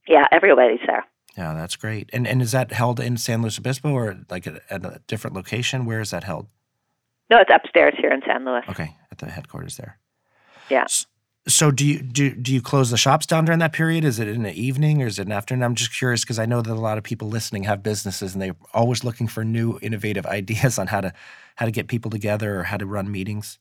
Yeah, 0.08 0.28
everybody's 0.32 0.82
there. 0.86 1.06
Yeah, 1.38 1.54
that's 1.54 1.76
great. 1.76 2.10
And 2.14 2.28
and 2.28 2.42
is 2.42 2.52
that 2.52 2.72
held 2.72 3.00
in 3.00 3.18
San 3.18 3.42
Luis 3.42 3.58
Obispo 3.58 3.90
or 3.90 4.18
like 4.30 4.46
at, 4.46 4.62
at 4.70 4.86
a 4.86 5.02
different 5.08 5.36
location? 5.36 5.86
Where 5.86 6.02
is 6.02 6.12
that 6.12 6.26
held? 6.26 6.48
No, 7.30 7.38
it's 7.40 7.50
upstairs 7.54 7.96
here 7.98 8.12
in 8.12 8.22
San 8.28 8.46
Luis. 8.46 8.64
Okay, 8.70 8.96
at 9.12 9.18
the 9.18 9.28
headquarters 9.28 9.78
there. 9.78 9.98
Yeah. 10.70 10.86
So, 11.46 11.72
do 11.72 11.86
you 11.86 12.02
do 12.02 12.34
do 12.34 12.54
you 12.54 12.62
close 12.62 12.90
the 12.90 12.98
shops 12.98 13.26
down 13.26 13.46
during 13.46 13.60
that 13.60 13.74
period? 13.74 14.06
Is 14.06 14.18
it 14.18 14.30
in 14.30 14.44
the 14.44 14.54
evening 14.54 15.02
or 15.02 15.08
is 15.08 15.20
it 15.20 15.26
an 15.26 15.34
afternoon? 15.34 15.64
I'm 15.64 15.76
just 15.76 15.94
curious 15.94 16.22
because 16.22 16.40
I 16.40 16.46
know 16.46 16.62
that 16.62 16.72
a 16.72 16.76
lot 16.76 16.98
of 16.98 17.04
people 17.04 17.28
listening 17.28 17.64
have 17.64 17.84
businesses 17.84 18.34
and 18.34 18.42
they're 18.42 18.56
always 18.74 19.04
looking 19.04 19.28
for 19.28 19.44
new 19.44 19.78
innovative 19.82 20.26
ideas 20.40 20.80
on 20.80 20.88
how 20.88 21.02
to 21.02 21.14
how 21.56 21.66
to 21.66 21.72
get 21.72 21.88
people 21.88 22.10
together 22.10 22.60
or 22.60 22.64
how 22.64 22.78
to 22.78 22.86
run 22.86 23.12
meetings. 23.12 23.60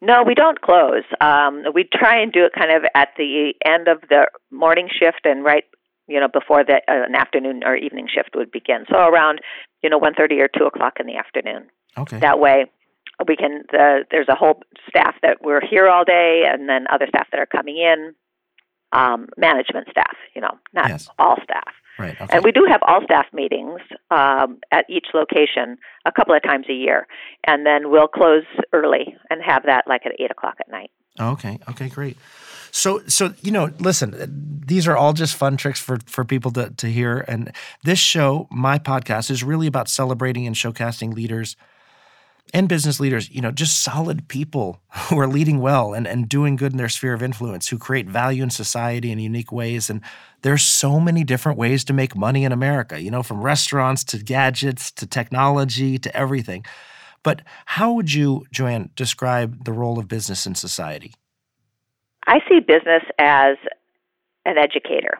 No, 0.00 0.22
we 0.24 0.34
don't 0.34 0.60
close. 0.60 1.04
Um, 1.20 1.64
we 1.74 1.88
try 1.92 2.20
and 2.20 2.32
do 2.32 2.44
it 2.44 2.52
kind 2.58 2.72
of 2.72 2.84
at 2.94 3.10
the 3.16 3.54
end 3.64 3.86
of 3.86 4.00
the 4.08 4.26
morning 4.50 4.88
shift 4.88 5.20
and 5.24 5.44
right 5.44 5.64
you 6.08 6.20
know, 6.20 6.28
before 6.28 6.64
the, 6.64 6.74
uh, 6.88 7.06
an 7.06 7.14
afternoon 7.14 7.62
or 7.64 7.76
evening 7.76 8.08
shift 8.12 8.30
would 8.34 8.50
begin. 8.50 8.84
So 8.90 8.98
around, 8.98 9.40
you 9.82 9.90
know, 9.90 9.98
one 9.98 10.14
thirty 10.14 10.40
or 10.40 10.48
two 10.48 10.64
o'clock 10.64 10.94
in 11.00 11.06
the 11.06 11.16
afternoon. 11.16 11.68
Okay. 11.96 12.18
That 12.18 12.38
way, 12.38 12.66
we 13.26 13.36
can. 13.36 13.64
The, 13.70 14.04
there's 14.10 14.28
a 14.28 14.34
whole 14.34 14.60
staff 14.88 15.14
that 15.22 15.38
we're 15.42 15.64
here 15.64 15.88
all 15.88 16.04
day, 16.04 16.44
and 16.46 16.68
then 16.68 16.86
other 16.92 17.06
staff 17.08 17.28
that 17.32 17.40
are 17.40 17.46
coming 17.46 17.78
in. 17.78 18.14
Um, 18.94 19.28
management 19.38 19.88
staff, 19.90 20.16
you 20.34 20.42
know, 20.42 20.58
not 20.74 20.90
yes. 20.90 21.08
all 21.18 21.38
staff. 21.42 21.72
Right. 21.98 22.20
Okay. 22.20 22.26
And 22.30 22.44
we 22.44 22.52
do 22.52 22.66
have 22.68 22.80
all 22.86 23.00
staff 23.04 23.26
meetings 23.32 23.80
um, 24.10 24.58
at 24.70 24.84
each 24.88 25.06
location 25.14 25.78
a 26.04 26.12
couple 26.12 26.34
of 26.34 26.42
times 26.42 26.66
a 26.68 26.72
year, 26.74 27.06
and 27.46 27.64
then 27.64 27.90
we'll 27.90 28.08
close 28.08 28.44
early 28.72 29.16
and 29.30 29.42
have 29.42 29.64
that 29.64 29.84
like 29.86 30.04
at 30.04 30.12
eight 30.18 30.30
o'clock 30.30 30.56
at 30.60 30.70
night. 30.70 30.90
Okay. 31.20 31.58
Okay. 31.70 31.88
Great. 31.88 32.16
So, 32.70 33.02
so 33.06 33.34
you 33.42 33.50
know, 33.50 33.70
listen, 33.78 34.62
these 34.66 34.88
are 34.88 34.96
all 34.96 35.12
just 35.12 35.36
fun 35.36 35.58
tricks 35.58 35.80
for 35.80 35.98
for 36.06 36.24
people 36.24 36.50
to 36.52 36.70
to 36.70 36.86
hear. 36.86 37.24
And 37.28 37.52
this 37.84 37.98
show, 37.98 38.48
my 38.50 38.78
podcast, 38.78 39.30
is 39.30 39.44
really 39.44 39.66
about 39.66 39.88
celebrating 39.88 40.46
and 40.46 40.56
showcasing 40.56 41.12
leaders 41.12 41.56
and 42.54 42.68
business 42.68 43.00
leaders, 43.00 43.30
you 43.30 43.40
know, 43.40 43.50
just 43.50 43.82
solid 43.82 44.28
people 44.28 44.80
who 45.08 45.18
are 45.18 45.26
leading 45.26 45.60
well 45.60 45.94
and, 45.94 46.06
and 46.06 46.28
doing 46.28 46.56
good 46.56 46.72
in 46.72 46.78
their 46.78 46.88
sphere 46.88 47.14
of 47.14 47.22
influence, 47.22 47.68
who 47.68 47.78
create 47.78 48.08
value 48.08 48.42
in 48.42 48.50
society 48.50 49.10
in 49.10 49.18
unique 49.18 49.52
ways. 49.52 49.88
And 49.88 50.00
there's 50.42 50.62
so 50.62 51.00
many 51.00 51.24
different 51.24 51.58
ways 51.58 51.84
to 51.84 51.92
make 51.92 52.14
money 52.14 52.44
in 52.44 52.52
America, 52.52 53.00
you 53.00 53.10
know, 53.10 53.22
from 53.22 53.42
restaurants 53.42 54.04
to 54.04 54.18
gadgets 54.18 54.90
to 54.92 55.06
technology 55.06 55.98
to 55.98 56.14
everything. 56.16 56.64
But 57.22 57.42
how 57.66 57.92
would 57.92 58.12
you, 58.12 58.44
Joanne, 58.50 58.90
describe 58.96 59.64
the 59.64 59.72
role 59.72 59.98
of 59.98 60.08
business 60.08 60.46
in 60.46 60.54
society? 60.54 61.14
I 62.26 62.40
see 62.48 62.60
business 62.60 63.02
as 63.18 63.56
an 64.44 64.58
educator. 64.58 65.18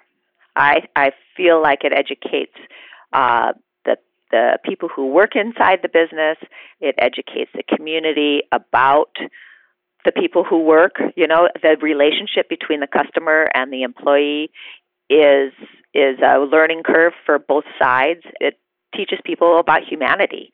I 0.56 0.82
I 0.96 1.12
feel 1.37 1.62
like 1.62 1.85
it 1.85 1.92
educates 1.92 2.56
uh, 3.12 3.52
the 4.33 4.59
people 4.64 4.88
who 4.88 5.09
work 5.09 5.37
inside 5.37 5.81
the 5.83 5.88
business. 5.88 6.37
It 6.81 6.97
educates 6.99 7.51
the 7.55 7.62
community 7.62 8.42
about 8.51 9.12
the 10.05 10.12
people 10.12 10.42
who 10.42 10.62
work. 10.64 10.97
You 11.16 11.29
know, 11.29 11.49
the 11.62 11.77
relationship 11.81 12.49
between 12.49 12.81
the 12.81 12.88
customer 12.88 13.49
and 13.55 13.73
the 13.73 13.83
employee 13.83 14.51
is 15.09 15.53
is 15.95 16.18
a 16.27 16.40
learning 16.40 16.83
curve 16.85 17.12
for 17.25 17.38
both 17.38 17.64
sides. 17.79 18.23
It 18.40 18.59
teaches 18.97 19.18
people 19.25 19.59
about 19.59 19.83
humanity 19.88 20.51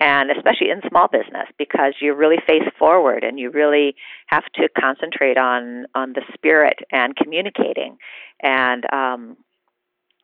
and 0.00 0.30
especially 0.30 0.70
in 0.70 0.80
small 0.88 1.08
business 1.08 1.46
because 1.58 1.94
you 2.00 2.14
really 2.14 2.38
face 2.46 2.68
forward 2.78 3.22
and 3.22 3.38
you 3.38 3.50
really 3.50 3.94
have 4.26 4.44
to 4.54 4.68
concentrate 4.78 5.38
on 5.38 5.86
on 5.94 6.12
the 6.14 6.22
spirit 6.34 6.78
and 6.90 7.14
communicating 7.16 7.96
and 8.42 8.84
um 8.92 9.36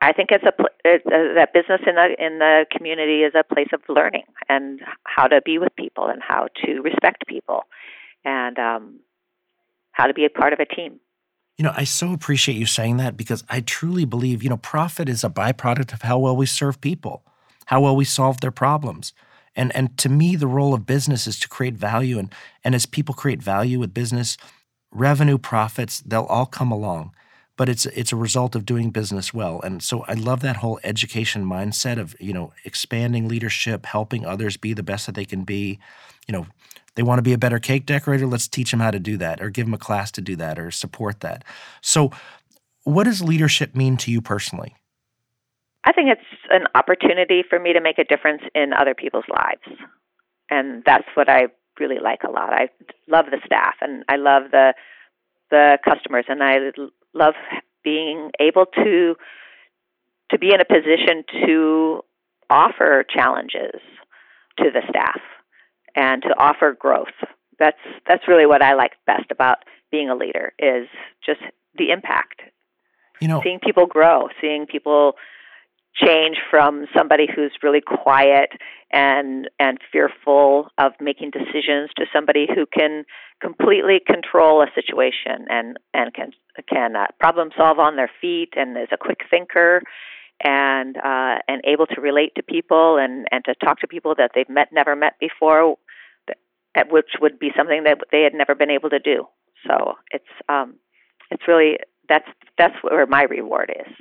I 0.01 0.13
think 0.13 0.31
it's 0.31 0.45
a 0.45 0.53
it's, 0.85 1.05
uh, 1.07 1.35
that 1.35 1.53
business 1.53 1.81
in 1.87 1.97
the 1.97 2.15
in 2.19 2.39
the 2.39 2.67
community 2.71 3.23
is 3.23 3.33
a 3.35 3.43
place 3.43 3.69
of 3.73 3.81
learning 3.89 4.25
and 4.49 4.81
how 5.05 5.27
to 5.27 5.41
be 5.45 5.59
with 5.59 5.75
people 5.77 6.07
and 6.07 6.23
how 6.23 6.49
to 6.65 6.81
respect 6.81 7.27
people 7.27 7.65
and 8.25 8.59
um, 8.59 9.01
how 9.93 10.07
to 10.07 10.15
be 10.15 10.25
a 10.25 10.31
part 10.31 10.53
of 10.53 10.61
a 10.61 10.67
team. 10.67 11.01
You 11.57 11.65
know, 11.65 11.73
I 11.77 11.83
so 11.83 12.13
appreciate 12.13 12.57
you 12.57 12.67
saying 12.67 12.99
that 12.99 13.17
because 13.17 13.43
I 13.49 13.61
truly 13.61 14.05
believe, 14.05 14.45
you 14.45 14.49
know, 14.49 14.57
profit 14.57 15.09
is 15.09 15.25
a 15.25 15.29
byproduct 15.29 15.93
of 15.93 16.03
how 16.03 16.19
well 16.21 16.37
we 16.37 16.47
serve 16.47 16.81
people, 16.81 17.25
how 17.67 17.81
well 17.81 17.97
we 17.97 18.05
solve 18.05 18.41
their 18.41 18.53
problems. 18.53 19.13
And 19.57 19.75
and 19.75 19.99
to 19.99 20.09
me, 20.09 20.37
the 20.37 20.47
role 20.47 20.75
of 20.75 20.87
business 20.87 21.27
is 21.27 21.41
to 21.41 21.49
create 21.49 21.75
value. 21.75 22.21
And 22.21 22.33
and 22.63 22.77
as 22.77 22.87
people 22.87 23.17
create 23.17 23.43
value 23.43 23.81
with 23.81 23.93
business, 23.93 24.37
revenue, 24.93 25.39
profits, 25.39 26.01
they'll 26.01 26.23
all 26.23 26.47
come 26.47 26.71
along. 26.71 27.13
But 27.59 27.69
it's 27.69 27.85
it's 27.87 28.13
a 28.13 28.17
result 28.17 28.57
of 28.57 28.65
doing 28.65 28.91
business 28.91 29.35
well. 29.35 29.61
And 29.61 29.83
so 29.83 30.05
I 30.09 30.15
love 30.15 30.41
that 30.41 30.57
whole 30.57 30.81
education 30.83 31.45
mindset 31.45 31.99
of, 31.99 32.17
you 32.19 32.33
know, 32.33 32.55
expanding 32.65 33.29
leadership, 33.29 33.85
helping 33.85 34.25
others 34.25 34.57
be 34.57 34.73
the 34.73 34.83
best 34.83 35.05
that 35.05 35.15
they 35.15 35.27
can 35.27 35.45
be. 35.45 35.79
You 36.27 36.33
know, 36.33 36.47
they 36.99 37.05
want 37.05 37.19
to 37.19 37.23
be 37.23 37.33
a 37.33 37.39
better 37.39 37.61
cake 37.61 37.87
decorator, 37.87 38.27
let's 38.27 38.49
teach 38.49 38.73
them 38.73 38.81
how 38.81 38.91
to 38.91 38.99
do 38.99 39.17
that 39.19 39.41
or 39.41 39.51
give 39.51 39.67
them 39.67 39.75
a 39.75 39.79
class 39.79 40.11
to 40.13 40.21
do 40.21 40.35
that 40.37 40.59
or 40.59 40.71
support 40.71 41.21
that. 41.21 41.45
So 41.81 42.11
what 42.83 43.05
does 43.05 43.23
leadership 43.23 43.77
mean 43.77 43.97
to 43.99 44.11
you 44.11 44.21
personally? 44.21 44.75
I 45.85 45.93
think 45.93 46.09
it's 46.11 46.21
an 46.51 46.67
opportunity 46.75 47.45
for 47.49 47.61
me 47.61 47.73
to 47.73 47.81
make 47.81 47.99
a 47.99 48.05
difference 48.05 48.43
in 48.55 48.73
other 48.73 48.95
people's 48.95 49.27
lives. 49.29 49.81
And 50.51 50.83
that's 50.85 51.07
what 51.15 51.29
I 51.29 51.49
really 51.79 52.01
like 52.03 52.25
a 52.27 52.31
lot. 52.31 52.53
I 52.53 52.69
love 53.07 53.27
the 53.31 53.39
staff 53.45 53.75
and 53.81 54.05
I 54.09 54.17
love 54.17 54.51
the 54.51 54.75
the 55.51 55.79
customers 55.83 56.27
and 56.29 56.43
I 56.43 56.59
love 57.15 57.35
being 57.85 58.31
able 58.41 58.67
to 58.67 59.15
to 60.31 60.39
be 60.39 60.53
in 60.53 60.61
a 60.61 60.65
position 60.65 61.25
to 61.47 62.03
offer 62.51 63.05
challenges 63.09 63.81
to 64.59 64.71
the 64.71 64.83
staff 64.89 65.21
and 65.95 66.23
to 66.23 66.29
offer 66.39 66.77
growth. 66.79 67.07
That's 67.59 67.79
that's 68.07 68.29
really 68.29 68.47
what 68.47 68.63
I 68.63 68.75
like 68.75 68.93
best 69.07 69.31
about 69.31 69.59
being 69.91 70.11
a 70.11 70.15
leader 70.15 70.53
is 70.59 70.87
just 71.25 71.41
the 71.77 71.91
impact. 71.91 72.43
You 73.21 73.29
know, 73.29 73.41
seeing 73.43 73.59
people 73.59 73.87
grow, 73.87 74.29
seeing 74.41 74.67
people 74.67 75.15
change 76.05 76.37
from 76.51 76.87
somebody 76.97 77.27
who's 77.35 77.53
really 77.63 77.81
quiet 77.81 78.51
and 78.93 79.49
and 79.59 79.79
fearful 79.93 80.69
of 80.79 80.93
making 81.01 81.31
decisions 81.31 81.91
to 81.97 82.07
somebody 82.13 82.47
who 82.53 82.67
can 82.67 83.05
completely 83.41 84.01
control 84.05 84.63
a 84.63 84.67
situation 84.75 85.47
and 85.51 85.79
and 85.95 86.15
can 86.15 86.31
can 86.69 86.97
uh, 86.97 87.07
problem 87.19 87.51
solve 87.57 87.79
on 87.79 87.97
their 87.97 88.11
feet 88.21 88.51
and 88.57 88.77
is 88.77 88.89
a 88.93 88.97
quick 88.97 89.21
thinker 89.31 89.83
and 90.43 90.97
uh, 90.97 91.39
and 91.49 91.63
able 91.65 91.87
to 91.87 92.01
relate 92.01 92.35
to 92.37 92.43
people 92.43 92.97
and 92.97 93.27
and 93.31 93.45
to 93.45 93.55
talk 93.57 93.81
to 93.81 93.87
people 93.87 94.15
that 94.17 94.31
they've 94.35 94.49
met 94.49 94.69
never 94.73 94.95
met 94.97 95.15
before 95.21 95.77
which 96.91 97.11
would 97.21 97.39
be 97.39 97.51
something 97.57 97.85
that 97.85 97.99
they 98.13 98.23
had 98.23 98.35
never 98.35 98.55
been 98.55 98.71
able 98.71 98.91
to 98.91 98.99
do. 98.99 99.27
So 99.67 99.95
it's 100.13 100.25
um 100.49 100.77
it's 101.31 101.43
really 101.49 101.79
that's 102.09 102.29
that's 102.57 102.75
where 102.83 103.07
my 103.07 103.23
reward 103.23 103.75
is 103.85 103.93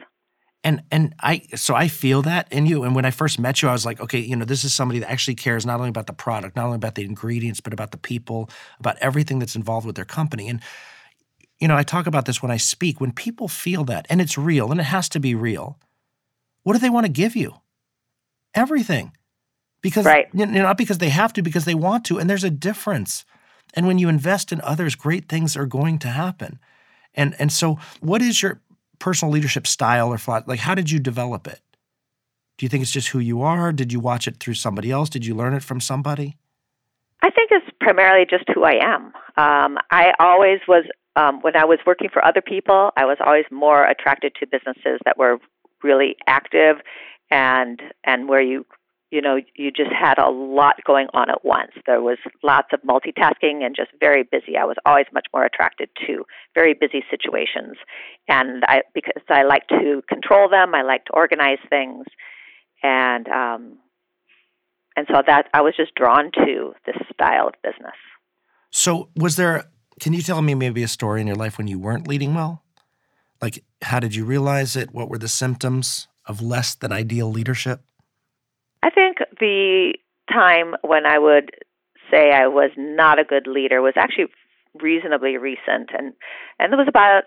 and 0.67 0.83
and 0.91 1.15
I 1.21 1.43
so 1.55 1.75
I 1.75 1.87
feel 1.87 2.21
that 2.23 2.51
in 2.51 2.65
you. 2.65 2.83
And 2.83 2.93
when 2.93 3.05
I 3.05 3.11
first 3.11 3.39
met 3.39 3.61
you, 3.61 3.69
I 3.69 3.71
was 3.71 3.85
like, 3.85 4.01
okay, 4.01 4.19
you 4.19 4.35
know, 4.35 4.43
this 4.43 4.65
is 4.65 4.73
somebody 4.73 4.99
that 4.99 5.09
actually 5.09 5.35
cares 5.35 5.65
not 5.65 5.79
only 5.79 5.87
about 5.87 6.07
the 6.07 6.13
product, 6.13 6.57
not 6.57 6.65
only 6.65 6.75
about 6.75 6.95
the 6.95 7.05
ingredients, 7.05 7.61
but 7.61 7.71
about 7.71 7.91
the 7.91 7.97
people, 7.97 8.49
about 8.77 8.97
everything 8.99 9.39
that's 9.39 9.55
involved 9.55 9.87
with 9.87 9.95
their 9.95 10.03
company. 10.03 10.49
And 10.49 10.59
you 11.61 11.69
know, 11.69 11.77
I 11.77 11.83
talk 11.83 12.05
about 12.05 12.25
this 12.25 12.41
when 12.41 12.51
I 12.51 12.57
speak. 12.57 12.99
When 12.99 13.13
people 13.13 13.47
feel 13.47 13.85
that, 13.85 14.05
and 14.09 14.19
it's 14.19 14.37
real, 14.37 14.69
and 14.69 14.81
it 14.81 14.83
has 14.83 15.07
to 15.09 15.21
be 15.21 15.33
real, 15.33 15.79
what 16.63 16.73
do 16.73 16.79
they 16.79 16.89
want 16.89 17.05
to 17.05 17.11
give 17.11 17.33
you? 17.33 17.53
Everything. 18.53 19.13
Because 19.81 20.05
right. 20.05 20.27
you 20.33 20.45
know, 20.45 20.63
not 20.63 20.77
because 20.77 20.97
they 20.97 21.09
have 21.09 21.31
to, 21.33 21.41
because 21.41 21.63
they 21.63 21.75
want 21.75 22.03
to. 22.05 22.19
And 22.19 22.29
there's 22.29 22.43
a 22.43 22.49
difference. 22.49 23.23
And 23.73 23.87
when 23.87 23.99
you 23.99 24.09
invest 24.09 24.51
in 24.51 24.59
others, 24.61 24.95
great 24.95 25.29
things 25.29 25.55
are 25.55 25.65
going 25.65 25.97
to 25.99 26.09
happen. 26.09 26.59
And 27.13 27.35
and 27.39 27.53
so 27.53 27.79
what 28.01 28.21
is 28.21 28.41
your 28.41 28.59
personal 28.99 29.33
leadership 29.33 29.67
style 29.67 30.09
or 30.09 30.17
philosophy? 30.17 30.51
Like, 30.51 30.59
how 30.59 30.75
did 30.75 30.89
you 30.89 30.99
develop 30.99 31.47
it? 31.47 31.61
Do 32.57 32.65
you 32.65 32.69
think 32.69 32.81
it's 32.81 32.91
just 32.91 33.09
who 33.09 33.19
you 33.19 33.41
are? 33.41 33.71
Did 33.71 33.93
you 33.93 33.99
watch 33.99 34.27
it 34.27 34.37
through 34.39 34.55
somebody 34.55 34.91
else? 34.91 35.09
Did 35.09 35.25
you 35.25 35.35
learn 35.35 35.53
it 35.53 35.63
from 35.63 35.79
somebody? 35.79 36.37
I 37.21 37.29
think 37.29 37.49
it's 37.51 37.65
primarily 37.79 38.25
just 38.29 38.45
who 38.53 38.63
I 38.63 38.79
am. 38.83 39.05
Um, 39.37 39.77
I 39.91 40.13
always 40.19 40.59
was, 40.67 40.85
um, 41.15 41.41
when 41.41 41.55
I 41.55 41.65
was 41.65 41.79
working 41.85 42.09
for 42.11 42.23
other 42.25 42.41
people, 42.41 42.91
I 42.97 43.05
was 43.05 43.17
always 43.25 43.45
more 43.51 43.85
attracted 43.85 44.33
to 44.39 44.47
businesses 44.47 44.99
that 45.05 45.17
were 45.17 45.39
really 45.83 46.15
active 46.27 46.77
and 47.29 47.81
and 48.03 48.27
where 48.27 48.41
you 48.41 48.65
you 49.09 49.21
know, 49.21 49.39
you 49.55 49.71
just 49.71 49.91
had 49.91 50.17
a 50.17 50.29
lot 50.29 50.75
going 50.85 51.07
on 51.13 51.29
at 51.29 51.45
once. 51.45 51.71
There 51.85 52.01
was 52.01 52.17
lots 52.43 52.67
of 52.73 52.81
multitasking 52.81 53.63
and 53.63 53.75
just 53.75 53.91
very 53.99 54.23
busy. 54.23 54.57
I 54.57 54.65
was 54.65 54.75
always 54.85 55.05
much 55.13 55.27
more 55.33 55.45
attracted 55.45 55.89
to 56.05 56.25
very 56.53 56.73
busy 56.73 57.03
situations. 57.09 57.77
And 58.27 58.63
I 58.67 58.81
because 58.93 59.23
I 59.29 59.43
like 59.43 59.67
to 59.69 60.01
control 60.09 60.49
them, 60.49 60.75
I 60.75 60.81
like 60.81 61.05
to 61.05 61.13
organize 61.13 61.59
things. 61.69 62.05
And 62.83 63.27
um 63.29 63.77
and 64.97 65.07
so 65.09 65.21
that 65.25 65.47
I 65.53 65.61
was 65.61 65.75
just 65.77 65.95
drawn 65.95 66.31
to 66.33 66.73
this 66.85 66.97
style 67.13 67.47
of 67.47 67.53
business. 67.63 67.95
So, 68.71 69.09
was 69.15 69.37
there 69.37 69.65
can 70.01 70.11
you 70.11 70.21
tell 70.21 70.41
me 70.41 70.53
maybe 70.53 70.83
a 70.83 70.87
story 70.87 71.21
in 71.21 71.27
your 71.27 71.37
life 71.37 71.57
when 71.57 71.67
you 71.67 71.79
weren't 71.79 72.07
leading 72.07 72.33
well? 72.33 72.63
Like 73.41 73.63
how 73.81 74.01
did 74.01 74.15
you 74.15 74.25
realize 74.25 74.75
it? 74.75 74.93
What 74.93 75.09
were 75.09 75.17
the 75.17 75.29
symptoms 75.29 76.09
of 76.25 76.41
less 76.41 76.75
than 76.75 76.91
ideal 76.91 77.31
leadership? 77.31 77.83
I 78.83 78.89
think 78.89 79.17
the 79.39 79.93
time 80.31 80.75
when 80.81 81.05
I 81.05 81.19
would 81.19 81.51
say 82.11 82.31
I 82.31 82.47
was 82.47 82.71
not 82.77 83.19
a 83.19 83.23
good 83.23 83.47
leader 83.47 83.81
was 83.81 83.93
actually 83.97 84.27
reasonably 84.81 85.37
recent, 85.37 85.89
and 85.97 86.13
and 86.59 86.73
it 86.73 86.77
was 86.77 86.87
about. 86.87 87.23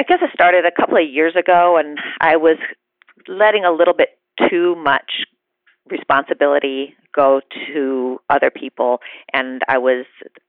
I 0.00 0.04
guess 0.04 0.18
it 0.22 0.30
started 0.32 0.64
a 0.64 0.70
couple 0.70 0.96
of 0.96 1.10
years 1.10 1.34
ago, 1.34 1.76
and 1.76 1.98
I 2.20 2.36
was 2.36 2.56
letting 3.26 3.64
a 3.64 3.72
little 3.72 3.94
bit 3.94 4.10
too 4.48 4.76
much 4.76 5.10
responsibility 5.90 6.94
go 7.14 7.40
to 7.66 8.18
other 8.28 8.50
people 8.50 8.98
and 9.32 9.62
i 9.68 9.78
was 9.78 10.04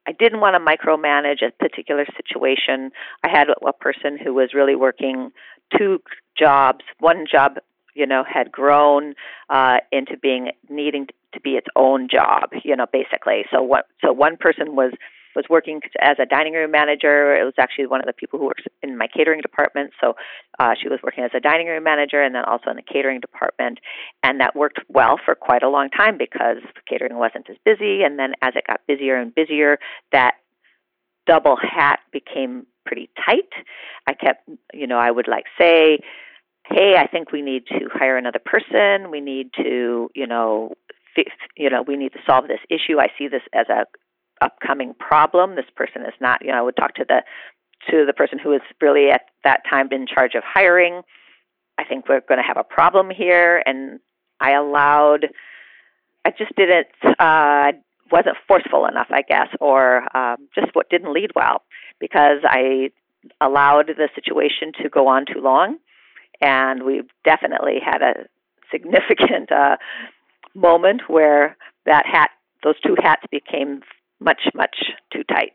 i 0.06 0.12
didn't 0.12 0.42
want 0.42 0.54
to 0.54 0.60
micromanage 0.60 1.42
a 1.42 1.52
particular 1.52 2.06
situation 2.16 2.92
i 3.24 3.30
had 3.30 3.48
a 3.50 3.74
person 3.74 4.18
who 4.22 4.34
was 4.34 4.50
really 4.54 4.76
working 4.76 5.32
two 5.78 6.00
jobs 6.38 6.84
one 7.00 7.26
job 7.32 7.54
you 7.96 8.06
know, 8.06 8.24
had 8.24 8.52
grown 8.52 9.14
uh, 9.50 9.78
into 9.92 10.18
being 10.18 10.52
needing 10.70 11.08
to 11.34 11.40
be 11.42 11.52
its 11.52 11.68
own 11.76 12.08
job, 12.10 12.50
you 12.64 12.76
know, 12.76 12.88
basically. 12.92 13.46
So 13.52 13.62
what? 13.62 13.86
So 14.04 14.12
one 14.12 14.38
person 14.38 14.76
was 14.76 14.94
was 15.36 15.46
working 15.50 15.80
as 16.02 16.18
a 16.20 16.26
dining 16.26 16.54
room 16.54 16.72
manager. 16.72 17.36
It 17.36 17.44
was 17.44 17.54
actually 17.60 17.88
one 17.88 18.00
of 18.02 18.08
the 18.08 18.14
people 18.14 18.40
who 18.40 18.46
works 18.46 18.64
in 18.82 18.98
my 18.98 19.08
catering 19.08 19.42
department. 19.42 19.92
So 20.02 20.16
uh, 20.60 20.74
she 20.82 20.90
was 20.90 21.00
working 21.04 21.24
as 21.24 21.32
a 21.36 21.40
dining 21.40 21.68
room 21.68 21.84
manager 21.84 22.22
and 22.22 22.34
then 22.34 22.44
also 22.46 22.70
in 22.72 22.76
the 22.76 22.82
catering 22.82 23.20
department. 23.20 23.80
And 24.24 24.40
that 24.42 24.56
worked 24.56 24.80
well 24.90 25.20
for 25.24 25.36
quite 25.36 25.64
a 25.64 25.70
long 25.70 25.90
time 25.90 26.18
because 26.18 26.58
catering 26.88 27.18
wasn't 27.18 27.50
as 27.50 27.58
busy. 27.64 28.04
And 28.04 28.18
then 28.18 28.34
as 28.42 28.54
it 28.56 28.66
got 28.68 28.82
busier 28.88 29.18
and 29.18 29.34
busier, 29.34 29.78
that 30.12 30.36
double 31.28 31.58
hat 31.62 32.00
became 32.12 32.66
pretty 32.86 33.10
tight. 33.26 33.50
I 34.08 34.14
kept, 34.14 34.50
you 34.74 34.88
know, 34.88 34.98
I 34.98 35.12
would 35.12 35.28
like 35.28 35.46
say, 35.60 36.00
hey, 36.70 36.96
I 36.98 37.08
think 37.08 37.32
we 37.32 37.42
need 37.42 37.66
to 37.68 37.90
hire 37.92 38.18
another 38.18 38.40
person. 38.44 39.12
We 39.12 39.22
need 39.22 39.52
to, 39.58 40.10
you 40.14 40.28
know, 40.28 40.74
fix, 41.16 41.32
you 41.58 41.70
know, 41.70 41.82
we 41.82 41.96
need 41.96 42.14
to 42.14 42.20
solve 42.26 42.48
this 42.48 42.60
issue. 42.70 43.00
I 43.00 43.08
see 43.18 43.28
this 43.28 43.42
as 43.54 43.68
a 43.70 43.86
upcoming 44.42 44.94
problem. 44.94 45.56
This 45.56 45.66
person 45.76 46.04
is 46.04 46.14
not, 46.22 46.44
you 46.44 46.52
know, 46.52 46.58
I 46.58 46.62
would 46.62 46.76
talk 46.76 46.96
to 46.96 47.06
the 47.08 47.24
to 47.90 48.06
the 48.06 48.14
person 48.14 48.38
who 48.40 48.50
was 48.50 48.62
really 48.82 49.10
at 49.10 49.22
that 49.44 49.62
time 49.70 49.88
in 49.92 50.06
charge 50.06 50.36
of 50.36 50.44
hiring. 50.46 51.02
I 51.78 51.86
think 51.86 52.10
we're 52.10 52.22
going 52.22 52.40
to 52.40 52.46
have 52.46 52.58
a 52.58 52.64
problem 52.64 53.10
here, 53.10 53.64
and 53.66 54.00
I 54.40 54.52
allowed. 54.52 55.28
I 56.26 56.32
just 56.32 56.56
didn't. 56.56 56.88
Uh, 57.18 57.72
wasn't 58.12 58.38
forceful 58.48 58.86
enough, 58.86 59.08
I 59.12 59.22
guess, 59.22 59.48
or 59.62 60.18
um, 60.18 60.48
just 60.56 60.74
what 60.74 60.90
didn't 60.90 61.14
lead 61.14 61.32
well 61.36 61.62
because 62.00 62.40
I 62.44 62.90
allowed 63.40 63.88
the 63.88 64.10
situation 64.16 64.72
to 64.82 64.90
go 64.90 65.08
on 65.08 65.26
too 65.26 65.42
long 65.42 65.78
and 66.42 66.84
we've 66.84 67.10
definitely 67.24 67.80
had 67.84 68.02
a 68.02 68.28
significant 68.72 69.52
uh, 69.56 69.78
moment 70.56 71.04
where 71.08 71.58
that 71.86 72.06
hat, 72.06 72.32
those 72.64 72.80
two 72.86 72.96
hats 73.02 73.24
became 73.32 73.82
much, 74.20 74.42
much 74.54 74.78
too 75.14 75.24
tight. 75.24 75.54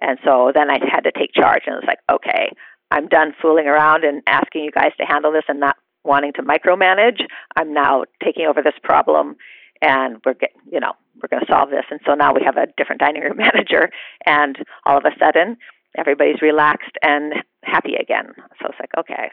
And 0.00 0.18
so 0.24 0.50
then 0.54 0.70
I 0.70 0.78
had 0.90 1.00
to 1.00 1.12
take 1.12 1.34
charge, 1.34 1.62
and 1.66 1.74
it 1.74 1.84
was 1.84 1.86
like, 1.86 2.00
okay, 2.10 2.52
I'm 2.90 3.06
done 3.06 3.34
fooling 3.40 3.66
around 3.66 4.04
and 4.04 4.22
asking 4.26 4.64
you 4.64 4.70
guys 4.70 4.92
to 4.98 5.04
handle 5.06 5.32
this 5.32 5.44
and 5.48 5.60
not 5.60 5.76
wanting 6.04 6.32
to 6.34 6.42
micromanage. 6.42 7.20
I'm 7.56 7.74
now 7.74 8.04
taking 8.24 8.46
over 8.46 8.62
this 8.62 8.74
problem, 8.82 9.36
and 9.82 10.16
we're 10.24 10.34
get, 10.34 10.52
you 10.70 10.80
know 10.80 10.92
we're 11.22 11.28
going 11.28 11.44
to 11.44 11.52
solve 11.52 11.70
this. 11.70 11.84
And 11.90 12.00
so 12.06 12.14
now 12.14 12.32
we 12.32 12.42
have 12.44 12.56
a 12.56 12.66
different 12.78 13.00
dining 13.00 13.22
room 13.26 13.36
manager, 13.36 13.90
and 14.24 14.56
all 14.86 14.96
of 14.96 15.04
a 15.04 15.16
sudden 15.18 15.56
everybody's 15.96 16.40
relaxed 16.40 16.96
and 17.02 17.34
happy 17.64 17.94
again. 17.94 18.32
So 18.60 18.68
it's 18.68 18.78
like, 18.80 18.92
okay, 18.98 19.30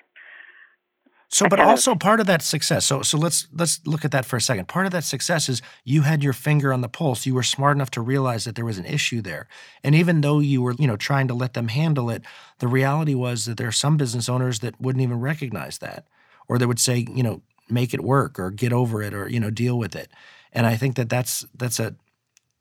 so, 1.30 1.50
but 1.50 1.60
also 1.60 1.92
of, 1.92 2.00
part 2.00 2.22
of 2.22 2.28
that 2.28 2.42
success. 2.42 2.86
So, 2.86 3.02
so 3.02 3.18
let's 3.18 3.48
let's 3.52 3.86
look 3.86 4.06
at 4.06 4.12
that 4.12 4.26
for 4.26 4.38
a 4.38 4.42
second. 4.42 4.70
Part 4.70 4.86
of 4.86 4.94
that 4.94 5.04
success 5.04 5.50
is 5.50 5.62
you 5.84 6.04
had 6.04 6.24
your 6.24 6.32
finger 6.32 6.72
on 6.72 6.80
the 6.80 6.88
pulse. 6.88 7.26
You 7.26 7.36
were 7.36 7.44
smart 7.44 7.76
enough 7.76 7.92
to 7.92 8.02
realize 8.02 8.46
that 8.46 8.56
there 8.56 8.64
was 8.64 8.78
an 8.78 8.86
issue 8.86 9.22
there, 9.22 9.48
and 9.84 9.94
even 9.94 10.22
though 10.22 10.40
you 10.40 10.62
were, 10.62 10.74
you 10.80 10.88
know, 10.88 10.96
trying 10.96 11.28
to 11.28 11.34
let 11.34 11.54
them 11.54 11.68
handle 11.68 12.10
it, 12.10 12.22
the 12.60 12.68
reality 12.68 13.14
was 13.14 13.46
that 13.46 13.58
there 13.58 13.68
are 13.68 13.74
some 13.74 13.98
business 13.98 14.30
owners 14.30 14.60
that 14.60 14.80
wouldn't 14.80 15.04
even 15.04 15.20
recognize 15.20 15.80
that, 15.80 16.08
or 16.48 16.58
they 16.58 16.66
would 16.66 16.80
say, 16.80 17.06
you 17.14 17.24
know, 17.24 17.42
make 17.70 17.94
it 17.94 18.02
work, 18.02 18.40
or 18.40 18.50
get 18.50 18.72
over 18.72 19.04
it, 19.04 19.14
or 19.14 19.28
you 19.28 19.40
know, 19.40 19.50
deal 19.50 19.78
with 19.78 19.98
it. 19.98 20.10
And 20.54 20.66
I 20.66 20.78
think 20.78 20.96
that 20.96 21.10
that's 21.10 21.46
that's 21.54 21.80
a 21.80 21.96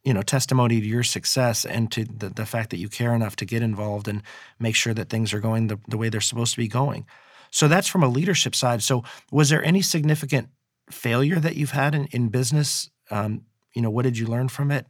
you 0.03 0.13
know 0.13 0.23
testimony 0.23 0.81
to 0.81 0.87
your 0.87 1.05
success 1.05 1.65
and 1.65 1.93
to 1.93 2.05
the, 2.05 2.31
the 2.31 2.47
fact 2.47 2.71
that 2.71 2.79
you 2.79 2.89
care 2.89 3.15
enough 3.15 3.37
to 3.37 3.45
get 3.45 3.63
involved 3.63 4.09
and 4.09 4.23
make 4.59 4.75
sure 4.75 4.95
that 4.95 5.09
things 5.09 5.33
are 5.33 5.41
going 5.41 5.69
the, 5.69 5.79
the 5.87 5.97
way 5.97 6.09
they're 6.09 6.21
supposed 6.21 6.55
to 6.55 6.59
be 6.59 6.67
going. 6.67 7.07
So 7.51 7.69
that's 7.69 7.89
from 7.89 8.03
a 8.03 8.09
leadership 8.09 8.55
side. 8.55 8.83
So 8.83 9.05
was 9.31 9.51
there 9.51 9.65
any 9.65 9.83
significant 9.83 10.49
failure 10.91 11.39
that 11.41 11.57
you've 11.57 11.71
had 11.71 11.95
in, 11.95 12.07
in 12.07 12.29
business? 12.29 12.91
Um, 13.11 13.43
you 13.75 13.83
know, 13.83 13.91
what 13.91 14.03
did 14.03 14.19
you 14.19 14.27
learn 14.27 14.49
from 14.49 14.71
it? 14.71 14.87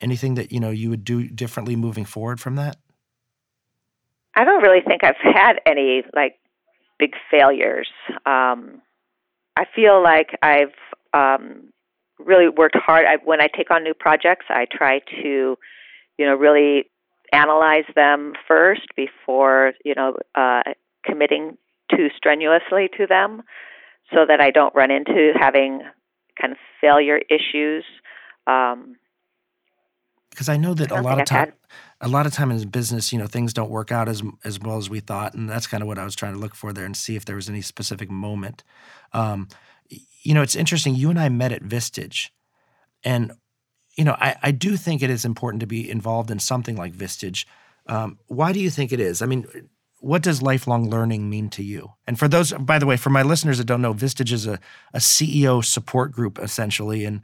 Anything 0.00 0.34
that 0.34 0.52
you 0.52 0.60
know 0.60 0.70
you 0.70 0.90
would 0.90 1.04
do 1.04 1.28
differently 1.28 1.76
moving 1.76 2.04
forward 2.04 2.40
from 2.40 2.56
that? 2.56 2.76
I 4.34 4.44
don't 4.44 4.62
really 4.62 4.82
think 4.86 5.02
I've 5.02 5.16
had 5.20 5.54
any 5.66 6.02
like 6.14 6.36
big 6.98 7.14
failures. 7.30 7.88
Um, 8.24 8.82
I 9.56 9.64
feel 9.74 10.00
like 10.02 10.30
I've 10.40 10.74
um, 11.12 11.72
really 12.18 12.48
worked 12.48 12.76
hard. 12.76 13.06
I, 13.06 13.16
when 13.24 13.40
I 13.40 13.48
take 13.48 13.70
on 13.72 13.82
new 13.82 13.94
projects, 13.94 14.46
I 14.48 14.66
try 14.70 15.00
to, 15.22 15.56
you 16.18 16.26
know, 16.26 16.34
really 16.34 16.84
analyze 17.32 17.84
them 17.94 18.32
first 18.46 18.86
before 18.96 19.72
you 19.84 19.94
know 19.94 20.16
uh, 20.34 20.62
committing 21.04 21.56
too 21.94 22.08
strenuously 22.16 22.88
to 22.96 23.06
them 23.06 23.42
so 24.12 24.24
that 24.26 24.40
I 24.40 24.50
don't 24.50 24.74
run 24.74 24.90
into 24.90 25.32
having 25.38 25.82
kind 26.40 26.52
of 26.52 26.58
failure 26.80 27.20
issues. 27.28 27.84
Um, 28.46 28.96
because 30.30 30.48
I 30.48 30.56
know 30.56 30.72
that 30.74 30.92
a 30.92 31.02
lot 31.02 31.20
of 31.20 31.26
times, 31.26 31.52
a 32.00 32.06
lot 32.06 32.24
of 32.24 32.32
time 32.32 32.52
in 32.52 32.68
business, 32.68 33.12
you 33.12 33.18
know, 33.18 33.26
things 33.26 33.52
don't 33.52 33.70
work 33.70 33.90
out 33.90 34.08
as 34.08 34.22
as 34.44 34.60
well 34.60 34.76
as 34.76 34.88
we 34.88 35.00
thought, 35.00 35.34
and 35.34 35.50
that's 35.50 35.66
kind 35.66 35.82
of 35.82 35.88
what 35.88 35.98
I 35.98 36.04
was 36.04 36.14
trying 36.14 36.34
to 36.34 36.38
look 36.38 36.54
for 36.54 36.72
there 36.72 36.84
and 36.84 36.96
see 36.96 37.16
if 37.16 37.24
there 37.24 37.34
was 37.34 37.48
any 37.48 37.60
specific 37.60 38.08
moment. 38.08 38.62
Um, 39.12 39.48
you 40.22 40.34
know, 40.34 40.42
it's 40.42 40.54
interesting. 40.54 40.94
You 40.94 41.10
and 41.10 41.18
I 41.18 41.28
met 41.28 41.50
at 41.50 41.62
Vistage, 41.62 42.28
and 43.02 43.32
you 43.96 44.04
know, 44.04 44.16
I, 44.18 44.36
I 44.40 44.50
do 44.52 44.76
think 44.76 45.02
it 45.02 45.10
is 45.10 45.24
important 45.24 45.60
to 45.60 45.66
be 45.66 45.90
involved 45.90 46.30
in 46.30 46.38
something 46.38 46.76
like 46.76 46.92
Vistage. 46.92 47.44
Um, 47.86 48.18
why 48.28 48.52
do 48.52 48.60
you 48.60 48.70
think 48.70 48.92
it 48.92 49.00
is? 49.00 49.22
I 49.22 49.26
mean, 49.26 49.46
what 50.00 50.22
does 50.22 50.42
lifelong 50.42 50.88
learning 50.88 51.28
mean 51.28 51.48
to 51.50 51.62
you? 51.62 51.92
And 52.06 52.18
for 52.18 52.28
those, 52.28 52.52
by 52.52 52.78
the 52.78 52.86
way, 52.86 52.96
for 52.96 53.10
my 53.10 53.22
listeners 53.22 53.58
that 53.58 53.64
don't 53.64 53.82
know, 53.82 53.94
Vistage 53.94 54.32
is 54.32 54.46
a, 54.46 54.58
a 54.94 54.98
CEO 54.98 55.64
support 55.64 56.12
group 56.12 56.38
essentially, 56.38 57.04
and 57.04 57.20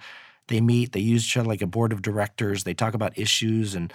they 0.48 0.60
meet, 0.60 0.92
they 0.92 1.00
use 1.00 1.24
each 1.24 1.36
other 1.36 1.48
like 1.48 1.62
a 1.62 1.66
board 1.66 1.92
of 1.92 2.02
directors. 2.02 2.64
They 2.64 2.74
talk 2.74 2.94
about 2.94 3.16
issues 3.16 3.74
and 3.74 3.92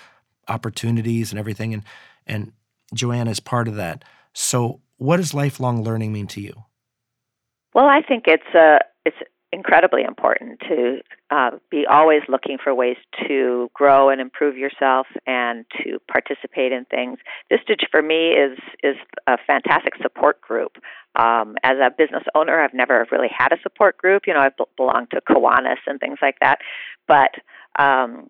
opportunities 0.48 1.32
and 1.32 1.40
everything. 1.40 1.74
And 1.74 1.84
and 2.26 2.54
Joanna 2.94 3.32
is 3.32 3.40
part 3.40 3.68
of 3.68 3.76
that. 3.76 4.04
So, 4.34 4.82
what 4.98 5.18
does 5.18 5.34
lifelong 5.34 5.84
learning 5.84 6.14
mean 6.14 6.28
to 6.28 6.42
you? 6.42 6.54
Well, 7.74 7.88
I 7.88 8.02
think 8.02 8.26
it's 8.28 8.56
a 8.56 8.80
it's 9.06 9.18
incredibly 9.52 10.04
important 10.04 10.60
to 10.68 11.00
uh, 11.32 11.52
be 11.72 11.86
always 11.90 12.22
looking 12.28 12.58
for 12.64 12.74
ways 12.74 12.98
to 13.28 13.70
grow 13.74 14.10
and 14.10 14.22
improve 14.22 14.58
yourself 14.58 15.08
and 15.26 15.66
to 15.82 15.98
participate 16.12 16.72
in 16.72 16.86
things. 16.86 17.18
Vistage 17.52 17.84
for 17.90 18.02
me 18.02 18.30
is 18.30 18.58
is 18.84 18.96
a 19.28 19.38
fantastic 19.48 19.94
support 20.02 20.40
group. 20.42 20.78
Um, 21.16 21.56
as 21.64 21.78
a 21.82 21.90
business 21.90 22.24
owner, 22.36 22.62
I've 22.62 22.74
never 22.74 23.08
really 23.12 23.30
had 23.36 23.52
a 23.52 23.58
support 23.64 23.98
group. 23.98 24.24
You 24.28 24.34
know, 24.34 24.42
I 24.42 24.50
belong 24.78 25.08
to 25.12 25.22
Kiwanis 25.22 25.82
and 25.88 26.00
things 26.00 26.20
like 26.22 26.36
that, 26.42 26.60
but 27.08 27.32
um, 27.78 28.30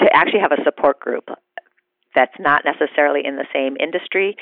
to 0.00 0.08
actually 0.12 0.40
have 0.40 0.52
a 0.52 0.64
support 0.64 1.00
group 1.00 1.28
that's 2.14 2.34
not 2.38 2.64
necessarily 2.64 3.20
in 3.24 3.36
the 3.36 3.46
same 3.52 3.76
industry 3.78 4.36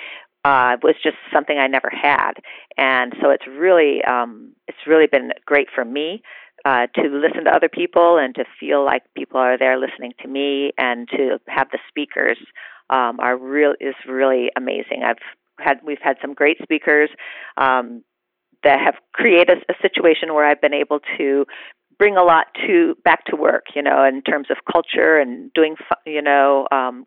uh, 0.47 0.77
was 0.83 0.95
just 1.03 1.17
something 1.35 1.59
I 1.59 1.67
never 1.67 1.91
had, 1.91 2.35
and 2.77 3.13
so 3.21 3.31
it's 3.31 3.47
really 3.49 3.93
um, 4.05 4.53
it's 4.69 4.87
really 4.87 5.09
been 5.09 5.31
great 5.45 5.69
for 5.75 5.85
me 5.85 6.23
uh, 6.65 6.87
to 6.95 7.03
listen 7.09 7.45
to 7.47 7.51
other 7.51 7.69
people 7.69 8.19
and 8.19 8.33
to 8.37 8.45
feel 8.61 8.85
like 8.85 9.03
people 9.17 9.39
are 9.41 9.59
there 9.59 9.77
listening 9.77 10.13
to 10.23 10.29
me, 10.29 10.73
and 10.79 11.09
to 11.09 11.39
have 11.49 11.69
the 11.73 11.81
speakers 11.89 12.39
um, 12.91 13.19
are 13.19 13.37
real 13.37 13.75
is 13.81 13.97
really 14.07 14.51
amazing. 14.57 15.03
I've 15.05 15.25
had 15.59 15.79
we've 15.85 16.05
had 16.09 16.17
some 16.23 16.33
great 16.33 16.59
speakers 16.63 17.11
um, 17.57 18.05
that 18.63 18.79
have 18.79 18.95
created 19.13 19.51
a, 19.51 19.73
a 19.73 19.75
situation 19.83 20.33
where 20.33 20.47
I've 20.47 20.61
been 20.61 20.75
able 20.75 21.01
to 21.19 21.45
bring 21.99 22.17
a 22.17 22.23
lot 22.23 22.47
to 22.67 22.95
back 23.05 23.25
to 23.27 23.37
work, 23.37 23.65
you 23.75 23.83
know, 23.83 24.05
in 24.05 24.23
terms 24.23 24.49
of 24.51 24.59
culture 24.71 25.19
and 25.19 25.53
doing, 25.55 25.75
you 26.05 26.23
know, 26.23 26.69
um, 26.71 27.07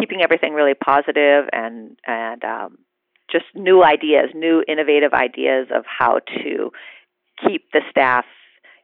keeping 0.00 0.22
everything 0.22 0.54
really 0.54 0.74
positive 0.74 1.44
and 1.52 1.96
and 2.06 2.42
um, 2.44 2.78
just 3.30 3.44
new 3.54 3.84
ideas, 3.84 4.30
new 4.34 4.64
innovative 4.66 5.12
ideas 5.12 5.68
of 5.74 5.84
how 5.86 6.20
to 6.42 6.70
keep 7.46 7.70
the 7.72 7.80
staff 7.90 8.24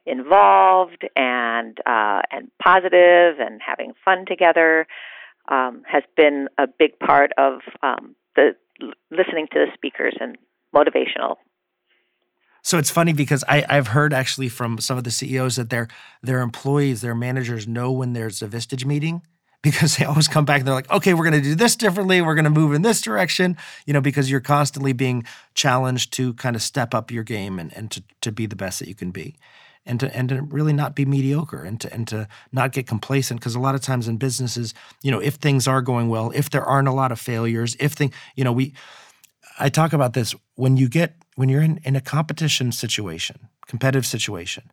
involved 0.05 1.05
and 1.15 1.79
uh, 1.85 2.21
and 2.31 2.49
positive 2.63 3.39
and 3.39 3.59
having 3.65 3.93
fun 4.05 4.25
together 4.25 4.87
um, 5.49 5.83
has 5.85 6.03
been 6.15 6.47
a 6.57 6.67
big 6.67 6.97
part 6.99 7.31
of 7.37 7.59
um, 7.83 8.15
the 8.35 8.51
listening 9.11 9.47
to 9.51 9.59
the 9.59 9.67
speakers 9.73 10.15
and 10.19 10.37
motivational. 10.73 11.35
So 12.61 12.77
it's 12.77 12.91
funny 12.91 13.13
because 13.13 13.43
I, 13.47 13.65
I've 13.69 13.87
heard 13.87 14.13
actually 14.13 14.49
from 14.49 14.79
some 14.79 14.97
of 14.97 15.03
the 15.03 15.11
CEOs 15.11 15.55
that 15.55 15.69
their 15.69 15.87
their 16.21 16.41
employees, 16.41 17.01
their 17.01 17.15
managers 17.15 17.67
know 17.67 17.91
when 17.91 18.13
there's 18.13 18.41
a 18.41 18.47
Vistage 18.47 18.85
meeting 18.85 19.21
because 19.61 19.97
they 19.97 20.05
always 20.05 20.27
come 20.27 20.45
back 20.45 20.59
and 20.59 20.67
they're 20.67 20.75
like, 20.75 20.89
okay, 20.91 21.13
we're 21.13 21.23
going 21.23 21.41
to 21.41 21.49
do 21.49 21.55
this 21.55 21.75
differently. 21.75 22.21
We're 22.21 22.35
going 22.35 22.45
to 22.45 22.49
move 22.49 22.73
in 22.73 22.83
this 22.83 23.01
direction, 23.01 23.57
you 23.85 23.93
know, 23.93 24.01
because 24.01 24.29
you're 24.29 24.39
constantly 24.39 24.93
being 24.93 25.23
challenged 25.55 26.13
to 26.13 26.33
kind 26.35 26.55
of 26.55 26.61
step 26.61 26.93
up 26.93 27.11
your 27.11 27.23
game 27.23 27.59
and, 27.59 27.75
and 27.75 27.91
to, 27.91 28.03
to 28.21 28.31
be 28.31 28.45
the 28.45 28.55
best 28.55 28.79
that 28.79 28.87
you 28.87 28.95
can 28.95 29.11
be. 29.11 29.35
And 29.85 30.01
to, 30.01 30.15
and 30.15 30.27
to 30.29 30.41
really 30.41 30.73
not 30.73 30.95
be 30.95 31.05
mediocre 31.05 31.63
and 31.63 31.79
to, 31.79 31.93
and 31.93 32.05
to 32.09 32.27
not 32.51 32.73
get 32.73 32.87
complacent 32.87 33.39
because 33.39 33.55
a 33.55 33.59
lot 33.59 33.73
of 33.73 33.79
times 33.79 34.09
in 34.09 34.17
businesses, 34.17 34.73
you 35.01 35.11
know, 35.11 35.19
if 35.19 35.35
things 35.35 35.65
are 35.65 35.81
going 35.81 36.09
well, 36.09 36.29
if 36.35 36.49
there 36.49 36.63
aren't 36.63 36.89
a 36.89 36.93
lot 36.93 37.13
of 37.13 37.21
failures, 37.21 37.77
if 37.79 37.93
thing, 37.93 38.11
you 38.35 38.43
know, 38.43 38.51
we, 38.51 38.73
I 39.57 39.69
talk 39.69 39.93
about 39.93 40.11
this 40.11 40.35
when 40.55 40.75
you 40.75 40.89
get, 40.89 41.15
when 41.35 41.47
you're 41.47 41.61
in, 41.61 41.79
in 41.85 41.95
a 41.95 42.01
competition 42.01 42.73
situation, 42.73 43.47
competitive 43.65 44.05
situation, 44.05 44.71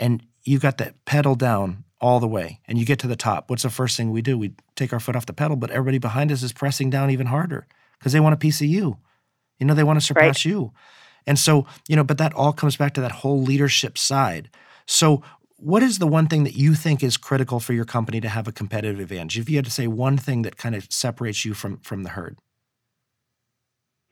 and 0.00 0.24
you've 0.44 0.62
got 0.62 0.78
that 0.78 1.04
pedal 1.04 1.34
down 1.34 1.84
all 2.00 2.20
the 2.20 2.28
way 2.28 2.60
and 2.66 2.78
you 2.78 2.84
get 2.84 2.98
to 3.00 3.06
the 3.06 3.16
top, 3.16 3.50
what's 3.50 3.62
the 3.62 3.70
first 3.70 3.96
thing 3.96 4.10
we 4.10 4.22
do? 4.22 4.38
We 4.38 4.52
take 4.76 4.92
our 4.92 5.00
foot 5.00 5.16
off 5.16 5.26
the 5.26 5.32
pedal, 5.32 5.56
but 5.56 5.70
everybody 5.70 5.98
behind 5.98 6.30
us 6.30 6.42
is 6.42 6.52
pressing 6.52 6.90
down 6.90 7.10
even 7.10 7.26
harder 7.26 7.66
because 7.98 8.12
they 8.12 8.20
want 8.20 8.34
a 8.34 8.38
piece 8.38 8.60
of 8.60 8.68
you. 8.68 8.98
You 9.58 9.66
know, 9.66 9.74
they 9.74 9.84
want 9.84 9.98
to 9.98 10.04
surpass 10.04 10.44
right. 10.44 10.44
you. 10.44 10.72
And 11.26 11.38
so, 11.38 11.66
you 11.88 11.96
know, 11.96 12.04
but 12.04 12.18
that 12.18 12.32
all 12.34 12.52
comes 12.52 12.76
back 12.76 12.94
to 12.94 13.00
that 13.00 13.12
whole 13.12 13.42
leadership 13.42 13.98
side. 13.98 14.48
So, 14.86 15.22
what 15.56 15.82
is 15.82 15.98
the 15.98 16.06
one 16.06 16.28
thing 16.28 16.44
that 16.44 16.54
you 16.54 16.74
think 16.74 17.02
is 17.02 17.16
critical 17.16 17.58
for 17.58 17.72
your 17.72 17.84
company 17.84 18.20
to 18.20 18.28
have 18.28 18.46
a 18.46 18.52
competitive 18.52 19.00
advantage? 19.00 19.38
If 19.38 19.50
you 19.50 19.56
had 19.56 19.64
to 19.64 19.72
say 19.72 19.88
one 19.88 20.16
thing 20.16 20.42
that 20.42 20.56
kind 20.56 20.76
of 20.76 20.86
separates 20.90 21.44
you 21.44 21.52
from 21.52 21.78
from 21.78 22.04
the 22.04 22.10
herd, 22.10 22.38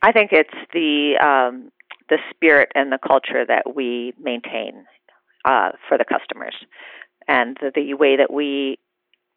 I 0.03 0.11
think 0.11 0.33
it's 0.33 0.51
the 0.73 1.15
um, 1.25 1.71
the 2.09 2.19
spirit 2.31 2.71
and 2.75 2.91
the 2.91 2.99
culture 2.99 3.47
that 3.47 3.77
we 3.77 4.13
maintain 4.21 4.85
uh, 5.45 5.71
for 5.89 5.97
the 5.97 6.05
customers 6.05 6.55
and 7.47 7.57
the, 7.61 7.71
the 7.75 7.95
way 7.95 8.17
that 8.17 8.33
we 8.33 8.79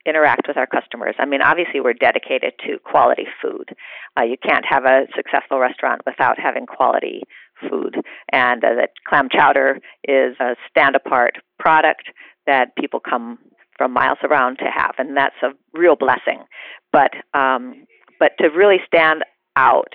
interact 0.06 0.48
with 0.48 0.58
our 0.58 0.68
customers. 0.68 1.16
I 1.20 1.26
mean, 1.26 1.42
obviously, 1.42 1.82
we're 1.82 1.94
dedicated 1.94 2.54
to 2.66 2.80
quality 2.84 3.26
food. 3.42 3.70
Uh, 4.18 4.24
you 4.24 4.38
can't 4.42 4.66
have 4.68 4.86
a 4.86 5.06
successful 5.16 5.60
restaurant 5.60 6.02
without 6.06 6.40
having 6.40 6.66
quality 6.66 7.24
food. 7.70 7.96
And 8.32 8.64
uh, 8.64 8.76
that 8.76 8.92
clam 9.08 9.28
chowder 9.32 9.80
is 10.08 10.36
a 10.40 10.56
stand 10.70 10.96
apart 10.96 11.36
product 11.60 12.04
that 12.48 12.76
people 12.78 13.00
come 13.00 13.40
from 13.78 13.94
miles 13.94 14.18
around 14.24 14.58
to 14.58 14.66
have, 14.66 14.96
and 14.98 15.16
that's 15.16 15.36
a 15.44 15.50
real 15.78 15.96
blessing. 15.96 16.44
But 16.92 17.12
um, 17.34 17.86
but 18.20 18.32
to 18.40 18.50
really 18.50 18.80
stand 18.88 19.24
out 19.56 19.94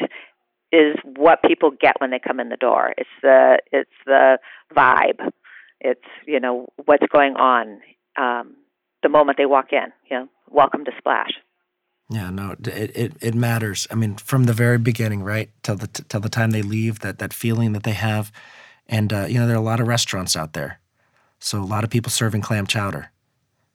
is 0.73 0.97
what 1.17 1.43
people 1.43 1.71
get 1.79 2.01
when 2.01 2.11
they 2.11 2.19
come 2.19 2.41
in 2.41 2.49
the 2.49 2.57
door. 2.57 2.95
It's 2.97 3.09
the 3.23 3.59
it's 3.73 3.91
the 4.07 4.39
vibe 4.75 5.33
it's 5.85 6.01
you 6.27 6.41
know 6.41 6.67
what's 6.87 7.07
going 7.13 7.35
on 7.37 7.81
um, 8.17 8.57
the 9.03 9.09
moment 9.09 9.39
they 9.39 9.47
walk 9.47 9.73
in. 9.73 9.93
You 10.11 10.19
know, 10.19 10.29
welcome 10.51 10.85
to 10.85 10.93
Splash. 10.99 11.33
Yeah, 12.11 12.31
no, 12.31 12.55
it, 12.65 12.97
it 12.97 13.13
it 13.21 13.35
matters. 13.35 13.87
I 13.91 13.95
mean, 13.95 14.17
from 14.17 14.45
the 14.45 14.53
very 14.53 14.79
beginning, 14.79 15.23
right, 15.23 15.51
till 15.63 15.77
the 15.77 15.87
till 15.87 16.21
the 16.21 16.29
time 16.29 16.51
they 16.51 16.63
leave, 16.63 17.01
that 17.01 17.19
that 17.19 17.33
feeling 17.33 17.73
that 17.73 17.83
they 17.83 17.93
have, 17.93 18.31
and 18.87 19.13
uh, 19.13 19.27
you 19.29 19.39
know, 19.39 19.47
there 19.47 19.57
are 19.57 19.59
a 19.59 19.63
lot 19.63 19.81
of 19.81 19.89
restaurants 19.89 20.37
out 20.37 20.53
there, 20.53 20.81
so 21.39 21.61
a 21.61 21.65
lot 21.65 21.83
of 21.83 21.91
people 21.91 22.11
serving 22.11 22.43
clam 22.43 22.67
chowder. 22.67 23.11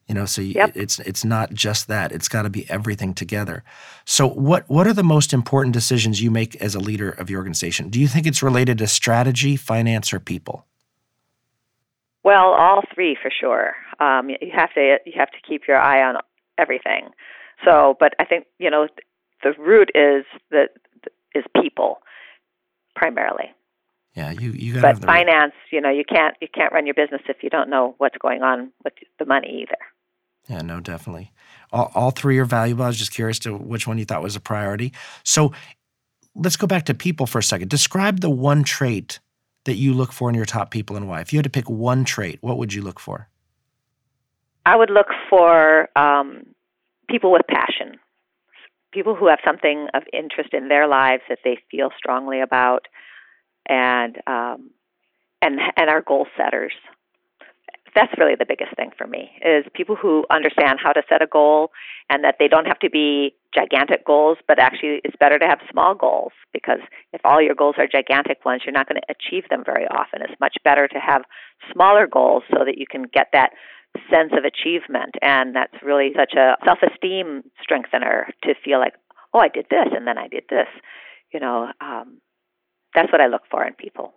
You 0.07 0.15
know, 0.15 0.25
so 0.25 0.41
you, 0.41 0.53
yep. 0.55 0.71
it's 0.75 0.99
it's 0.99 1.25
not 1.25 1.53
just 1.53 1.87
that; 1.87 2.11
it's 2.11 2.27
got 2.27 2.43
to 2.43 2.49
be 2.49 2.69
everything 2.69 3.13
together. 3.15 3.63
So, 4.05 4.27
what 4.27 4.69
what 4.69 4.85
are 4.85 4.93
the 4.93 5.03
most 5.03 5.33
important 5.33 5.73
decisions 5.73 6.21
you 6.21 6.29
make 6.29 6.55
as 6.57 6.75
a 6.75 6.79
leader 6.79 7.09
of 7.09 7.29
your 7.29 7.39
organization? 7.39 7.89
Do 7.89 7.99
you 7.99 8.07
think 8.07 8.27
it's 8.27 8.43
related 8.43 8.77
to 8.79 8.87
strategy, 8.87 9.55
finance, 9.55 10.13
or 10.13 10.19
people? 10.19 10.65
Well, 12.23 12.53
all 12.53 12.81
three 12.93 13.17
for 13.21 13.31
sure. 13.31 13.75
Um, 13.99 14.29
you 14.29 14.51
have 14.55 14.73
to 14.73 14.97
you 15.05 15.13
have 15.17 15.31
to 15.31 15.37
keep 15.47 15.67
your 15.67 15.77
eye 15.77 16.01
on 16.01 16.15
everything. 16.57 17.09
So, 17.65 17.97
but 17.99 18.13
I 18.19 18.25
think 18.25 18.45
you 18.57 18.69
know 18.69 18.87
the 19.43 19.53
root 19.57 19.91
is 19.95 20.25
that 20.51 20.69
is 21.35 21.43
people 21.61 21.99
primarily. 22.95 23.51
Yeah, 24.15 24.31
you 24.31 24.51
you 24.51 24.73
got. 24.73 24.81
But 24.81 25.05
finance, 25.05 25.53
root. 25.53 25.75
you 25.77 25.81
know, 25.81 25.89
you 25.89 26.03
can't 26.03 26.35
you 26.41 26.47
can't 26.53 26.73
run 26.73 26.85
your 26.85 26.95
business 26.95 27.21
if 27.27 27.37
you 27.43 27.49
don't 27.49 27.69
know 27.69 27.95
what's 27.97 28.17
going 28.17 28.41
on 28.41 28.71
with 28.83 28.93
the 29.17 29.25
money 29.25 29.61
either. 29.63 29.77
Yeah, 30.47 30.61
no, 30.61 30.79
definitely. 30.79 31.31
All, 31.71 31.91
all 31.93 32.11
three 32.11 32.39
are 32.39 32.45
valuable. 32.45 32.83
I 32.83 32.87
was 32.87 32.97
just 32.97 33.11
curious 33.11 33.37
to 33.39 33.55
which 33.55 33.85
one 33.85 33.99
you 33.99 34.05
thought 34.05 34.23
was 34.23 34.35
a 34.35 34.39
priority. 34.39 34.93
So, 35.23 35.53
let's 36.33 36.57
go 36.57 36.65
back 36.65 36.85
to 36.85 36.95
people 36.95 37.27
for 37.27 37.37
a 37.37 37.43
second. 37.43 37.69
Describe 37.69 38.21
the 38.21 38.31
one 38.31 38.63
trait 38.63 39.19
that 39.65 39.75
you 39.75 39.93
look 39.93 40.11
for 40.11 40.27
in 40.29 40.35
your 40.35 40.45
top 40.45 40.71
people 40.71 40.95
and 40.95 41.07
why? 41.07 41.21
If 41.21 41.31
you 41.31 41.37
had 41.37 41.43
to 41.43 41.49
pick 41.49 41.69
one 41.69 42.03
trait, 42.03 42.39
what 42.41 42.57
would 42.57 42.73
you 42.73 42.81
look 42.81 42.99
for? 42.99 43.29
I 44.69 44.75
would 44.75 44.91
look 44.91 45.07
for 45.31 45.89
um, 45.97 46.43
people 47.09 47.31
with 47.31 47.41
passion, 47.49 47.97
people 48.93 49.15
who 49.15 49.27
have 49.27 49.39
something 49.43 49.87
of 49.95 50.03
interest 50.13 50.53
in 50.53 50.67
their 50.67 50.87
lives 50.87 51.23
that 51.27 51.39
they 51.43 51.57
feel 51.71 51.89
strongly 51.97 52.39
about, 52.39 52.85
and 53.67 54.17
um, 54.27 54.69
and 55.41 55.59
and 55.75 55.89
are 55.89 56.03
goal 56.03 56.27
setters. 56.37 56.73
That's 57.95 58.13
really 58.19 58.35
the 58.37 58.45
biggest 58.45 58.75
thing 58.75 58.91
for 58.95 59.07
me 59.07 59.31
is 59.43 59.65
people 59.73 59.95
who 59.95 60.23
understand 60.29 60.77
how 60.83 60.93
to 60.93 61.01
set 61.09 61.23
a 61.23 61.25
goal 61.25 61.71
and 62.07 62.23
that 62.23 62.35
they 62.37 62.47
don't 62.47 62.67
have 62.67 62.77
to 62.79 62.89
be 62.91 63.33
gigantic 63.51 64.05
goals 64.05 64.37
but 64.47 64.59
actually 64.59 65.01
it's 65.03 65.15
better 65.19 65.39
to 65.39 65.47
have 65.47 65.57
small 65.71 65.95
goals 65.95 66.31
because 66.53 66.81
if 67.13 67.21
all 67.23 67.41
your 67.41 67.55
goals 67.55 67.73
are 67.79 67.87
gigantic 67.87 68.45
ones 68.45 68.61
you're 68.63 68.77
not 68.79 68.87
going 68.87 69.01
to 69.01 69.07
achieve 69.09 69.49
them 69.49 69.63
very 69.65 69.87
often. 69.87 70.21
It's 70.21 70.39
much 70.39 70.57
better 70.63 70.87
to 70.87 70.99
have 70.99 71.23
smaller 71.73 72.05
goals 72.05 72.43
so 72.53 72.63
that 72.63 72.77
you 72.77 72.85
can 72.85 73.05
get 73.11 73.29
that 73.33 73.53
sense 74.11 74.31
of 74.33 74.43
achievement. 74.43 75.15
And 75.21 75.55
that's 75.55 75.73
really 75.83 76.11
such 76.15 76.33
a 76.33 76.55
self 76.65 76.79
esteem 76.81 77.43
strengthener 77.61 78.27
to 78.43 78.53
feel 78.63 78.79
like, 78.79 78.93
oh, 79.33 79.39
I 79.39 79.47
did 79.47 79.67
this 79.69 79.87
and 79.95 80.07
then 80.07 80.17
I 80.17 80.27
did 80.27 80.43
this. 80.49 80.67
You 81.33 81.39
know, 81.39 81.71
um, 81.81 82.19
that's 82.95 83.11
what 83.11 83.21
I 83.21 83.27
look 83.27 83.43
for 83.49 83.65
in 83.65 83.73
people. 83.73 84.13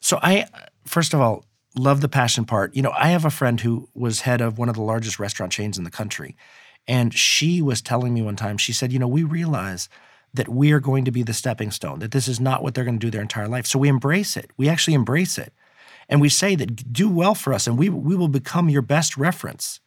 So 0.00 0.18
I, 0.22 0.46
first 0.84 1.14
of 1.14 1.20
all, 1.20 1.44
love 1.76 2.00
the 2.00 2.08
passion 2.08 2.44
part. 2.44 2.74
You 2.74 2.82
know, 2.82 2.92
I 2.96 3.08
have 3.08 3.24
a 3.24 3.30
friend 3.30 3.60
who 3.60 3.88
was 3.94 4.22
head 4.22 4.40
of 4.40 4.58
one 4.58 4.68
of 4.68 4.74
the 4.74 4.82
largest 4.82 5.18
restaurant 5.18 5.52
chains 5.52 5.78
in 5.78 5.84
the 5.84 5.90
country. 5.90 6.36
And 6.88 7.12
she 7.12 7.60
was 7.60 7.82
telling 7.82 8.14
me 8.14 8.22
one 8.22 8.36
time, 8.36 8.58
she 8.58 8.72
said, 8.72 8.92
you 8.92 8.98
know, 8.98 9.08
we 9.08 9.24
realize 9.24 9.88
that 10.34 10.48
we 10.48 10.72
are 10.72 10.80
going 10.80 11.04
to 11.04 11.10
be 11.10 11.22
the 11.22 11.32
stepping 11.32 11.70
stone, 11.70 11.98
that 12.00 12.12
this 12.12 12.28
is 12.28 12.38
not 12.38 12.62
what 12.62 12.74
they're 12.74 12.84
going 12.84 12.98
to 12.98 13.06
do 13.06 13.10
their 13.10 13.22
entire 13.22 13.48
life. 13.48 13.66
So 13.66 13.78
we 13.78 13.88
embrace 13.88 14.36
it. 14.36 14.50
We 14.56 14.68
actually 14.68 14.94
embrace 14.94 15.38
it. 15.38 15.52
And 16.08 16.20
we 16.20 16.28
say 16.28 16.54
that 16.54 16.92
do 16.92 17.08
well 17.08 17.34
for 17.34 17.52
us 17.52 17.66
and 17.66 17.78
we, 17.78 17.88
we 17.88 18.14
will 18.16 18.28
become 18.28 18.68
your 18.68 18.82
best 18.82 19.16
reference. 19.16 19.80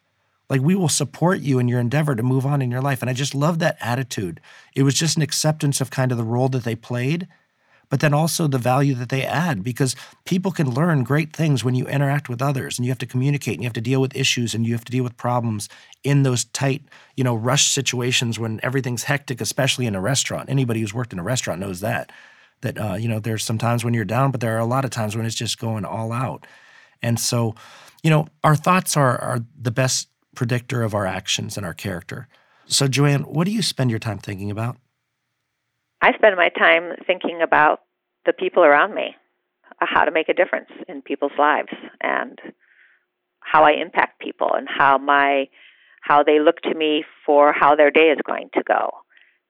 Like 0.49 0.61
we 0.61 0.75
will 0.75 0.89
support 0.89 1.39
you 1.39 1.59
in 1.59 1.67
your 1.67 1.79
endeavor 1.79 2.15
to 2.15 2.23
move 2.23 2.45
on 2.45 2.61
in 2.61 2.71
your 2.71 2.81
life. 2.81 3.01
And 3.01 3.09
I 3.09 3.13
just 3.13 3.35
love 3.35 3.59
that 3.59 3.77
attitude. 3.79 4.41
It 4.75 4.83
was 4.83 4.95
just 4.95 5.15
an 5.15 5.21
acceptance 5.21 5.79
of 5.79 5.91
kind 5.91 6.11
of 6.11 6.17
the 6.17 6.23
role 6.23 6.49
that 6.49 6.63
they 6.63 6.75
played 6.75 7.27
but 7.89 7.99
then 7.99 8.13
also 8.13 8.47
the 8.47 8.57
value 8.57 8.93
that 8.95 9.09
they 9.09 9.25
add 9.25 9.63
because 9.63 9.95
people 10.25 10.51
can 10.51 10.69
learn 10.69 11.03
great 11.03 11.35
things 11.35 11.63
when 11.63 11.75
you 11.75 11.87
interact 11.87 12.29
with 12.29 12.41
others 12.41 12.77
and 12.77 12.85
you 12.85 12.91
have 12.91 12.99
to 12.99 13.05
communicate 13.05 13.55
and 13.55 13.63
you 13.63 13.67
have 13.67 13.73
to 13.73 13.81
deal 13.81 13.99
with 13.99 14.15
issues 14.15 14.53
and 14.53 14.65
you 14.65 14.73
have 14.73 14.85
to 14.85 14.91
deal 14.91 15.03
with 15.03 15.17
problems 15.17 15.67
in 16.03 16.23
those 16.23 16.45
tight, 16.45 16.83
you 17.17 17.23
know, 17.23 17.35
rush 17.35 17.71
situations 17.71 18.39
when 18.39 18.59
everything's 18.63 19.03
hectic, 19.03 19.41
especially 19.41 19.87
in 19.87 19.95
a 19.95 20.01
restaurant. 20.01 20.49
Anybody 20.49 20.79
who's 20.79 20.93
worked 20.93 21.13
in 21.13 21.19
a 21.19 21.23
restaurant 21.23 21.59
knows 21.59 21.81
that. 21.81 22.11
That 22.61 22.77
uh, 22.77 22.95
you 22.95 23.07
know, 23.07 23.19
there's 23.19 23.43
some 23.43 23.57
times 23.57 23.85
when 23.85 23.93
you're 23.93 24.05
down, 24.05 24.31
but 24.31 24.41
there 24.41 24.55
are 24.55 24.59
a 24.59 24.65
lot 24.65 24.85
of 24.85 24.91
times 24.91 25.15
when 25.15 25.25
it's 25.25 25.35
just 25.35 25.59
going 25.59 25.85
all 25.85 26.11
out. 26.11 26.45
And 27.01 27.19
so, 27.19 27.55
you 28.03 28.09
know, 28.09 28.27
our 28.43 28.55
thoughts 28.55 28.97
are 28.97 29.19
are 29.21 29.39
the 29.59 29.71
best 29.71 30.09
predictor 30.35 30.83
of 30.83 30.93
our 30.93 31.05
actions 31.05 31.57
and 31.57 31.65
our 31.65 31.73
character. 31.73 32.27
So, 32.65 32.87
Joanne, 32.87 33.23
what 33.23 33.45
do 33.45 33.51
you 33.51 33.61
spend 33.61 33.89
your 33.89 33.99
time 33.99 34.19
thinking 34.19 34.51
about? 34.51 34.77
I 36.01 36.13
spend 36.13 36.35
my 36.35 36.49
time 36.49 36.93
thinking 37.05 37.41
about 37.41 37.81
the 38.25 38.33
people 38.33 38.63
around 38.63 38.93
me, 38.93 39.15
uh, 39.81 39.85
how 39.89 40.05
to 40.05 40.11
make 40.11 40.29
a 40.29 40.33
difference 40.33 40.69
in 40.87 41.01
people's 41.01 41.31
lives, 41.37 41.73
and 42.01 42.39
how 43.39 43.63
I 43.63 43.71
impact 43.71 44.21
people, 44.21 44.51
and 44.53 44.67
how 44.69 44.97
my 44.97 45.47
how 46.01 46.23
they 46.23 46.39
look 46.39 46.61
to 46.61 46.73
me 46.73 47.03
for 47.25 47.51
how 47.51 47.75
their 47.75 47.91
day 47.91 48.09
is 48.09 48.19
going 48.25 48.49
to 48.53 48.63
go, 48.63 48.91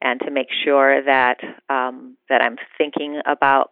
and 0.01 0.19
to 0.21 0.31
make 0.31 0.47
sure 0.63 1.03
that 1.03 1.37
um, 1.69 2.17
that 2.29 2.41
I'm 2.41 2.57
thinking 2.77 3.21
about 3.25 3.71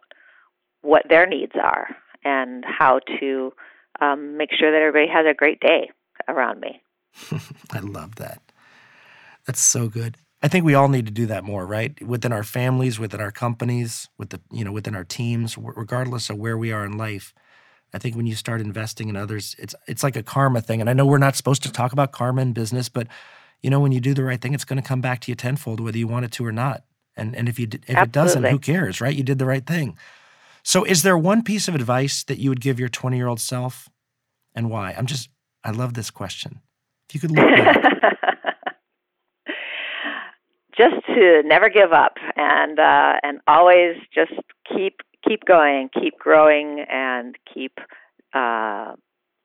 what 0.82 1.02
their 1.08 1.26
needs 1.26 1.52
are 1.62 1.88
and 2.24 2.64
how 2.66 3.00
to 3.20 3.52
um, 4.00 4.36
make 4.36 4.50
sure 4.58 4.70
that 4.70 4.78
everybody 4.78 5.10
has 5.12 5.26
a 5.28 5.34
great 5.34 5.60
day 5.60 5.90
around 6.28 6.60
me. 6.60 6.80
I 7.70 7.80
love 7.80 8.16
that. 8.16 8.42
That's 9.46 9.60
so 9.60 9.88
good. 9.88 10.16
I 10.42 10.48
think 10.48 10.64
we 10.64 10.74
all 10.74 10.88
need 10.88 11.06
to 11.06 11.12
do 11.12 11.26
that 11.26 11.42
more, 11.42 11.66
right? 11.66 12.00
Within 12.06 12.32
our 12.32 12.44
families, 12.44 12.98
within 12.98 13.20
our 13.20 13.32
companies, 13.32 14.08
with 14.18 14.30
the 14.30 14.40
you 14.52 14.64
know 14.64 14.72
within 14.72 14.94
our 14.94 15.04
teams, 15.04 15.58
regardless 15.58 16.30
of 16.30 16.36
where 16.36 16.56
we 16.56 16.70
are 16.70 16.84
in 16.84 16.96
life. 16.96 17.34
I 17.94 17.98
think 17.98 18.16
when 18.16 18.26
you 18.26 18.34
start 18.34 18.60
investing 18.60 19.08
in 19.08 19.16
others, 19.16 19.56
it's 19.58 19.74
it's 19.86 20.02
like 20.02 20.14
a 20.14 20.22
karma 20.22 20.60
thing. 20.60 20.80
And 20.80 20.88
I 20.88 20.92
know 20.92 21.06
we're 21.06 21.18
not 21.18 21.34
supposed 21.34 21.62
to 21.64 21.72
talk 21.72 21.92
about 21.92 22.12
karma 22.12 22.42
in 22.42 22.52
business, 22.52 22.88
but 22.88 23.08
you 23.62 23.70
know 23.70 23.80
when 23.80 23.92
you 23.92 24.00
do 24.00 24.14
the 24.14 24.24
right 24.24 24.40
thing, 24.40 24.54
it's 24.54 24.64
going 24.64 24.80
to 24.80 24.86
come 24.86 25.00
back 25.00 25.20
to 25.20 25.30
you 25.30 25.34
tenfold, 25.34 25.80
whether 25.80 25.98
you 25.98 26.06
want 26.06 26.24
it 26.24 26.32
to 26.32 26.46
or 26.46 26.52
not. 26.52 26.84
And 27.16 27.34
and 27.34 27.48
if 27.48 27.58
you 27.58 27.66
if 27.66 27.74
Absolutely. 27.74 28.02
it 28.02 28.12
doesn't, 28.12 28.44
who 28.44 28.58
cares, 28.58 29.00
right? 29.00 29.14
You 29.14 29.24
did 29.24 29.38
the 29.38 29.46
right 29.46 29.66
thing. 29.66 29.96
So, 30.62 30.84
is 30.84 31.02
there 31.02 31.16
one 31.16 31.42
piece 31.42 31.66
of 31.68 31.74
advice 31.74 32.24
that 32.24 32.38
you 32.38 32.50
would 32.50 32.60
give 32.60 32.78
your 32.78 32.88
twenty 32.88 33.16
year 33.16 33.26
old 33.26 33.40
self, 33.40 33.88
and 34.54 34.70
why? 34.70 34.94
I'm 34.96 35.06
just 35.06 35.30
I 35.64 35.70
love 35.70 35.94
this 35.94 36.10
question. 36.10 36.60
If 37.08 37.14
you 37.14 37.20
could 37.20 37.30
look 37.32 37.46
back. 37.46 37.84
just 40.76 41.04
to 41.06 41.42
never 41.44 41.68
give 41.68 41.92
up 41.92 42.16
and 42.36 42.78
uh, 42.78 43.14
and 43.22 43.40
always 43.48 43.96
just 44.14 44.32
keep 44.72 45.00
keep 45.26 45.44
going, 45.44 45.90
keep 45.92 46.18
growing, 46.18 46.84
and 46.88 47.36
keep 47.52 47.78
uh, 48.32 48.92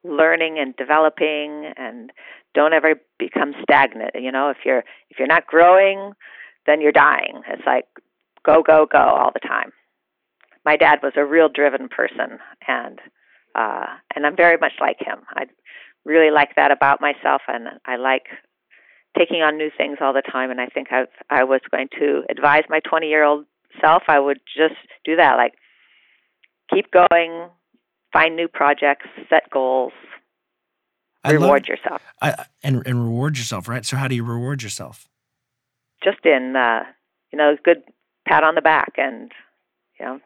learning 0.04 0.58
and 0.58 0.76
developing, 0.76 1.72
and 1.76 2.12
don't 2.54 2.72
ever 2.72 2.94
become 3.18 3.54
stagnant. 3.62 4.12
You 4.14 4.32
know, 4.32 4.50
if 4.50 4.58
you're 4.64 4.84
if 5.10 5.18
you're 5.18 5.28
not 5.28 5.46
growing, 5.46 6.12
then 6.66 6.80
you're 6.80 6.92
dying. 6.92 7.42
It's 7.48 7.66
like 7.66 7.86
go 8.44 8.62
go 8.62 8.86
go 8.90 8.98
all 8.98 9.30
the 9.32 9.46
time. 9.46 9.72
My 10.64 10.76
dad 10.76 11.00
was 11.02 11.12
a 11.16 11.24
real 11.24 11.48
driven 11.48 11.88
person, 11.88 12.38
and 12.66 13.00
uh, 13.54 13.86
and 14.14 14.26
I'm 14.26 14.36
very 14.36 14.56
much 14.56 14.72
like 14.80 14.98
him. 14.98 15.18
I 15.30 15.44
really 16.04 16.30
like 16.30 16.54
that 16.56 16.70
about 16.70 17.00
myself, 17.00 17.42
and 17.48 17.68
I 17.84 17.96
like 17.96 18.26
taking 19.18 19.42
on 19.42 19.56
new 19.56 19.70
things 19.76 19.98
all 20.00 20.12
the 20.12 20.22
time. 20.22 20.50
And 20.50 20.60
I 20.60 20.66
think 20.66 20.88
I 20.90 21.04
I 21.30 21.44
was 21.44 21.60
going 21.70 21.88
to 21.98 22.22
advise 22.30 22.64
my 22.68 22.80
20 22.80 23.08
year 23.08 23.24
old 23.24 23.46
self. 23.80 24.04
I 24.08 24.18
would 24.18 24.40
just 24.56 24.80
do 25.04 25.16
that, 25.16 25.36
like 25.36 25.54
keep 26.72 26.90
going, 26.90 27.48
find 28.12 28.36
new 28.36 28.48
projects, 28.48 29.06
set 29.28 29.50
goals, 29.50 29.92
reward 31.32 31.62
love, 31.62 31.68
yourself, 31.68 32.02
I, 32.20 32.46
and 32.62 32.86
and 32.86 33.04
reward 33.04 33.38
yourself. 33.38 33.68
Right. 33.68 33.84
So 33.84 33.96
how 33.96 34.08
do 34.08 34.14
you 34.14 34.24
reward 34.24 34.62
yourself? 34.62 35.08
Just 36.02 36.24
in 36.24 36.54
uh, 36.56 36.84
you 37.32 37.38
know, 37.38 37.56
good 37.64 37.82
pat 38.26 38.44
on 38.44 38.54
the 38.54 38.62
back 38.62 38.94
and 38.96 39.32
you 39.98 40.06
know 40.06 40.20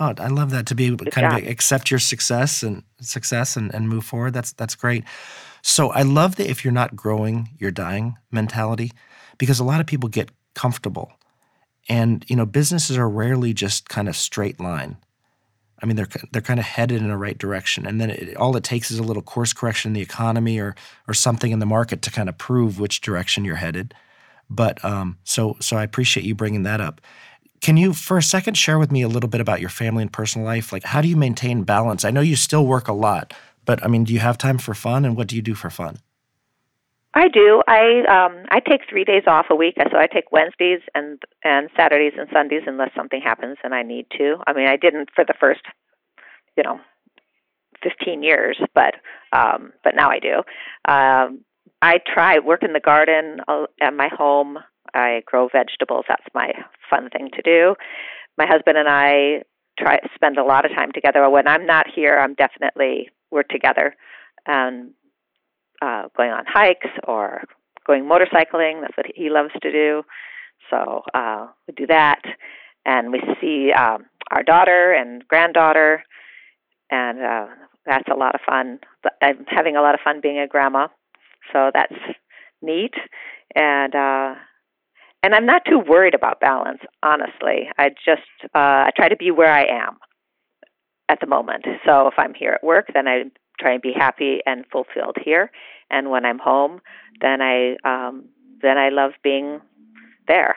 Oh, 0.00 0.14
I 0.16 0.28
love 0.28 0.50
that 0.50 0.66
to 0.66 0.74
be 0.74 0.86
able 0.86 1.04
to 1.04 1.10
kind 1.10 1.30
job. 1.30 1.42
of 1.42 1.46
accept 1.46 1.90
your 1.90 2.00
success 2.00 2.62
and 2.62 2.82
success 3.02 3.54
and, 3.54 3.72
and 3.74 3.86
move 3.86 4.04
forward. 4.04 4.32
That's 4.32 4.52
that's 4.52 4.74
great. 4.74 5.04
So 5.62 5.90
I 5.90 6.02
love 6.02 6.36
that 6.36 6.48
if 6.48 6.64
you're 6.64 6.72
not 6.72 6.96
growing, 6.96 7.50
you're 7.58 7.70
dying 7.70 8.16
mentality, 8.30 8.92
because 9.36 9.60
a 9.60 9.64
lot 9.64 9.78
of 9.78 9.86
people 9.86 10.08
get 10.08 10.30
comfortable, 10.54 11.12
and 11.86 12.24
you 12.28 12.34
know 12.34 12.46
businesses 12.46 12.96
are 12.96 13.10
rarely 13.10 13.52
just 13.52 13.90
kind 13.90 14.08
of 14.08 14.16
straight 14.16 14.58
line. 14.58 14.96
I 15.82 15.86
mean, 15.86 15.96
they're 15.96 16.08
they're 16.32 16.42
kind 16.42 16.60
of 16.60 16.66
headed 16.66 17.00
in 17.00 17.08
the 17.08 17.16
right 17.16 17.38
direction, 17.38 17.86
and 17.86 18.00
then 18.00 18.10
it, 18.10 18.36
all 18.36 18.56
it 18.56 18.64
takes 18.64 18.90
is 18.90 18.98
a 18.98 19.02
little 19.02 19.22
course 19.22 19.52
correction 19.52 19.90
in 19.90 19.92
the 19.94 20.00
economy 20.00 20.58
or 20.58 20.74
or 21.08 21.14
something 21.14 21.52
in 21.52 21.58
the 21.58 21.66
market 21.66 22.02
to 22.02 22.10
kind 22.10 22.28
of 22.28 22.38
prove 22.38 22.78
which 22.78 23.00
direction 23.00 23.44
you're 23.44 23.56
headed. 23.56 23.94
But 24.48 24.84
um, 24.84 25.18
so 25.24 25.56
so 25.60 25.76
I 25.76 25.82
appreciate 25.82 26.26
you 26.26 26.34
bringing 26.34 26.64
that 26.64 26.80
up. 26.80 27.00
Can 27.60 27.76
you, 27.76 27.92
for 27.92 28.16
a 28.16 28.22
second, 28.22 28.54
share 28.54 28.78
with 28.78 28.90
me 28.90 29.02
a 29.02 29.08
little 29.08 29.28
bit 29.28 29.40
about 29.40 29.60
your 29.60 29.68
family 29.68 30.02
and 30.02 30.12
personal 30.12 30.46
life? 30.46 30.72
Like, 30.72 30.84
how 30.84 31.02
do 31.02 31.08
you 31.08 31.16
maintain 31.16 31.62
balance? 31.62 32.06
I 32.06 32.10
know 32.10 32.22
you 32.22 32.36
still 32.36 32.66
work 32.66 32.88
a 32.88 32.92
lot, 32.94 33.34
but 33.66 33.84
I 33.84 33.88
mean, 33.88 34.04
do 34.04 34.14
you 34.14 34.20
have 34.20 34.38
time 34.38 34.58
for 34.58 34.74
fun, 34.74 35.04
and 35.04 35.16
what 35.16 35.28
do 35.28 35.36
you 35.36 35.42
do 35.42 35.54
for 35.54 35.70
fun? 35.70 35.98
I 37.12 37.28
do. 37.28 37.62
I 37.66 38.02
um, 38.08 38.44
I 38.50 38.60
take 38.60 38.82
three 38.88 39.04
days 39.04 39.24
off 39.26 39.46
a 39.50 39.56
week, 39.56 39.74
so 39.90 39.98
I 39.98 40.06
take 40.06 40.30
Wednesdays 40.30 40.80
and 40.94 41.20
and 41.42 41.68
Saturdays 41.76 42.12
and 42.16 42.28
Sundays 42.32 42.62
unless 42.66 42.90
something 42.96 43.20
happens 43.20 43.56
and 43.64 43.74
I 43.74 43.82
need 43.82 44.06
to. 44.18 44.36
I 44.46 44.52
mean, 44.52 44.68
I 44.68 44.76
didn't 44.76 45.10
for 45.14 45.24
the 45.24 45.34
first, 45.40 45.62
you 46.56 46.62
know, 46.62 46.80
fifteen 47.82 48.22
years, 48.22 48.58
but 48.74 48.94
um, 49.32 49.72
but 49.82 49.96
now 49.96 50.08
I 50.10 50.20
do. 50.20 50.36
Um, 50.88 51.44
I 51.82 51.98
try 52.06 52.38
work 52.38 52.62
in 52.62 52.74
the 52.74 52.80
garden 52.80 53.40
uh, 53.48 53.66
at 53.80 53.92
my 53.92 54.08
home. 54.08 54.58
I 54.94 55.22
grow 55.26 55.48
vegetables. 55.48 56.04
That's 56.08 56.26
my 56.32 56.52
fun 56.88 57.10
thing 57.10 57.30
to 57.34 57.42
do. 57.42 57.74
My 58.38 58.46
husband 58.46 58.78
and 58.78 58.88
I 58.88 59.42
try 59.80 59.98
spend 60.14 60.38
a 60.38 60.44
lot 60.44 60.64
of 60.64 60.70
time 60.72 60.92
together. 60.92 61.28
When 61.28 61.48
I'm 61.48 61.66
not 61.66 61.86
here, 61.92 62.18
I'm 62.18 62.34
definitely 62.34 63.10
we're 63.32 63.42
together, 63.42 63.96
and 64.46 64.92
uh, 65.80 66.04
going 66.16 66.30
on 66.30 66.44
hikes 66.46 66.88
or 67.06 67.44
going 67.86 68.04
motorcycling. 68.04 68.80
That's 68.80 68.96
what 68.96 69.06
he 69.14 69.30
loves 69.30 69.52
to 69.62 69.72
do. 69.72 70.02
So 70.70 71.02
uh, 71.14 71.48
we 71.66 71.74
do 71.74 71.86
that, 71.88 72.20
and 72.84 73.12
we 73.12 73.20
see 73.40 73.72
um, 73.72 74.06
our 74.30 74.42
daughter 74.42 74.92
and 74.92 75.26
granddaughter, 75.26 76.04
and 76.90 77.20
uh, 77.20 77.46
that's 77.86 78.08
a 78.12 78.16
lot 78.16 78.34
of 78.34 78.40
fun. 78.46 78.78
I'm 79.22 79.44
having 79.48 79.76
a 79.76 79.82
lot 79.82 79.94
of 79.94 80.00
fun 80.04 80.20
being 80.20 80.38
a 80.38 80.46
grandma, 80.46 80.88
so 81.52 81.70
that's 81.74 81.94
neat. 82.62 82.94
And 83.54 83.94
uh, 83.94 84.34
and 85.22 85.34
I'm 85.34 85.46
not 85.46 85.62
too 85.68 85.78
worried 85.78 86.14
about 86.14 86.40
balance, 86.40 86.80
honestly. 87.02 87.68
I 87.78 87.90
just 87.90 88.22
uh, 88.54 88.86
I 88.86 88.90
try 88.96 89.08
to 89.08 89.16
be 89.16 89.30
where 89.30 89.52
I 89.52 89.64
am 89.64 89.98
at 91.08 91.20
the 91.20 91.26
moment. 91.26 91.64
So 91.84 92.06
if 92.06 92.14
I'm 92.16 92.34
here 92.34 92.52
at 92.52 92.64
work, 92.64 92.90
then 92.94 93.08
I 93.08 93.24
try 93.60 93.74
and 93.74 93.82
be 93.82 93.92
happy 93.92 94.40
and 94.46 94.64
fulfilled 94.72 95.16
here. 95.22 95.50
And 95.90 96.10
when 96.10 96.24
I'm 96.24 96.38
home, 96.38 96.80
then 97.20 97.40
I 97.42 97.76
um, 97.84 98.24
then 98.62 98.78
I 98.78 98.88
love 98.88 99.12
being 99.22 99.60
there. 100.26 100.56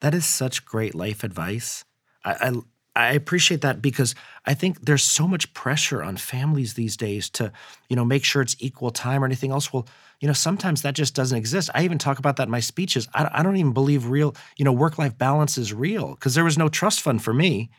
That 0.00 0.14
is 0.14 0.26
such 0.26 0.64
great 0.64 0.94
life 0.94 1.22
advice. 1.24 1.84
I, 2.24 2.32
I 2.40 2.52
I 2.96 3.12
appreciate 3.12 3.60
that 3.60 3.80
because 3.80 4.14
I 4.44 4.54
think 4.54 4.84
there's 4.84 5.04
so 5.04 5.28
much 5.28 5.52
pressure 5.54 6.02
on 6.02 6.16
families 6.16 6.74
these 6.74 6.96
days 6.96 7.30
to, 7.30 7.52
you 7.88 7.94
know, 7.94 8.04
make 8.04 8.24
sure 8.24 8.42
it's 8.42 8.56
equal 8.58 8.90
time 8.90 9.22
or 9.22 9.26
anything 9.26 9.52
else. 9.52 9.72
Well, 9.72 9.86
you 10.18 10.26
know, 10.26 10.34
sometimes 10.34 10.82
that 10.82 10.94
just 10.94 11.14
doesn't 11.14 11.38
exist. 11.38 11.70
I 11.72 11.84
even 11.84 11.98
talk 11.98 12.18
about 12.18 12.36
that 12.36 12.44
in 12.44 12.50
my 12.50 12.60
speeches. 12.60 13.08
I, 13.14 13.30
I 13.32 13.42
don't 13.42 13.56
even 13.56 13.72
believe 13.72 14.06
real, 14.06 14.34
you 14.56 14.64
know, 14.64 14.72
work 14.72 14.98
life 14.98 15.16
balance 15.16 15.56
is 15.56 15.72
real 15.72 16.14
because 16.14 16.34
there 16.34 16.44
was 16.44 16.58
no 16.58 16.68
trust 16.68 17.00
fund 17.00 17.22
for 17.22 17.32
me, 17.32 17.70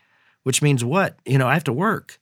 which 0.44 0.62
means 0.62 0.82
what? 0.82 1.18
You 1.26 1.36
know, 1.36 1.46
I 1.46 1.54
have 1.54 1.64
to 1.64 1.72
work. 1.72 2.18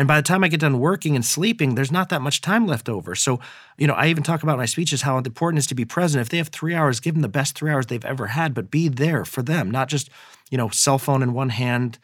And 0.00 0.08
by 0.08 0.16
the 0.16 0.26
time 0.26 0.42
I 0.42 0.48
get 0.48 0.60
done 0.60 0.78
working 0.78 1.14
and 1.14 1.22
sleeping, 1.22 1.74
there's 1.74 1.92
not 1.92 2.08
that 2.08 2.22
much 2.22 2.40
time 2.40 2.66
left 2.66 2.88
over. 2.88 3.14
So, 3.14 3.38
you 3.76 3.86
know, 3.86 3.92
I 3.92 4.06
even 4.06 4.22
talk 4.22 4.42
about 4.42 4.56
my 4.56 4.64
speeches 4.64 5.02
how 5.02 5.18
important 5.18 5.58
it 5.58 5.64
is 5.64 5.66
to 5.66 5.74
be 5.74 5.84
present. 5.84 6.22
If 6.22 6.30
they 6.30 6.38
have 6.38 6.48
three 6.48 6.74
hours, 6.74 7.00
give 7.00 7.12
them 7.12 7.20
the 7.20 7.28
best 7.28 7.54
three 7.54 7.70
hours 7.70 7.84
they've 7.84 8.02
ever 8.02 8.28
had, 8.28 8.54
but 8.54 8.70
be 8.70 8.88
there 8.88 9.26
for 9.26 9.42
them, 9.42 9.70
not 9.70 9.88
just, 9.88 10.08
you 10.50 10.56
know, 10.56 10.70
cell 10.70 10.96
phone 10.96 11.22
in 11.22 11.34
one 11.34 11.50
hand, 11.50 11.98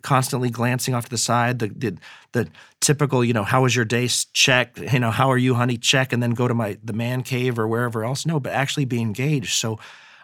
constantly 0.00 0.48
glancing 0.48 0.94
off 0.94 1.04
to 1.04 1.10
the 1.10 1.18
side, 1.18 1.58
the, 1.58 1.68
the 1.68 1.98
the 2.32 2.48
typical, 2.80 3.22
you 3.22 3.34
know, 3.34 3.44
how 3.44 3.64
was 3.64 3.76
your 3.76 3.84
day 3.84 4.08
check, 4.32 4.78
you 4.78 4.98
know, 4.98 5.10
how 5.10 5.30
are 5.30 5.36
you, 5.36 5.52
honey, 5.52 5.76
check, 5.76 6.14
and 6.14 6.22
then 6.22 6.30
go 6.30 6.48
to 6.48 6.54
my 6.54 6.78
the 6.82 6.94
man 6.94 7.22
cave 7.22 7.58
or 7.58 7.68
wherever 7.68 8.02
else. 8.02 8.24
No, 8.24 8.40
but 8.40 8.54
actually 8.54 8.86
be 8.86 9.02
engaged. 9.02 9.52
So 9.58 9.78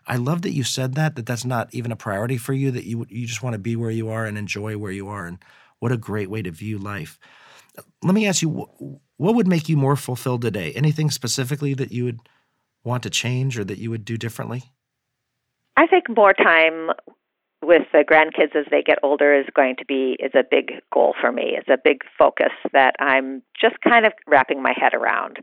I 0.07 0.17
love 0.17 0.41
that 0.43 0.53
you 0.53 0.65
said 0.65 0.95
that, 0.95 1.15
that 1.17 1.27
that's 1.27 1.45
not 1.45 1.69
even 1.75 1.93
a 1.93 1.97
priority 1.97 2.39
for 2.39 2.55
you, 2.55 2.71
that 2.71 2.87
you 2.87 3.05
you 3.11 3.27
just 3.27 3.43
want 3.43 3.53
to 3.53 3.59
be 3.59 3.77
where 3.77 3.91
you 3.91 4.09
are 4.09 4.25
and 4.25 4.39
enjoy 4.39 4.79
where 4.79 4.93
you 4.93 5.09
are. 5.09 5.27
And 5.27 5.39
what 5.81 5.93
a 5.93 5.97
great 5.97 6.31
way 6.31 6.43
to 6.43 6.51
view 6.51 6.79
life. 6.79 7.19
Let 8.03 8.15
me 8.15 8.27
ask 8.27 8.43
you, 8.43 8.69
what 9.17 9.35
would 9.35 9.47
make 9.47 9.69
you 9.69 9.77
more 9.77 9.97
fulfilled 9.97 10.43
today? 10.43 10.73
Anything 10.75 11.11
specifically 11.11 11.75
that 11.75 11.93
you 11.93 12.05
would 12.05 12.21
want 12.85 13.03
to 13.05 13.11
change 13.11 13.59
or 13.59 13.65
that 13.65 13.79
you 13.79 13.91
would 13.91 14.05
do 14.05 14.17
differently? 14.17 14.65
I 15.77 15.87
think 15.87 16.07
more 16.09 16.33
time 16.33 16.91
with 17.63 17.83
the 17.93 18.05
grandkids 18.05 18.57
as 18.57 18.67
they 18.71 18.83
get 18.83 18.99
older 19.03 19.35
is 19.35 19.47
going 19.55 19.77
to 19.77 19.85
be 19.85 20.17
is 20.21 20.33
a 20.35 20.45
big 20.49 20.73
goal 20.93 21.15
for 21.21 21.31
me. 21.33 21.57
It's 21.57 21.69
a 21.69 21.79
big 21.83 22.03
focus 22.19 22.53
that 22.73 22.95
I'm 22.99 23.43
just 23.61 23.77
kind 23.87 24.07
of 24.07 24.13
wrapping 24.27 24.63
my 24.63 24.73
head 24.77 24.95
around. 24.95 25.39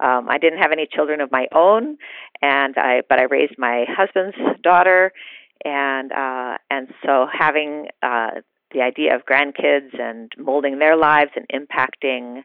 Um, 0.00 0.28
I 0.28 0.38
didn't 0.38 0.58
have 0.58 0.72
any 0.72 0.86
children 0.90 1.20
of 1.20 1.30
my 1.30 1.46
own, 1.54 1.96
and 2.42 2.74
I 2.76 3.02
but 3.08 3.18
I 3.18 3.24
raised 3.24 3.54
my 3.58 3.84
husband's 3.88 4.36
daughter, 4.62 5.12
and 5.64 6.12
uh, 6.12 6.58
and 6.70 6.88
so 7.04 7.26
having 7.32 7.86
uh, 8.02 8.40
the 8.74 8.82
idea 8.82 9.14
of 9.14 9.22
grandkids 9.24 9.98
and 9.98 10.30
molding 10.36 10.78
their 10.78 10.96
lives 10.96 11.30
and 11.36 11.46
impacting 11.48 12.42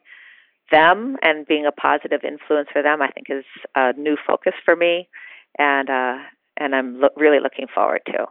them 0.71 1.17
and 1.21 1.45
being 1.47 1.65
a 1.65 1.71
positive 1.71 2.21
influence 2.23 2.69
for 2.71 2.81
them, 2.81 3.01
I 3.01 3.09
think 3.09 3.27
is 3.29 3.45
a 3.75 3.93
new 3.93 4.15
focus 4.25 4.53
for 4.63 4.75
me, 4.75 5.09
and 5.57 5.89
uh, 5.89 6.17
and 6.57 6.75
I'm 6.75 7.01
lo- 7.01 7.09
really 7.17 7.39
looking 7.39 7.67
forward 7.73 8.01
to. 8.07 8.27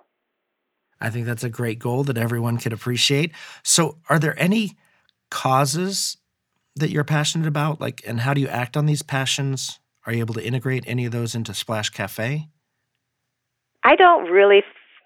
I 1.01 1.11
think 1.11 1.27
that's 1.27 1.45
a 1.45 1.49
great 1.49 1.79
goal 1.79 2.05
that 2.05 2.19
everyone 2.19 2.59
can 2.59 2.73
appreciate. 2.73 3.33
So, 3.63 3.99
are 4.09 4.19
there 4.19 4.41
any 4.41 4.77
causes 5.31 6.17
that 6.77 6.91
you're 6.91 7.05
passionate 7.05 7.47
about? 7.47 7.81
Like, 7.81 8.03
and 8.07 8.21
how 8.21 8.35
do 8.35 8.41
you 8.41 8.49
act 8.49 8.77
on 8.77 8.87
these 8.87 9.03
passions? 9.03 9.81
Are 10.07 10.13
you 10.13 10.21
able 10.21 10.35
to 10.35 10.45
integrate 10.45 10.85
any 10.87 11.05
of 11.05 11.13
those 11.13 11.35
into 11.35 11.55
Splash 11.55 11.91
Cafe? 11.91 12.49
I 13.85 13.97
don't 13.97 14.31
really 14.31 14.63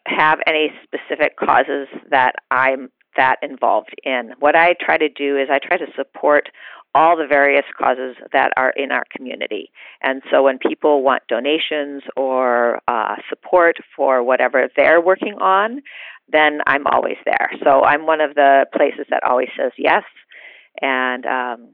have 0.07 0.41
any 0.47 0.73
specific 0.85 1.37
causes 1.37 1.89
that 2.11 2.35
I'm 2.51 2.91
that 3.17 3.37
involved 3.43 3.95
in. 4.05 4.33
What 4.39 4.57
I 4.57 4.75
try 4.81 4.97
to 4.97 5.09
do 5.09 5.37
is 5.37 5.49
I 5.51 5.59
try 5.59 5.77
to 5.77 5.87
support 5.95 6.49
all 6.95 7.17
the 7.17 7.27
various 7.27 7.65
causes 7.79 8.17
that 8.33 8.53
are 8.57 8.71
in 8.71 8.91
our 8.91 9.05
community. 9.15 9.71
And 10.03 10.23
so 10.31 10.43
when 10.43 10.59
people 10.59 11.03
want 11.03 11.23
donations 11.29 12.03
or 12.17 12.81
uh, 12.89 13.17
support 13.29 13.77
for 13.97 14.23
whatever 14.23 14.69
they're 14.77 15.01
working 15.01 15.35
on, 15.41 15.83
then 16.31 16.61
I'm 16.67 16.87
always 16.87 17.17
there. 17.25 17.51
So 17.63 17.83
I'm 17.83 18.07
one 18.07 18.21
of 18.21 18.35
the 18.35 18.67
places 18.75 19.07
that 19.11 19.23
always 19.25 19.49
says 19.59 19.73
yes. 19.79 20.05
And 20.81 21.27
um, 21.27 21.69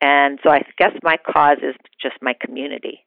and 0.00 0.40
so 0.42 0.50
I 0.50 0.62
guess 0.78 0.92
my 1.04 1.16
cause 1.16 1.58
is 1.62 1.76
just 2.00 2.16
my 2.20 2.34
community 2.40 3.04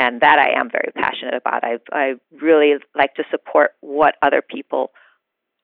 and 0.00 0.22
that 0.22 0.38
I 0.38 0.58
am 0.58 0.70
very 0.70 0.90
passionate 0.96 1.34
about. 1.34 1.62
I 1.62 1.78
I 1.92 2.14
really 2.40 2.74
like 2.96 3.14
to 3.14 3.24
support 3.30 3.72
what 3.80 4.14
other 4.22 4.42
people 4.42 4.90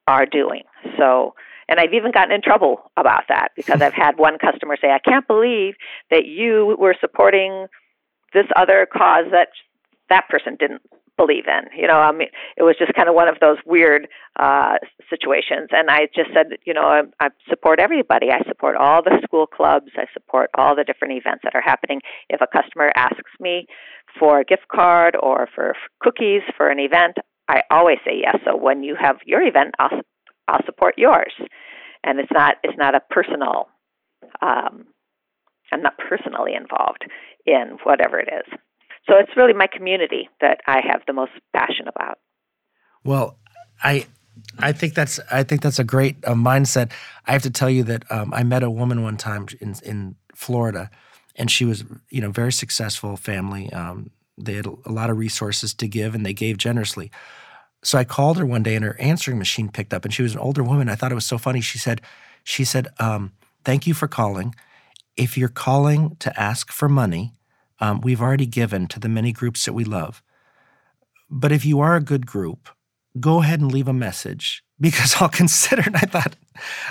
are 0.06 0.26
doing. 0.26 0.62
So, 0.98 1.34
and 1.68 1.80
I've 1.80 1.94
even 1.94 2.12
gotten 2.12 2.32
in 2.32 2.42
trouble 2.42 2.92
about 2.96 3.24
that 3.28 3.48
because 3.56 3.82
I've 3.82 3.94
had 3.94 4.18
one 4.18 4.38
customer 4.38 4.76
say, 4.80 4.90
"I 4.92 5.00
can't 5.00 5.26
believe 5.26 5.74
that 6.10 6.26
you 6.26 6.76
were 6.78 6.94
supporting 7.00 7.66
this 8.34 8.46
other 8.54 8.86
cause 8.86 9.24
that 9.32 9.48
that 10.10 10.28
person 10.28 10.56
didn't 10.60 10.82
believe 11.16 11.44
in. 11.46 11.78
You 11.78 11.88
know, 11.88 11.98
I 11.98 12.12
mean, 12.12 12.28
it 12.56 12.62
was 12.62 12.76
just 12.78 12.92
kind 12.94 13.08
of 13.08 13.14
one 13.14 13.28
of 13.28 13.36
those 13.40 13.56
weird 13.64 14.06
uh, 14.38 14.76
situations. 15.08 15.68
And 15.72 15.90
I 15.90 16.08
just 16.14 16.30
said, 16.34 16.58
you 16.64 16.74
know, 16.74 16.82
I, 16.82 17.02
I 17.20 17.28
support 17.48 17.80
everybody. 17.80 18.28
I 18.30 18.46
support 18.46 18.76
all 18.76 19.02
the 19.02 19.18
school 19.24 19.46
clubs. 19.46 19.90
I 19.96 20.04
support 20.12 20.50
all 20.56 20.76
the 20.76 20.84
different 20.84 21.14
events 21.14 21.42
that 21.44 21.54
are 21.54 21.62
happening. 21.62 22.00
If 22.28 22.40
a 22.40 22.46
customer 22.46 22.92
asks 22.96 23.32
me 23.40 23.66
for 24.18 24.40
a 24.40 24.44
gift 24.44 24.68
card 24.72 25.16
or 25.20 25.48
for 25.54 25.74
cookies 26.00 26.42
for 26.56 26.68
an 26.68 26.78
event, 26.78 27.16
I 27.48 27.62
always 27.70 27.98
say 28.04 28.20
yes. 28.22 28.36
So 28.44 28.56
when 28.56 28.82
you 28.82 28.96
have 29.00 29.16
your 29.24 29.42
event, 29.42 29.74
I'll 29.78 30.00
I'll 30.48 30.64
support 30.64 30.94
yours. 30.96 31.32
And 32.04 32.18
it's 32.20 32.32
not 32.32 32.56
it's 32.62 32.78
not 32.78 32.94
a 32.94 33.00
personal. 33.10 33.68
Um, 34.40 34.86
I'm 35.72 35.82
not 35.82 35.98
personally 35.98 36.54
involved 36.54 37.04
in 37.44 37.78
whatever 37.84 38.18
it 38.18 38.28
is. 38.28 38.58
So 39.08 39.14
it's 39.18 39.36
really 39.36 39.52
my 39.52 39.66
community 39.66 40.28
that 40.40 40.60
I 40.66 40.80
have 40.90 41.02
the 41.06 41.12
most 41.12 41.32
passion 41.54 41.86
about. 41.88 42.18
Well, 43.04 43.38
I 43.82 44.06
I 44.58 44.72
think 44.72 44.94
that's 44.94 45.20
I 45.30 45.42
think 45.42 45.62
that's 45.62 45.78
a 45.78 45.84
great 45.84 46.16
uh, 46.24 46.34
mindset. 46.34 46.92
I 47.26 47.32
have 47.32 47.42
to 47.42 47.50
tell 47.50 47.70
you 47.70 47.84
that 47.84 48.10
um, 48.10 48.32
I 48.34 48.42
met 48.42 48.62
a 48.62 48.70
woman 48.70 49.02
one 49.02 49.16
time 49.16 49.46
in 49.60 49.74
in 49.84 50.16
Florida, 50.34 50.90
and 51.36 51.50
she 51.50 51.64
was 51.64 51.84
you 52.10 52.20
know 52.20 52.30
very 52.30 52.52
successful 52.52 53.16
family. 53.16 53.72
Um, 53.72 54.10
they 54.38 54.54
had 54.54 54.66
a 54.66 54.92
lot 54.92 55.10
of 55.10 55.18
resources 55.18 55.72
to 55.74 55.88
give, 55.88 56.14
and 56.14 56.26
they 56.26 56.34
gave 56.34 56.58
generously. 56.58 57.10
So 57.82 57.98
I 57.98 58.04
called 58.04 58.38
her 58.38 58.46
one 58.46 58.62
day, 58.62 58.74
and 58.74 58.84
her 58.84 58.98
answering 59.00 59.38
machine 59.38 59.70
picked 59.70 59.94
up, 59.94 60.04
and 60.04 60.12
she 60.12 60.22
was 60.22 60.32
an 60.32 60.40
older 60.40 60.62
woman. 60.62 60.88
I 60.88 60.94
thought 60.94 61.12
it 61.12 61.16
was 61.16 61.26
so 61.26 61.38
funny. 61.38 61.60
She 61.60 61.78
said, 61.78 62.00
"She 62.44 62.64
said, 62.64 62.88
um, 62.98 63.32
thank 63.64 63.86
you 63.86 63.94
for 63.94 64.08
calling. 64.08 64.54
If 65.16 65.38
you're 65.38 65.48
calling 65.48 66.16
to 66.20 66.40
ask 66.40 66.70
for 66.70 66.88
money, 66.88 67.32
um, 67.80 68.00
we've 68.00 68.20
already 68.20 68.46
given 68.46 68.86
to 68.88 69.00
the 69.00 69.08
many 69.08 69.32
groups 69.32 69.64
that 69.64 69.72
we 69.72 69.84
love. 69.84 70.22
But 71.30 71.52
if 71.52 71.64
you 71.64 71.80
are 71.80 71.96
a 71.96 72.00
good 72.00 72.26
group, 72.26 72.68
go 73.18 73.42
ahead 73.42 73.60
and 73.60 73.72
leave 73.72 73.88
a 73.88 73.92
message 73.92 74.62
because 74.80 75.16
I'll 75.20 75.28
consider 75.42 75.82
it. 75.82 75.94
I 75.94 76.06
thought, 76.06 76.36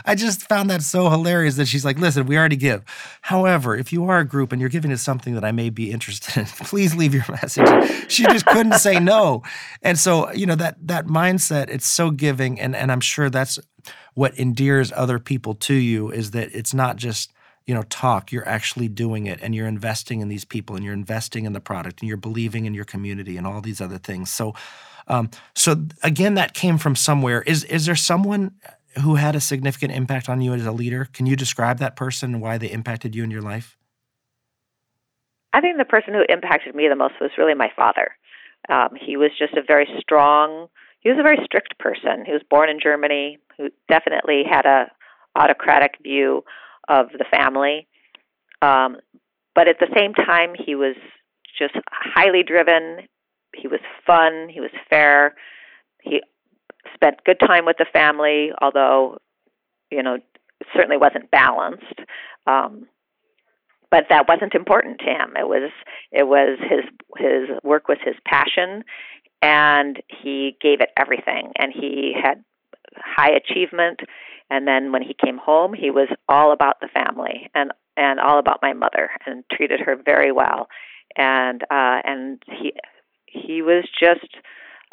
I 0.05 0.15
just 0.15 0.47
found 0.47 0.69
that 0.69 0.81
so 0.81 1.09
hilarious 1.09 1.55
that 1.55 1.67
she's 1.67 1.85
like, 1.85 1.99
listen, 1.99 2.25
we 2.25 2.37
already 2.37 2.55
give. 2.55 2.83
However, 3.21 3.75
if 3.75 3.91
you 3.91 4.05
are 4.05 4.19
a 4.19 4.25
group 4.25 4.51
and 4.51 4.59
you're 4.59 4.69
giving 4.69 4.91
to 4.91 4.97
something 4.97 5.33
that 5.35 5.45
I 5.45 5.51
may 5.51 5.69
be 5.69 5.91
interested 5.91 6.37
in, 6.37 6.45
please 6.65 6.95
leave 6.95 7.13
your 7.13 7.25
message. 7.29 7.67
She 8.09 8.23
just 8.23 8.45
couldn't 8.45 8.75
say 8.75 8.99
no. 8.99 9.43
And 9.81 9.97
so, 9.97 10.31
you 10.31 10.45
know, 10.45 10.55
that 10.55 10.75
that 10.87 11.07
mindset, 11.07 11.69
it's 11.69 11.87
so 11.87 12.11
giving. 12.11 12.59
And 12.59 12.75
and 12.75 12.91
I'm 12.91 13.01
sure 13.01 13.29
that's 13.29 13.59
what 14.13 14.33
endears 14.37 14.91
other 14.93 15.19
people 15.19 15.53
to 15.53 15.73
you 15.73 16.09
is 16.09 16.31
that 16.31 16.49
it's 16.53 16.73
not 16.73 16.95
just 16.95 17.31
you 17.65 17.73
know 17.73 17.83
talk 17.83 18.31
you're 18.31 18.47
actually 18.47 18.87
doing 18.87 19.25
it 19.25 19.39
and 19.41 19.53
you're 19.53 19.67
investing 19.67 20.21
in 20.21 20.29
these 20.29 20.45
people 20.45 20.75
and 20.75 20.85
you're 20.85 20.93
investing 20.93 21.45
in 21.45 21.53
the 21.53 21.59
product 21.59 22.01
and 22.01 22.07
you're 22.07 22.17
believing 22.17 22.65
in 22.65 22.73
your 22.73 22.85
community 22.85 23.37
and 23.37 23.45
all 23.45 23.61
these 23.61 23.81
other 23.81 23.97
things 23.97 24.31
so 24.31 24.53
um, 25.07 25.29
so 25.53 25.85
again 26.01 26.33
that 26.35 26.53
came 26.53 26.77
from 26.77 26.95
somewhere 26.95 27.41
is 27.43 27.63
is 27.65 27.85
there 27.85 27.95
someone 27.95 28.51
who 29.01 29.15
had 29.15 29.35
a 29.35 29.41
significant 29.41 29.91
impact 29.91 30.29
on 30.29 30.41
you 30.41 30.53
as 30.53 30.65
a 30.65 30.71
leader 30.71 31.07
can 31.13 31.25
you 31.25 31.35
describe 31.35 31.79
that 31.79 31.95
person 31.95 32.33
and 32.33 32.41
why 32.41 32.57
they 32.57 32.71
impacted 32.71 33.15
you 33.15 33.23
in 33.23 33.31
your 33.31 33.41
life 33.41 33.77
i 35.53 35.61
think 35.61 35.77
the 35.77 35.85
person 35.85 36.13
who 36.13 36.23
impacted 36.29 36.75
me 36.75 36.87
the 36.87 36.95
most 36.95 37.15
was 37.19 37.31
really 37.37 37.53
my 37.53 37.69
father 37.75 38.11
um, 38.67 38.89
he 38.99 39.15
was 39.15 39.31
just 39.37 39.53
a 39.53 39.61
very 39.61 39.87
strong 39.99 40.67
he 41.01 41.09
was 41.09 41.19
a 41.19 41.23
very 41.23 41.37
strict 41.45 41.77
person 41.79 42.23
he 42.25 42.31
was 42.31 42.41
born 42.49 42.69
in 42.69 42.79
germany 42.81 43.37
who 43.57 43.69
definitely 43.87 44.43
had 44.49 44.65
a 44.65 44.91
autocratic 45.35 45.95
view 46.01 46.43
of 46.87 47.07
the 47.17 47.25
family. 47.29 47.87
Um, 48.61 48.97
but 49.53 49.67
at 49.67 49.77
the 49.79 49.87
same 49.95 50.13
time, 50.13 50.53
he 50.57 50.75
was 50.75 50.95
just 51.57 51.75
highly 51.89 52.43
driven. 52.43 53.07
He 53.55 53.67
was 53.67 53.79
fun. 54.05 54.49
He 54.49 54.59
was 54.59 54.71
fair. 54.89 55.35
He 56.01 56.21
spent 56.93 57.23
good 57.25 57.39
time 57.39 57.65
with 57.65 57.77
the 57.77 57.85
family, 57.91 58.51
although, 58.61 59.17
you 59.91 60.03
know, 60.03 60.17
certainly 60.75 60.97
wasn't 60.97 61.29
balanced. 61.31 61.99
Um, 62.47 62.87
but 63.91 64.05
that 64.09 64.27
wasn't 64.27 64.55
important 64.55 64.99
to 64.99 65.05
him. 65.05 65.33
It 65.37 65.47
was 65.47 65.71
it 66.11 66.27
was 66.27 66.57
his 66.59 66.83
his 67.17 67.57
work 67.63 67.87
was 67.87 67.97
his 68.03 68.15
passion, 68.25 68.83
and 69.41 70.01
he 70.09 70.57
gave 70.61 70.81
it 70.81 70.89
everything. 70.97 71.51
And 71.57 71.71
he 71.73 72.13
had 72.21 72.43
high 72.97 73.31
achievement. 73.31 74.01
And 74.49 74.67
then 74.67 74.91
when 74.91 75.01
he 75.01 75.13
came 75.13 75.37
home, 75.37 75.73
he 75.73 75.89
was 75.89 76.07
all 76.27 76.51
about 76.51 76.79
the 76.81 76.87
family 76.87 77.49
and 77.55 77.71
and 77.97 78.19
all 78.19 78.39
about 78.39 78.59
my 78.61 78.73
mother 78.73 79.09
and 79.25 79.43
treated 79.51 79.79
her 79.79 79.95
very 79.95 80.31
well. 80.31 80.67
And 81.15 81.63
uh, 81.63 82.01
and 82.03 82.43
he 82.47 82.73
he 83.25 83.61
was 83.61 83.85
just 83.99 84.27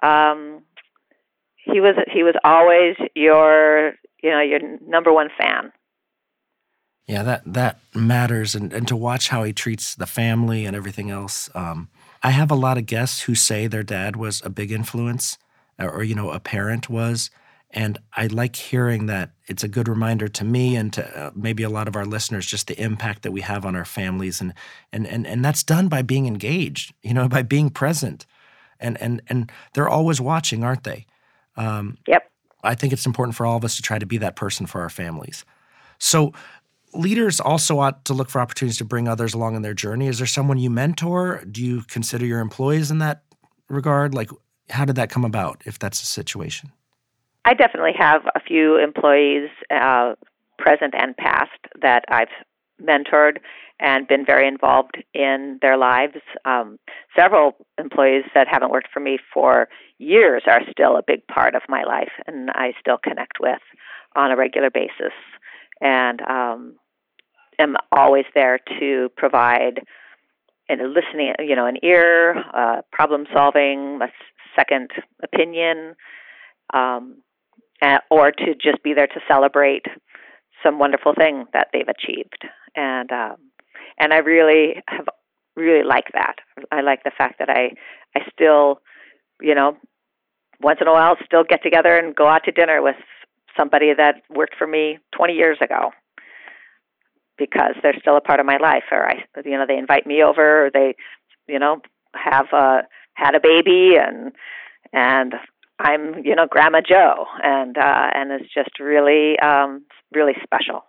um, 0.02 0.62
he 1.64 1.80
was 1.80 1.94
he 2.12 2.22
was 2.22 2.34
always 2.44 2.96
your 3.14 3.92
you 4.22 4.30
know 4.30 4.40
your 4.40 4.60
number 4.86 5.12
one 5.12 5.28
fan. 5.38 5.72
Yeah, 7.06 7.22
that 7.24 7.42
that 7.46 7.78
matters, 7.94 8.54
and 8.54 8.72
and 8.72 8.86
to 8.88 8.96
watch 8.96 9.28
how 9.28 9.42
he 9.44 9.52
treats 9.52 9.94
the 9.94 10.06
family 10.06 10.64
and 10.64 10.76
everything 10.76 11.10
else. 11.10 11.50
Um, 11.54 11.88
I 12.22 12.30
have 12.30 12.50
a 12.50 12.56
lot 12.56 12.78
of 12.78 12.86
guests 12.86 13.22
who 13.22 13.34
say 13.34 13.66
their 13.66 13.82
dad 13.82 14.14
was 14.14 14.40
a 14.44 14.50
big 14.50 14.70
influence, 14.70 15.38
or, 15.78 16.04
you 16.04 16.14
know, 16.14 16.30
a 16.30 16.38
parent 16.38 16.88
was, 16.88 17.30
And 17.70 17.98
I 18.14 18.26
like 18.26 18.54
hearing 18.54 19.06
that 19.06 19.30
it's 19.46 19.64
a 19.64 19.68
good 19.68 19.88
reminder 19.88 20.28
to 20.28 20.44
me 20.44 20.76
and 20.76 20.92
to 20.92 21.18
uh, 21.18 21.30
maybe 21.34 21.62
a 21.62 21.70
lot 21.70 21.88
of 21.88 21.96
our 21.96 22.04
listeners 22.04 22.46
just 22.46 22.66
the 22.66 22.80
impact 22.80 23.22
that 23.22 23.32
we 23.32 23.40
have 23.40 23.64
on 23.64 23.74
our 23.74 23.86
families 23.86 24.40
and 24.40 24.52
and 24.92 25.06
and 25.06 25.26
and 25.26 25.44
that's 25.44 25.62
done 25.62 25.88
by 25.88 26.02
being 26.02 26.26
engaged, 26.26 26.94
you 27.02 27.14
know, 27.14 27.28
by 27.36 27.42
being 27.42 27.70
present. 27.70 28.26
And 28.78 29.00
and 29.00 29.22
and 29.28 29.50
they're 29.74 29.88
always 29.88 30.20
watching, 30.20 30.62
aren't 30.62 30.84
they? 30.84 31.06
Um, 31.56 31.98
yep. 32.06 32.30
I 32.64 32.74
think 32.74 32.92
it's 32.92 33.06
important 33.06 33.36
for 33.36 33.44
all 33.46 33.56
of 33.56 33.64
us 33.64 33.76
to 33.76 33.82
try 33.82 33.98
to 33.98 34.06
be 34.06 34.18
that 34.18 34.36
person 34.36 34.66
for 34.66 34.80
our 34.80 34.90
families. 34.90 35.44
So 35.98 36.32
leaders 36.94 37.40
also 37.40 37.78
ought 37.78 38.04
to 38.04 38.14
look 38.14 38.30
for 38.30 38.40
opportunities 38.40 38.78
to 38.78 38.84
bring 38.84 39.08
others 39.08 39.34
along 39.34 39.56
in 39.56 39.62
their 39.62 39.74
journey. 39.74 40.08
Is 40.08 40.18
there 40.18 40.26
someone 40.26 40.58
you 40.58 40.70
mentor? 40.70 41.42
Do 41.50 41.64
you 41.64 41.82
consider 41.88 42.26
your 42.26 42.40
employees 42.40 42.90
in 42.90 42.98
that 42.98 43.22
regard? 43.68 44.14
Like 44.14 44.30
how 44.70 44.84
did 44.84 44.96
that 44.96 45.10
come 45.10 45.24
about 45.24 45.62
if 45.64 45.78
that's 45.78 46.02
a 46.02 46.06
situation? 46.06 46.72
I 47.44 47.54
definitely 47.54 47.94
have 47.98 48.22
a 48.34 48.40
few 48.40 48.76
employees, 48.76 49.50
uh, 49.70 50.14
present 50.58 50.94
and 50.96 51.16
past, 51.16 51.50
that 51.80 52.04
I've 52.08 52.28
mentored 52.80 53.38
and 53.82 54.06
been 54.06 54.24
very 54.24 54.46
involved 54.46 55.02
in 55.12 55.58
their 55.60 55.76
lives. 55.76 56.16
Um, 56.44 56.78
several 57.16 57.56
employees 57.78 58.24
that 58.34 58.46
haven't 58.48 58.70
worked 58.70 58.88
for 58.92 59.00
me 59.00 59.18
for 59.34 59.68
years 59.98 60.44
are 60.46 60.60
still 60.70 60.96
a 60.96 61.02
big 61.04 61.26
part 61.26 61.54
of 61.54 61.62
my 61.68 61.82
life, 61.82 62.12
and 62.26 62.50
I 62.50 62.72
still 62.80 62.98
connect 63.02 63.38
with 63.40 63.60
on 64.14 64.30
a 64.30 64.36
regular 64.36 64.70
basis, 64.70 65.12
and 65.80 66.20
um, 66.22 66.76
am 67.58 67.76
always 67.90 68.24
there 68.34 68.60
to 68.80 69.08
provide 69.16 69.80
and 70.68 70.80
listening, 70.94 71.34
you 71.40 71.56
know, 71.56 71.66
an 71.66 71.76
ear, 71.82 72.36
uh, 72.54 72.82
problem 72.92 73.26
solving, 73.34 73.98
a 74.00 74.08
second 74.56 74.90
opinion. 75.22 75.94
Um, 76.72 77.16
or 78.10 78.30
to 78.30 78.54
just 78.54 78.80
be 78.84 78.94
there 78.94 79.08
to 79.08 79.20
celebrate 79.28 79.86
some 80.62 80.78
wonderful 80.78 81.14
thing 81.18 81.46
that 81.52 81.66
they've 81.72 81.88
achieved. 81.88 82.46
And 82.76 83.10
um, 83.10 83.36
and 83.98 84.12
I 84.12 84.18
really 84.18 84.82
have 84.88 85.06
really 85.56 85.84
like 85.84 86.06
that. 86.14 86.36
I 86.70 86.80
like 86.80 87.04
the 87.04 87.12
fact 87.16 87.38
that 87.38 87.50
I 87.50 87.72
I 88.16 88.20
still, 88.32 88.80
you 89.40 89.54
know, 89.54 89.76
once 90.60 90.78
in 90.80 90.88
a 90.88 90.92
while 90.92 91.16
still 91.24 91.44
get 91.44 91.62
together 91.62 91.96
and 91.96 92.14
go 92.14 92.28
out 92.28 92.44
to 92.44 92.52
dinner 92.52 92.82
with 92.82 92.96
somebody 93.56 93.92
that 93.94 94.22
worked 94.30 94.54
for 94.56 94.66
me 94.66 94.98
20 95.14 95.34
years 95.34 95.58
ago 95.60 95.90
because 97.36 97.74
they're 97.82 97.98
still 98.00 98.16
a 98.16 98.20
part 98.20 98.40
of 98.40 98.46
my 98.46 98.56
life 98.56 98.84
or 98.90 99.08
I 99.08 99.24
you 99.44 99.58
know 99.58 99.66
they 99.66 99.76
invite 99.76 100.06
me 100.06 100.22
over 100.22 100.66
or 100.66 100.70
they 100.70 100.94
you 101.48 101.58
know 101.58 101.80
have 102.14 102.46
uh 102.52 102.82
had 103.14 103.34
a 103.34 103.40
baby 103.40 103.96
and 103.96 104.32
and 104.92 105.34
I'm, 105.78 106.24
you 106.24 106.34
know, 106.34 106.46
Grandma 106.48 106.80
Joe, 106.86 107.26
and 107.42 107.76
uh, 107.76 108.10
and 108.14 108.30
it's 108.30 108.52
just 108.54 108.78
really, 108.78 109.38
um, 109.40 109.84
really 110.12 110.34
special. 110.42 110.84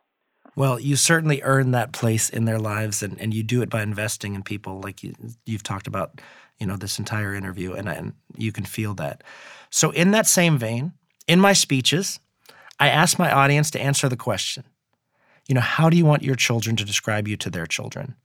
Well, 0.55 0.79
you 0.79 0.95
certainly 0.95 1.41
earn 1.43 1.71
that 1.71 1.93
place 1.93 2.29
in 2.29 2.45
their 2.45 2.59
lives, 2.59 3.01
and, 3.01 3.19
and 3.19 3.33
you 3.33 3.41
do 3.43 3.61
it 3.61 3.69
by 3.69 3.81
investing 3.81 4.35
in 4.35 4.43
people, 4.43 4.79
like 4.81 5.03
you, 5.03 5.13
you've 5.45 5.63
talked 5.63 5.87
about, 5.87 6.21
you 6.59 6.67
know, 6.67 6.77
this 6.77 6.99
entire 6.99 7.33
interview, 7.33 7.73
and, 7.73 7.89
and 7.89 8.13
you 8.37 8.51
can 8.51 8.63
feel 8.63 8.93
that. 8.95 9.23
So, 9.71 9.89
in 9.91 10.11
that 10.11 10.27
same 10.27 10.57
vein, 10.57 10.93
in 11.27 11.39
my 11.39 11.53
speeches, 11.53 12.19
I 12.79 12.89
ask 12.89 13.17
my 13.17 13.31
audience 13.31 13.71
to 13.71 13.81
answer 13.81 14.07
the 14.07 14.17
question, 14.17 14.63
you 15.47 15.55
know, 15.55 15.61
how 15.61 15.89
do 15.89 15.97
you 15.97 16.05
want 16.05 16.23
your 16.23 16.35
children 16.35 16.75
to 16.75 16.85
describe 16.85 17.27
you 17.27 17.35
to 17.37 17.49
their 17.49 17.65
children? 17.65 18.15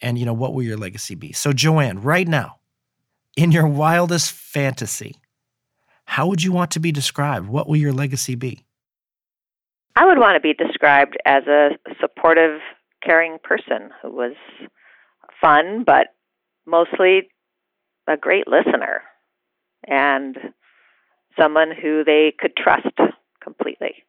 And, 0.00 0.18
you 0.18 0.26
know, 0.26 0.32
what 0.32 0.54
will 0.54 0.64
your 0.64 0.76
legacy 0.76 1.14
be? 1.14 1.32
So, 1.32 1.52
Joanne, 1.52 2.02
right 2.02 2.26
now, 2.26 2.56
in 3.36 3.52
your 3.52 3.66
wildest 3.66 4.32
fantasy, 4.32 5.16
how 6.04 6.26
would 6.26 6.42
you 6.42 6.52
want 6.52 6.72
to 6.72 6.80
be 6.80 6.92
described? 6.92 7.48
What 7.48 7.68
will 7.68 7.76
your 7.76 7.92
legacy 7.92 8.34
be? 8.34 8.64
I 9.94 10.06
would 10.06 10.18
want 10.18 10.36
to 10.36 10.40
be 10.40 10.54
described 10.54 11.16
as 11.26 11.46
a 11.46 11.70
supportive, 12.00 12.60
caring 13.04 13.38
person 13.42 13.90
who 14.00 14.10
was 14.10 14.34
fun, 15.40 15.84
but 15.84 16.08
mostly 16.66 17.28
a 18.06 18.16
great 18.16 18.46
listener 18.46 19.02
and 19.86 20.36
someone 21.38 21.72
who 21.72 22.04
they 22.04 22.32
could 22.38 22.56
trust 22.56 22.96
completely. 23.42 24.04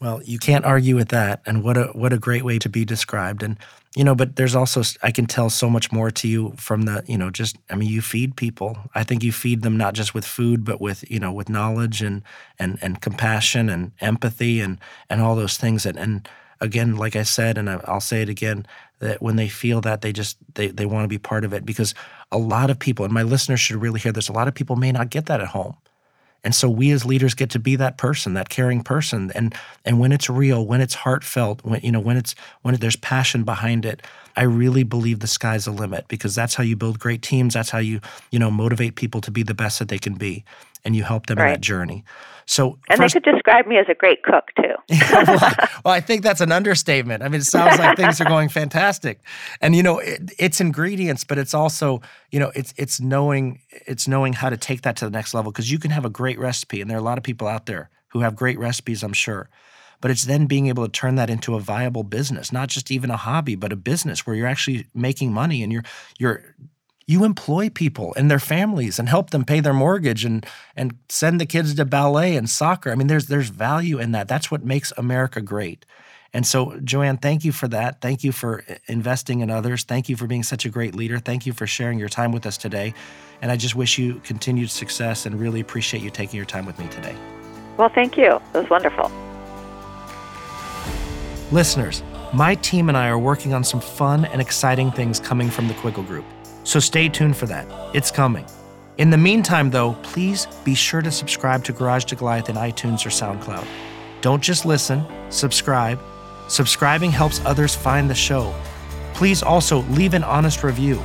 Well, 0.00 0.20
you 0.24 0.38
can't 0.38 0.66
argue 0.66 0.94
with 0.94 1.08
that, 1.08 1.40
and 1.46 1.64
what 1.64 1.78
a 1.78 1.84
what 1.94 2.12
a 2.12 2.18
great 2.18 2.44
way 2.44 2.58
to 2.58 2.68
be 2.68 2.84
described. 2.84 3.42
And 3.42 3.56
you 3.96 4.04
know, 4.04 4.14
but 4.14 4.36
there's 4.36 4.54
also 4.54 4.82
I 5.02 5.10
can 5.10 5.24
tell 5.24 5.48
so 5.48 5.70
much 5.70 5.90
more 5.90 6.10
to 6.10 6.28
you 6.28 6.52
from 6.58 6.82
the 6.82 7.02
you 7.06 7.16
know 7.16 7.30
just 7.30 7.56
I 7.70 7.76
mean 7.76 7.88
you 7.88 8.02
feed 8.02 8.36
people. 8.36 8.76
I 8.94 9.04
think 9.04 9.22
you 9.22 9.32
feed 9.32 9.62
them 9.62 9.78
not 9.78 9.94
just 9.94 10.12
with 10.12 10.26
food, 10.26 10.64
but 10.66 10.82
with 10.82 11.10
you 11.10 11.18
know 11.18 11.32
with 11.32 11.48
knowledge 11.48 12.02
and 12.02 12.22
and 12.58 12.78
and 12.82 13.00
compassion 13.00 13.70
and 13.70 13.92
empathy 14.00 14.60
and 14.60 14.78
and 15.08 15.22
all 15.22 15.34
those 15.34 15.56
things. 15.56 15.86
And 15.86 15.98
and 15.98 16.28
again, 16.60 16.96
like 16.96 17.16
I 17.16 17.22
said, 17.22 17.56
and 17.56 17.70
I'll 17.70 18.00
say 18.00 18.20
it 18.20 18.28
again, 18.28 18.66
that 18.98 19.22
when 19.22 19.36
they 19.36 19.48
feel 19.48 19.80
that 19.80 20.02
they 20.02 20.12
just 20.12 20.36
they 20.56 20.66
they 20.68 20.84
want 20.84 21.04
to 21.04 21.08
be 21.08 21.18
part 21.18 21.42
of 21.46 21.54
it 21.54 21.64
because 21.64 21.94
a 22.30 22.36
lot 22.38 22.68
of 22.68 22.78
people 22.78 23.06
and 23.06 23.14
my 23.14 23.22
listeners 23.22 23.60
should 23.60 23.80
really 23.80 24.00
hear 24.00 24.12
this. 24.12 24.28
A 24.28 24.32
lot 24.34 24.46
of 24.46 24.54
people 24.54 24.76
may 24.76 24.92
not 24.92 25.08
get 25.08 25.24
that 25.26 25.40
at 25.40 25.48
home 25.48 25.76
and 26.46 26.54
so 26.54 26.70
we 26.70 26.92
as 26.92 27.04
leaders 27.04 27.34
get 27.34 27.50
to 27.50 27.58
be 27.58 27.74
that 27.74 27.98
person, 27.98 28.34
that 28.34 28.48
caring 28.48 28.84
person. 28.84 29.32
And 29.34 29.52
and 29.84 29.98
when 29.98 30.12
it's 30.12 30.30
real, 30.30 30.64
when 30.64 30.80
it's 30.80 30.94
heartfelt, 30.94 31.64
when 31.64 31.80
you 31.82 31.90
know, 31.90 31.98
when 31.98 32.16
it's 32.16 32.36
when 32.62 32.76
there's 32.76 32.94
passion 32.94 33.42
behind 33.42 33.84
it, 33.84 34.00
I 34.36 34.44
really 34.44 34.84
believe 34.84 35.18
the 35.18 35.26
sky's 35.26 35.64
the 35.64 35.72
limit 35.72 36.06
because 36.06 36.36
that's 36.36 36.54
how 36.54 36.62
you 36.62 36.76
build 36.76 37.00
great 37.00 37.20
teams. 37.20 37.54
That's 37.54 37.70
how 37.70 37.78
you, 37.78 38.00
you 38.30 38.38
know, 38.38 38.52
motivate 38.52 38.94
people 38.94 39.20
to 39.22 39.32
be 39.32 39.42
the 39.42 39.54
best 39.54 39.80
that 39.80 39.88
they 39.88 39.98
can 39.98 40.14
be. 40.14 40.44
And 40.86 40.96
you 40.96 41.02
help 41.02 41.26
them 41.26 41.36
right. 41.38 41.48
in 41.48 41.52
that 41.54 41.60
journey. 41.60 42.04
So 42.46 42.78
And 42.88 42.98
first, 42.98 43.14
they 43.14 43.20
could 43.20 43.32
describe 43.32 43.66
me 43.66 43.76
as 43.76 43.86
a 43.88 43.94
great 43.94 44.22
cook 44.22 44.50
too. 44.56 44.74
well, 45.10 45.52
well, 45.84 45.94
I 45.94 46.00
think 46.00 46.22
that's 46.22 46.40
an 46.40 46.52
understatement. 46.52 47.22
I 47.24 47.28
mean, 47.28 47.40
it 47.40 47.44
sounds 47.44 47.78
like 47.78 47.96
things 47.96 48.20
are 48.20 48.24
going 48.24 48.48
fantastic. 48.48 49.20
And 49.60 49.74
you 49.74 49.82
know, 49.82 49.98
it, 49.98 50.30
it's 50.38 50.60
ingredients, 50.60 51.24
but 51.24 51.38
it's 51.38 51.54
also, 51.54 52.00
you 52.30 52.38
know, 52.38 52.52
it's 52.54 52.72
it's 52.76 53.00
knowing 53.00 53.60
it's 53.70 54.06
knowing 54.06 54.32
how 54.32 54.48
to 54.48 54.56
take 54.56 54.82
that 54.82 54.96
to 54.96 55.04
the 55.04 55.10
next 55.10 55.34
level 55.34 55.50
because 55.50 55.72
you 55.72 55.80
can 55.80 55.90
have 55.90 56.04
a 56.04 56.10
great 56.10 56.38
recipe 56.38 56.80
and 56.80 56.88
there 56.88 56.96
are 56.96 57.00
a 57.00 57.04
lot 57.04 57.18
of 57.18 57.24
people 57.24 57.48
out 57.48 57.66
there 57.66 57.90
who 58.08 58.20
have 58.20 58.36
great 58.36 58.58
recipes, 58.58 59.02
I'm 59.02 59.12
sure. 59.12 59.50
But 60.00 60.10
it's 60.12 60.24
then 60.24 60.46
being 60.46 60.68
able 60.68 60.84
to 60.84 60.92
turn 60.92 61.16
that 61.16 61.30
into 61.30 61.56
a 61.56 61.60
viable 61.60 62.04
business, 62.04 62.52
not 62.52 62.68
just 62.68 62.90
even 62.90 63.10
a 63.10 63.16
hobby, 63.16 63.56
but 63.56 63.72
a 63.72 63.76
business 63.76 64.24
where 64.24 64.36
you're 64.36 64.46
actually 64.46 64.86
making 64.94 65.32
money 65.32 65.64
and 65.64 65.72
you're 65.72 65.84
you're 66.18 66.54
you 67.06 67.24
employ 67.24 67.70
people 67.70 68.12
and 68.16 68.30
their 68.30 68.40
families 68.40 68.98
and 68.98 69.08
help 69.08 69.30
them 69.30 69.44
pay 69.44 69.60
their 69.60 69.72
mortgage 69.72 70.24
and 70.24 70.44
and 70.74 70.96
send 71.08 71.40
the 71.40 71.46
kids 71.46 71.74
to 71.74 71.84
ballet 71.84 72.36
and 72.36 72.50
soccer. 72.50 72.90
I 72.90 72.94
mean, 72.94 73.06
there's 73.06 73.26
there's 73.26 73.48
value 73.48 73.98
in 73.98 74.12
that. 74.12 74.28
That's 74.28 74.50
what 74.50 74.64
makes 74.64 74.92
America 74.96 75.40
great. 75.40 75.86
And 76.32 76.44
so, 76.46 76.78
Joanne, 76.84 77.16
thank 77.16 77.44
you 77.44 77.52
for 77.52 77.68
that. 77.68 78.00
Thank 78.00 78.22
you 78.22 78.32
for 78.32 78.62
uh, 78.68 78.74
investing 78.88 79.40
in 79.40 79.50
others. 79.50 79.84
Thank 79.84 80.08
you 80.08 80.16
for 80.16 80.26
being 80.26 80.42
such 80.42 80.66
a 80.66 80.68
great 80.68 80.94
leader. 80.94 81.18
Thank 81.18 81.46
you 81.46 81.52
for 81.52 81.66
sharing 81.66 81.98
your 81.98 82.08
time 82.08 82.32
with 82.32 82.44
us 82.44 82.58
today. 82.58 82.92
And 83.40 83.50
I 83.50 83.56
just 83.56 83.74
wish 83.74 83.96
you 83.96 84.20
continued 84.24 84.70
success 84.70 85.24
and 85.24 85.38
really 85.38 85.60
appreciate 85.60 86.02
you 86.02 86.10
taking 86.10 86.36
your 86.36 86.44
time 86.44 86.66
with 86.66 86.78
me 86.78 86.88
today. 86.88 87.16
Well, 87.78 87.88
thank 87.88 88.18
you. 88.18 88.40
It 88.54 88.58
was 88.58 88.68
wonderful. 88.68 89.10
Listeners, 91.52 92.02
my 92.34 92.56
team 92.56 92.88
and 92.88 92.98
I 92.98 93.08
are 93.08 93.18
working 93.18 93.54
on 93.54 93.62
some 93.62 93.80
fun 93.80 94.24
and 94.26 94.40
exciting 94.40 94.90
things 94.90 95.20
coming 95.20 95.48
from 95.48 95.68
the 95.68 95.74
Quiggle 95.74 96.02
Group. 96.02 96.24
So 96.66 96.80
stay 96.80 97.08
tuned 97.08 97.36
for 97.36 97.46
that. 97.46 97.64
It's 97.94 98.10
coming. 98.10 98.44
In 98.98 99.08
the 99.10 99.16
meantime, 99.16 99.70
though, 99.70 99.92
please 100.02 100.48
be 100.64 100.74
sure 100.74 101.00
to 101.00 101.12
subscribe 101.12 101.62
to 101.64 101.72
Garage 101.72 102.06
to 102.06 102.16
Goliath 102.16 102.48
in 102.48 102.56
iTunes 102.56 103.06
or 103.06 103.10
SoundCloud. 103.10 103.64
Don't 104.20 104.42
just 104.42 104.66
listen, 104.66 105.06
subscribe. 105.30 106.00
Subscribing 106.48 107.12
helps 107.12 107.40
others 107.44 107.76
find 107.76 108.10
the 108.10 108.16
show. 108.16 108.52
Please 109.14 109.44
also 109.44 109.82
leave 109.90 110.12
an 110.12 110.24
honest 110.24 110.64
review. 110.64 111.00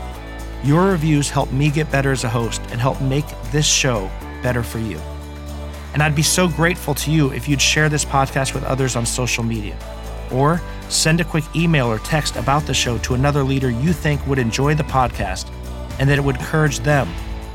Your 0.63 0.87
reviews 0.87 1.29
help 1.29 1.51
me 1.51 1.69
get 1.69 1.91
better 1.91 2.11
as 2.11 2.23
a 2.23 2.29
host 2.29 2.59
and 2.71 2.81
help 2.81 2.99
make 2.99 3.25
this 3.51 3.67
show 3.67 4.09
better 4.41 4.63
for 4.63 4.79
you. 4.79 4.97
And 5.93 6.01
I'd 6.01 6.15
be 6.15 6.23
so 6.23 6.47
grateful 6.47 6.95
to 6.95 7.11
you 7.11 7.31
if 7.33 7.47
you'd 7.47 7.61
share 7.61 7.87
this 7.87 8.03
podcast 8.03 8.55
with 8.55 8.63
others 8.63 8.95
on 8.95 9.05
social 9.05 9.43
media. 9.43 9.77
Or 10.31 10.59
send 10.91 11.21
a 11.21 11.23
quick 11.23 11.43
email 11.55 11.87
or 11.87 11.99
text 11.99 12.35
about 12.35 12.65
the 12.65 12.73
show 12.73 12.97
to 12.99 13.13
another 13.13 13.43
leader 13.43 13.69
you 13.69 13.93
think 13.93 14.25
would 14.27 14.39
enjoy 14.39 14.75
the 14.75 14.83
podcast 14.83 15.49
and 15.99 16.09
that 16.09 16.17
it 16.17 16.21
would 16.21 16.35
encourage 16.35 16.79
them 16.79 17.07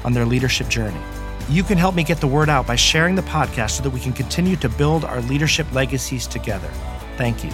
on 0.04 0.12
their 0.12 0.24
leadership 0.24 0.68
journey. 0.68 1.00
You 1.48 1.62
can 1.62 1.78
help 1.78 1.94
me 1.94 2.02
get 2.02 2.18
the 2.18 2.26
word 2.26 2.48
out 2.48 2.66
by 2.66 2.76
sharing 2.76 3.14
the 3.14 3.22
podcast 3.22 3.72
so 3.72 3.82
that 3.82 3.90
we 3.90 4.00
can 4.00 4.12
continue 4.12 4.56
to 4.56 4.68
build 4.68 5.04
our 5.04 5.20
leadership 5.22 5.70
legacies 5.72 6.26
together. 6.26 6.68
Thank 7.16 7.44
you. 7.44 7.50